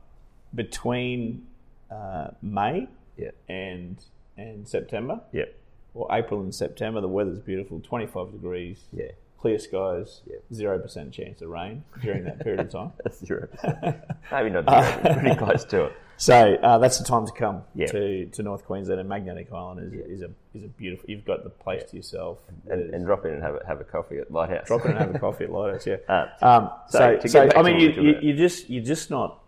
between 0.56 1.46
uh, 1.92 2.30
May 2.42 2.88
yeah, 3.18 3.32
and 3.48 3.98
and 4.38 4.68
September, 4.68 5.22
yeah, 5.32 5.46
or 5.94 6.08
April 6.12 6.42
and 6.42 6.54
September. 6.54 7.02
The 7.02 7.08
weather's 7.08 7.40
beautiful, 7.40 7.80
twenty 7.82 8.08
five 8.08 8.32
degrees, 8.32 8.80
yeah. 8.92 9.12
clear 9.40 9.60
skies, 9.60 10.22
Yep. 10.30 10.44
zero 10.54 10.80
percent 10.80 11.12
chance 11.14 11.42
of 11.42 11.50
rain 11.50 11.84
during 12.02 12.24
that 12.26 12.40
period 12.40 12.60
of 12.62 12.70
time. 12.72 12.92
Zero 13.14 13.48
percent. 13.48 13.98
Maybe 14.32 14.50
not 14.50 14.66
zero, 14.70 15.00
but 15.04 15.20
pretty 15.20 15.36
close 15.36 15.64
to 15.66 15.86
it. 15.86 15.94
So 16.18 16.56
uh, 16.56 16.78
that's 16.78 16.98
the 16.98 17.04
time 17.04 17.26
to 17.26 17.32
come 17.34 17.64
Yeah. 17.76 17.88
to, 17.88 18.26
to 18.28 18.42
North 18.44 18.64
Queensland 18.66 19.02
and 19.02 19.10
Magnetic 19.10 19.52
Island 19.52 19.94
is, 19.94 20.20
is 20.20 20.22
a 20.22 20.30
is 20.54 20.64
a 20.64 20.68
beautiful. 20.68 21.10
You've 21.10 21.26
got 21.26 21.44
the 21.44 21.50
place 21.50 21.84
to 21.92 21.98
yourself. 21.98 22.38
And, 22.70 22.94
and 22.94 23.06
drop 23.06 23.26
in 23.26 23.34
and 23.34 23.44
have 23.44 23.56
a, 23.56 23.66
have 23.68 23.82
a 23.82 23.84
coffee 23.84 24.18
at 24.20 24.32
Lighthouse. 24.32 24.66
drop 24.68 24.86
in 24.86 24.92
and 24.92 25.00
have 25.00 25.14
a 25.16 25.20
coffee 25.20 25.44
at 25.44 25.52
Lighthouse. 25.52 25.86
Yeah. 25.86 25.98
Uh, 26.08 26.28
Um, 26.42 26.72
so 26.90 27.20
so, 27.22 27.28
so, 27.28 27.50
I 27.58 27.62
mean, 27.64 27.74
what 27.76 27.82
you, 27.82 27.94
we're 28.02 28.22
you, 28.22 28.30
you 28.32 28.38
just 28.38 28.70
you're 28.70 28.84
just 28.84 29.10
not. 29.10 29.42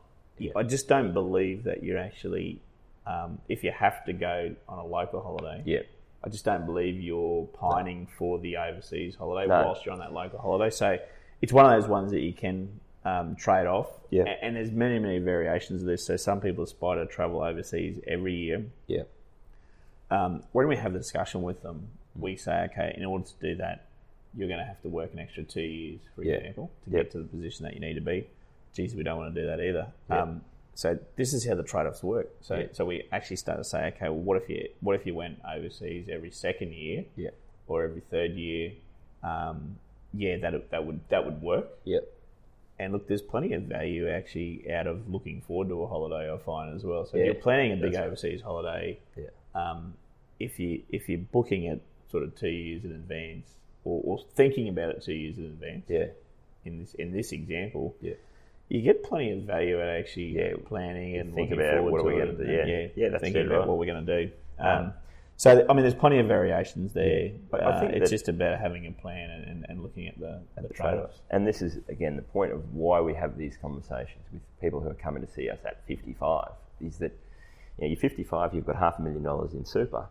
I 0.56 0.64
just 0.64 0.88
don't 0.88 1.14
believe 1.14 1.64
that 1.66 1.84
you're 1.84 1.98
actually. 1.98 2.60
Um, 3.06 3.40
if 3.48 3.64
you 3.64 3.72
have 3.72 4.04
to 4.06 4.12
go 4.14 4.54
on 4.68 4.80
a 4.80 4.86
local 4.86 5.22
holiday, 5.22 5.62
yeah. 5.66 5.80
I 6.24 6.30
just 6.30 6.44
don't 6.44 6.66
believe 6.66 7.00
you're 7.00 7.46
pining 7.46 8.08
for 8.18 8.38
the 8.38 8.58
overseas 8.58 9.16
holiday 9.16 9.48
No. 9.48 9.64
whilst 9.66 9.86
you're 9.86 9.94
on 9.94 10.00
that 10.00 10.12
local 10.12 10.40
holiday. 10.40 10.70
So 10.72 10.98
it's 11.42 11.54
one 11.54 11.66
of 11.66 11.80
those 11.80 11.90
ones 11.90 12.12
that 12.12 12.20
you 12.20 12.34
can 12.34 12.82
um, 13.06 13.36
trade 13.38 13.66
off. 13.66 13.88
Yeah. 14.10 14.24
A- 14.24 14.44
And, 14.44 14.58
there's 14.58 14.72
many, 14.72 15.00
many 15.00 15.20
variations 15.20 15.82
of 15.84 15.88
this. 15.88 16.06
So 16.06 16.18
some 16.18 16.42
people 16.42 16.66
aspire 16.66 16.98
to 16.98 17.06
travel 17.06 17.42
overseas 17.42 17.98
every 18.06 18.36
year. 18.36 18.66
Yeah. 18.88 19.04
Um, 20.12 20.44
when 20.52 20.68
we 20.68 20.76
have 20.76 20.92
the 20.92 21.00
discussion 21.00 21.44
with 21.44 21.62
them, 21.64 21.88
we 22.16 22.36
say, 22.36 22.68
okay, 22.72 22.94
in 22.98 23.06
order 23.06 23.24
to 23.26 23.34
do 23.42 23.56
that, 23.56 23.86
you're 24.36 24.48
going 24.50 24.60
to 24.60 24.66
have 24.66 24.82
to 24.82 24.90
work 24.90 25.14
an 25.14 25.20
extra 25.20 25.44
two 25.44 25.62
years, 25.62 26.00
for 26.16 26.24
Yeah. 26.26 26.34
example, 26.36 26.72
to 26.86 26.92
Yep. 26.92 27.04
get 27.04 27.12
to 27.12 27.20
the 27.20 27.26
position 27.28 27.64
that 27.64 27.74
you 27.74 27.80
need 27.80 27.94
to 27.94 28.02
be. 28.02 28.28
Geez, 28.78 28.94
we 28.96 29.02
don't 29.02 29.18
want 29.18 29.34
to 29.34 29.42
do 29.42 29.48
that 29.48 29.60
either. 29.60 29.88
Yep. 30.12 30.20
Um, 30.20 30.42
so 30.76 31.00
this 31.16 31.34
is 31.34 31.48
how 31.48 31.56
the 31.56 31.64
trade-offs 31.64 32.04
work. 32.04 32.30
So, 32.42 32.68
so 32.74 32.86
we 32.86 33.06
actually 33.12 33.38
start 33.38 33.58
to 33.58 33.64
say, 33.64 33.88
okay, 33.96 34.10
well, 34.10 34.20
what 34.20 34.38
if 34.42 34.48
you 34.50 34.70
what 34.82 34.96
if 34.96 35.08
you 35.08 35.16
went 35.16 35.40
overseas 35.44 36.08
every 36.12 36.30
second 36.30 36.74
year? 36.74 37.06
Yeah. 37.16 37.32
or 37.68 37.84
every 37.84 38.02
third 38.12 38.34
year, 38.36 38.74
um, 39.24 39.78
yeah, 40.14 40.38
that 40.38 40.70
that 40.70 40.86
would 40.86 41.00
that 41.10 41.26
would 41.26 41.42
work. 41.42 41.68
Yeah. 41.84 42.02
And 42.80 42.94
look, 42.94 43.08
there's 43.08 43.24
plenty 43.24 43.54
of 43.54 43.64
value 43.64 44.08
actually 44.08 44.72
out 44.72 44.86
of 44.86 45.10
looking 45.12 45.42
forward 45.42 45.70
to 45.70 45.82
a 45.82 45.88
holiday. 45.88 46.32
I 46.32 46.38
find 46.38 46.76
as 46.76 46.84
well. 46.84 47.06
So 47.08 47.18
Yeah, 47.18 47.24
if 47.24 47.26
you're 47.34 47.42
planning 47.42 47.72
a 47.72 47.76
big 47.78 47.94
that's 47.94 47.98
right. 47.98 48.06
overseas 48.08 48.42
holiday, 48.44 49.00
Yeah. 49.18 49.30
um, 49.56 49.96
if 50.40 50.60
you 50.60 50.84
if 50.90 51.10
you're 51.10 51.18
booking 51.18 51.64
it 51.66 51.82
sort 52.12 52.22
of 52.24 52.36
two 52.36 52.48
years 52.50 52.86
in 52.86 52.92
advance, 52.92 53.50
or, 53.84 54.00
or 54.04 54.20
thinking 54.36 54.70
about 54.70 54.90
it 54.92 55.02
two 55.02 55.14
years 55.16 55.40
in 55.40 55.46
advance, 55.46 55.86
Yeah. 55.90 56.10
in 56.66 56.78
this 56.82 56.94
in 56.94 57.12
this 57.12 57.32
example, 57.32 57.96
Yeah. 58.02 58.14
You 58.70 58.82
get 58.82 59.04
plenty 59.04 59.32
of 59.32 59.44
value 59.44 59.80
at 59.82 59.88
actually 59.88 60.36
Yeah, 60.38 60.54
planning 60.66 61.18
and 61.18 61.34
think 61.34 61.52
about 61.52 61.76
forward 61.78 61.92
what 61.92 62.02
are 62.02 62.04
we 62.04 62.16
it 62.22 62.26
gonna 62.26 62.38
do, 62.38 62.44
and, 62.60 62.70
yeah. 62.70 62.88
Yeah, 62.96 63.10
that's 63.10 63.24
thinking 63.24 63.46
about 63.48 63.60
right. 63.60 63.68
what 63.68 63.78
we're 63.78 63.86
going 63.86 64.06
to 64.06 64.26
do. 64.26 64.32
Um, 64.60 64.68
Um, 64.68 64.94
so 65.38 65.66
I 65.70 65.74
mean, 65.74 65.84
there's 65.84 65.94
plenty 65.94 66.18
of 66.20 66.26
variations 66.28 66.94
there. 66.94 67.32
But 67.52 67.62
I 67.64 67.66
Uh, 67.72 67.80
think 67.80 67.94
it's 67.94 68.10
just 68.10 68.28
about 68.28 68.60
having 68.60 68.88
a 68.88 68.92
plan 68.92 69.30
and, 69.30 69.44
and, 69.46 69.66
and 69.70 69.84
looking 69.84 70.08
at 70.08 70.20
the, 70.20 70.42
at 70.58 70.68
the 70.68 70.74
trade 70.74 70.90
trade-offs. 70.90 71.14
offs. 71.14 71.22
And 71.30 71.48
this 71.48 71.62
is 71.62 71.78
again 71.90 72.16
the 72.16 72.24
point 72.24 72.52
of 72.52 72.74
why 72.74 73.00
we 73.02 73.14
have 73.14 73.38
these 73.38 73.56
conversations 73.56 74.26
with 74.34 74.42
people 74.60 74.80
who 74.82 74.90
are 74.90 74.96
coming 74.96 75.24
to 75.26 75.32
see 75.32 75.50
us 75.50 75.60
at 75.64 75.86
55 75.86 76.50
is 76.82 76.98
that 76.98 77.12
you 77.78 77.84
know, 77.84 77.88
you're 77.90 77.98
55, 78.00 78.54
you've 78.56 78.66
got 78.66 78.76
half 78.78 78.98
a 78.98 79.02
million 79.02 79.22
dollars 79.24 79.54
in 79.54 79.64
super. 79.64 80.08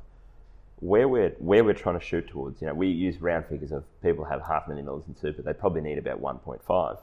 Where 0.78 1.08
we're 1.08 1.30
where 1.38 1.64
we're 1.64 1.74
trying 1.74 1.98
to 1.98 2.04
shoot 2.04 2.28
towards, 2.28 2.60
you 2.60 2.68
know, 2.68 2.74
we 2.74 2.86
use 2.88 3.20
round 3.20 3.46
figures 3.46 3.72
of 3.72 3.82
people 4.02 4.24
have 4.26 4.42
half 4.42 4.66
a 4.66 4.68
million 4.68 4.86
dollars 4.86 5.04
in 5.08 5.16
super. 5.16 5.42
They 5.42 5.54
probably 5.54 5.80
need 5.80 5.98
about 5.98 6.20
1.5. 6.22 6.98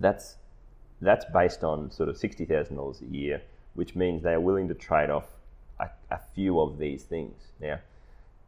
That's 0.00 0.36
that's 1.00 1.24
based 1.32 1.62
on 1.64 1.90
sort 1.90 2.08
of 2.08 2.16
sixty 2.16 2.44
thousand 2.44 2.76
dollars 2.76 3.00
a 3.02 3.14
year, 3.14 3.42
which 3.74 3.94
means 3.94 4.22
they 4.22 4.32
are 4.32 4.40
willing 4.40 4.68
to 4.68 4.74
trade 4.74 5.10
off 5.10 5.26
a, 5.80 5.88
a 6.10 6.20
few 6.34 6.60
of 6.60 6.78
these 6.78 7.02
things. 7.02 7.34
Now, 7.60 7.78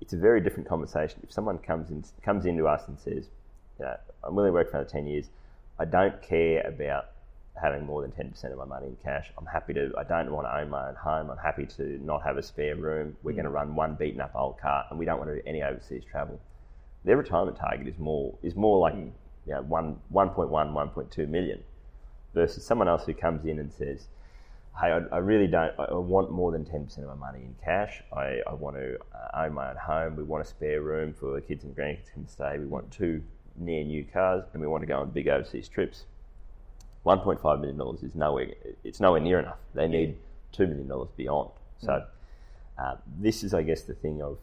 it's 0.01 0.13
a 0.13 0.17
very 0.17 0.41
different 0.41 0.69
conversation. 0.69 1.21
If 1.23 1.33
someone 1.33 1.59
comes 1.59 1.91
in 1.91 2.05
comes 2.25 2.47
into 2.47 2.67
us 2.67 2.89
and 2.89 2.99
says, 2.99 3.25
you 3.79 3.85
know, 3.85 3.97
I'm 4.25 4.35
willing 4.35 4.51
to 4.51 4.55
work 4.55 4.71
for 4.71 4.77
another 4.79 4.91
ten 4.91 5.07
years, 5.07 5.27
I 5.79 5.85
don't 5.85 6.21
care 6.23 6.61
about 6.67 7.07
having 7.61 7.85
more 7.85 8.03
than 8.03 8.13
ten 8.13 8.31
percent 8.31 8.53
of 8.53 8.59
my 8.59 8.65
money 8.65 8.87
in 8.87 8.97
cash. 9.03 9.31
I'm 9.39 9.47
happy 9.47 9.75
to. 9.75 9.93
I 9.99 10.05
don't 10.05 10.31
want 10.33 10.47
to 10.47 10.57
own 10.57 10.71
my 10.71 10.89
own 10.89 10.95
home. 10.95 11.31
I'm 11.31 11.39
happy 11.39 11.67
to 11.67 11.99
not 12.05 12.23
have 12.23 12.37
a 12.37 12.43
spare 12.43 12.77
room. 12.77 13.17
We're 13.23 13.33
going 13.33 13.45
to 13.45 13.51
mm. 13.51 13.55
run 13.55 13.75
one 13.75 13.95
beaten 13.95 14.21
up 14.21 14.33
old 14.35 14.59
car, 14.59 14.87
and 14.91 14.99
we 14.99 15.05
don't 15.05 15.19
want 15.19 15.31
to 15.31 15.37
do 15.37 15.43
any 15.47 15.63
overseas 15.63 16.05
travel. 16.11 16.41
Their 17.05 17.17
retirement 17.17 17.57
target 17.57 17.89
is 17.89 17.99
more 17.99 18.35
is 18.43 18.55
more 18.55 18.79
like 18.79 18.95
mm. 18.95 19.11
You 19.47 19.55
know 19.55 19.63
one 19.63 19.99
1.1, 20.13 20.51
1.2 20.51 21.29
million 21.29 21.63
versus 22.35 22.65
someone 22.65 22.89
else 22.89 23.05
who 23.05 23.15
comes 23.15 23.45
in 23.45 23.59
and 23.59 23.73
says, 23.73 24.07
"Hey, 24.81 24.89
I, 24.89 24.99
I 25.13 25.19
really 25.19 25.47
don't. 25.47 25.73
I 25.79 25.85
I 25.85 25.95
want 25.95 26.31
more 26.31 26.53
than 26.53 26.65
ten 26.65 26.85
percent 26.85 27.07
of 27.07 27.19
my 27.19 27.27
money 27.27 27.45
in 27.45 27.55
cash. 27.65 28.03
I, 28.13 28.41
I 28.47 28.55
want 28.55 28.77
to 28.77 28.99
uh, 29.15 29.45
own 29.45 29.55
my 29.55 29.71
own 29.71 29.77
home. 29.77 30.17
We 30.17 30.23
want 30.23 30.45
a 30.45 30.49
spare 30.49 30.83
room 30.83 31.13
for 31.13 31.35
the 31.35 31.41
kids 31.41 31.65
and 31.65 31.77
grandkids 31.77 32.13
to 32.15 32.33
stay. 32.33 32.59
We 32.59 32.67
want 32.67 32.91
two 32.91 33.23
near 33.57 33.85
new 33.85 34.05
cars, 34.05 34.45
and 34.53 34.61
we 34.63 34.69
want 34.69 34.83
to 34.83 34.87
go 34.87 35.01
on 35.01 35.11
big 35.11 35.29
overseas 35.29 35.69
trips." 35.69 36.05
One 37.03 37.21
point 37.21 37.41
five 37.41 37.61
million 37.61 37.79
dollars 37.79 38.03
is 38.03 38.15
nowhere. 38.15 38.49
It's 38.85 39.01
nowhere 39.01 39.21
near 39.21 39.41
enough. 39.41 39.59
They 39.75 39.89
need 39.89 40.17
two 40.53 40.67
million 40.67 40.89
dollars 40.89 41.09
beyond. 41.17 41.51
So, 41.79 42.05
uh, 42.79 42.97
this 43.19 43.43
is, 43.43 43.55
I 43.55 43.63
guess, 43.63 43.83
the 43.83 43.95
thing 43.95 44.21
of 44.21 44.37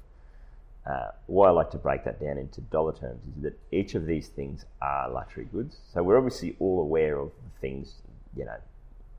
uh, 0.87 1.11
why 1.25 1.47
I 1.49 1.51
like 1.51 1.71
to 1.71 1.77
break 1.77 2.05
that 2.05 2.19
down 2.19 2.37
into 2.37 2.61
dollar 2.61 2.93
terms 2.93 3.21
is 3.35 3.43
that 3.43 3.59
each 3.71 3.95
of 3.95 4.05
these 4.05 4.27
things 4.29 4.65
are 4.81 5.09
luxury 5.09 5.47
goods. 5.51 5.77
So 5.93 6.01
we're 6.01 6.17
obviously 6.17 6.55
all 6.59 6.79
aware 6.79 7.17
of 7.19 7.31
the 7.43 7.59
things, 7.59 7.95
you 8.35 8.45
know, 8.45 8.55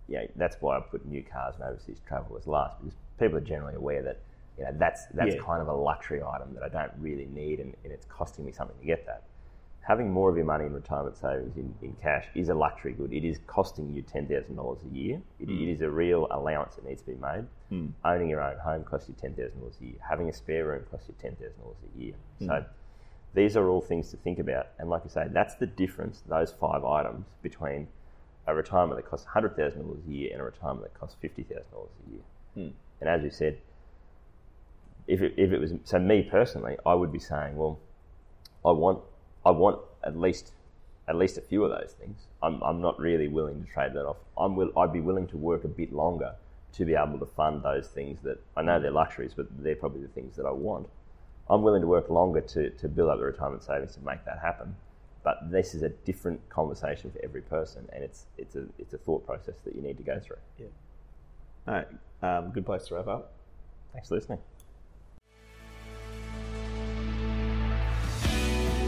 yeah, 0.08 0.24
that's 0.36 0.56
why 0.60 0.78
I 0.78 0.80
put 0.80 1.04
new 1.04 1.22
cars 1.22 1.56
and 1.56 1.64
overseas 1.64 2.00
travel 2.06 2.36
as 2.38 2.46
last 2.46 2.78
because 2.80 2.96
people 3.18 3.36
are 3.36 3.42
generally 3.42 3.74
aware 3.74 4.02
that, 4.02 4.20
you 4.56 4.64
know, 4.64 4.70
that's 4.78 5.06
that's 5.12 5.34
Yeah. 5.34 5.42
kind 5.42 5.60
of 5.60 5.68
a 5.68 5.74
luxury 5.74 6.22
item 6.22 6.54
that 6.54 6.62
I 6.62 6.68
don't 6.68 6.92
really 6.98 7.26
need 7.26 7.60
and, 7.60 7.74
and 7.84 7.92
it's 7.92 8.06
costing 8.06 8.46
me 8.46 8.52
something 8.52 8.78
to 8.78 8.86
get 8.86 9.04
that. 9.04 9.24
Having 9.88 10.12
more 10.12 10.28
of 10.28 10.36
your 10.36 10.44
money 10.44 10.66
in 10.66 10.74
retirement 10.74 11.16
savings 11.16 11.56
in, 11.56 11.74
in 11.80 11.96
cash 12.02 12.26
is 12.34 12.50
a 12.50 12.54
luxury 12.54 12.92
good. 12.92 13.10
It 13.10 13.24
is 13.24 13.40
costing 13.46 13.90
you 13.94 14.02
ten 14.02 14.28
thousand 14.28 14.56
dollars 14.56 14.80
a 14.84 14.94
year. 14.94 15.22
It, 15.40 15.46
hmm. 15.46 15.62
it 15.62 15.68
is 15.70 15.80
a 15.80 15.88
real 15.88 16.28
allowance 16.30 16.74
that 16.74 16.86
needs 16.86 17.00
to 17.02 17.12
be 17.12 17.16
made. 17.16 17.46
Hmm. 17.70 17.86
Owning 18.04 18.28
your 18.28 18.42
own 18.42 18.58
home 18.58 18.84
costs 18.84 19.08
you 19.08 19.14
ten 19.18 19.32
thousand 19.32 19.58
dollars 19.60 19.76
a 19.80 19.84
year. 19.86 19.94
Having 20.06 20.28
a 20.28 20.34
spare 20.34 20.66
room 20.66 20.84
costs 20.90 21.08
you 21.08 21.14
ten 21.18 21.36
thousand 21.36 21.58
dollars 21.62 21.78
a 21.82 21.98
year. 21.98 22.14
Hmm. 22.38 22.46
So 22.46 22.64
these 23.32 23.56
are 23.56 23.66
all 23.66 23.80
things 23.80 24.10
to 24.10 24.18
think 24.18 24.38
about. 24.38 24.66
And 24.78 24.90
like 24.90 25.02
I 25.06 25.08
say, 25.08 25.26
that's 25.32 25.54
the 25.54 25.66
difference. 25.66 26.22
Those 26.28 26.52
five 26.52 26.84
items 26.84 27.24
between 27.42 27.88
a 28.46 28.54
retirement 28.54 28.96
that 29.02 29.08
costs 29.08 29.26
hundred 29.26 29.56
thousand 29.56 29.84
dollars 29.84 30.02
a 30.06 30.10
year 30.12 30.30
and 30.32 30.42
a 30.42 30.44
retirement 30.44 30.82
that 30.82 31.00
costs 31.00 31.16
fifty 31.18 31.44
thousand 31.44 31.70
dollars 31.72 31.90
a 32.06 32.10
year. 32.10 32.72
And 33.00 33.08
as 33.08 33.22
you 33.22 33.30
said, 33.30 33.56
if 35.06 35.22
it, 35.22 35.32
if 35.38 35.50
it 35.50 35.58
was 35.58 35.72
so, 35.84 35.98
me 35.98 36.28
personally, 36.30 36.76
I 36.84 36.92
would 36.92 37.10
be 37.10 37.18
saying, 37.18 37.56
well, 37.56 37.78
I 38.66 38.72
want 38.72 39.00
I 39.48 39.50
want 39.50 39.80
at 40.04 40.14
least 40.14 40.52
at 41.08 41.16
least 41.16 41.38
a 41.38 41.40
few 41.40 41.64
of 41.64 41.70
those 41.70 41.92
things. 41.92 42.18
I'm, 42.42 42.60
I'm 42.62 42.82
not 42.82 43.00
really 43.00 43.28
willing 43.28 43.64
to 43.64 43.72
trade 43.72 43.94
that 43.94 44.04
off. 44.04 44.18
I'm 44.36 44.56
will, 44.56 44.78
I'd 44.78 44.92
be 44.92 45.00
willing 45.00 45.26
to 45.28 45.38
work 45.38 45.64
a 45.64 45.68
bit 45.68 45.90
longer 45.90 46.34
to 46.74 46.84
be 46.84 46.94
able 46.94 47.18
to 47.18 47.24
fund 47.24 47.62
those 47.62 47.88
things 47.88 48.20
that 48.24 48.38
I 48.58 48.60
know 48.62 48.78
they're 48.78 48.90
luxuries, 48.90 49.32
but 49.34 49.46
they're 49.62 49.74
probably 49.74 50.02
the 50.02 50.08
things 50.08 50.36
that 50.36 50.44
I 50.44 50.50
want. 50.50 50.86
I'm 51.48 51.62
willing 51.62 51.80
to 51.80 51.86
work 51.86 52.10
longer 52.10 52.42
to, 52.42 52.68
to 52.68 52.88
build 52.88 53.08
up 53.08 53.20
the 53.20 53.24
retirement 53.24 53.62
savings 53.64 53.94
to 53.94 54.04
make 54.04 54.22
that 54.26 54.40
happen. 54.40 54.76
But 55.24 55.50
this 55.50 55.74
is 55.74 55.82
a 55.82 55.88
different 55.88 56.46
conversation 56.50 57.10
for 57.10 57.18
every 57.24 57.40
person, 57.40 57.88
and 57.94 58.04
it's 58.04 58.26
it's 58.36 58.54
a 58.54 58.66
it's 58.78 58.92
a 58.92 58.98
thought 58.98 59.26
process 59.26 59.56
that 59.64 59.74
you 59.74 59.80
need 59.80 59.96
to 59.96 60.02
go 60.02 60.20
through. 60.20 60.36
Yeah. 60.58 60.66
All 61.66 61.74
right, 61.74 61.88
um, 62.22 62.50
good 62.50 62.66
place 62.66 62.84
to 62.88 62.96
wrap 62.96 63.08
up. 63.08 63.32
Thanks 63.94 64.08
for 64.08 64.14
listening. 64.14 64.40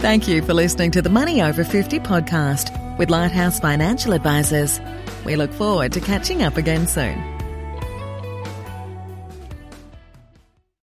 Thank 0.00 0.26
you 0.26 0.40
for 0.40 0.54
listening 0.54 0.92
to 0.92 1.02
the 1.02 1.10
Money 1.10 1.42
Over 1.42 1.62
50 1.62 2.00
podcast 2.00 2.96
with 2.96 3.10
Lighthouse 3.10 3.60
Financial 3.60 4.14
Advisors. 4.14 4.80
We 5.26 5.36
look 5.36 5.52
forward 5.52 5.92
to 5.92 6.00
catching 6.00 6.42
up 6.42 6.56
again 6.56 6.86
soon. 6.86 7.39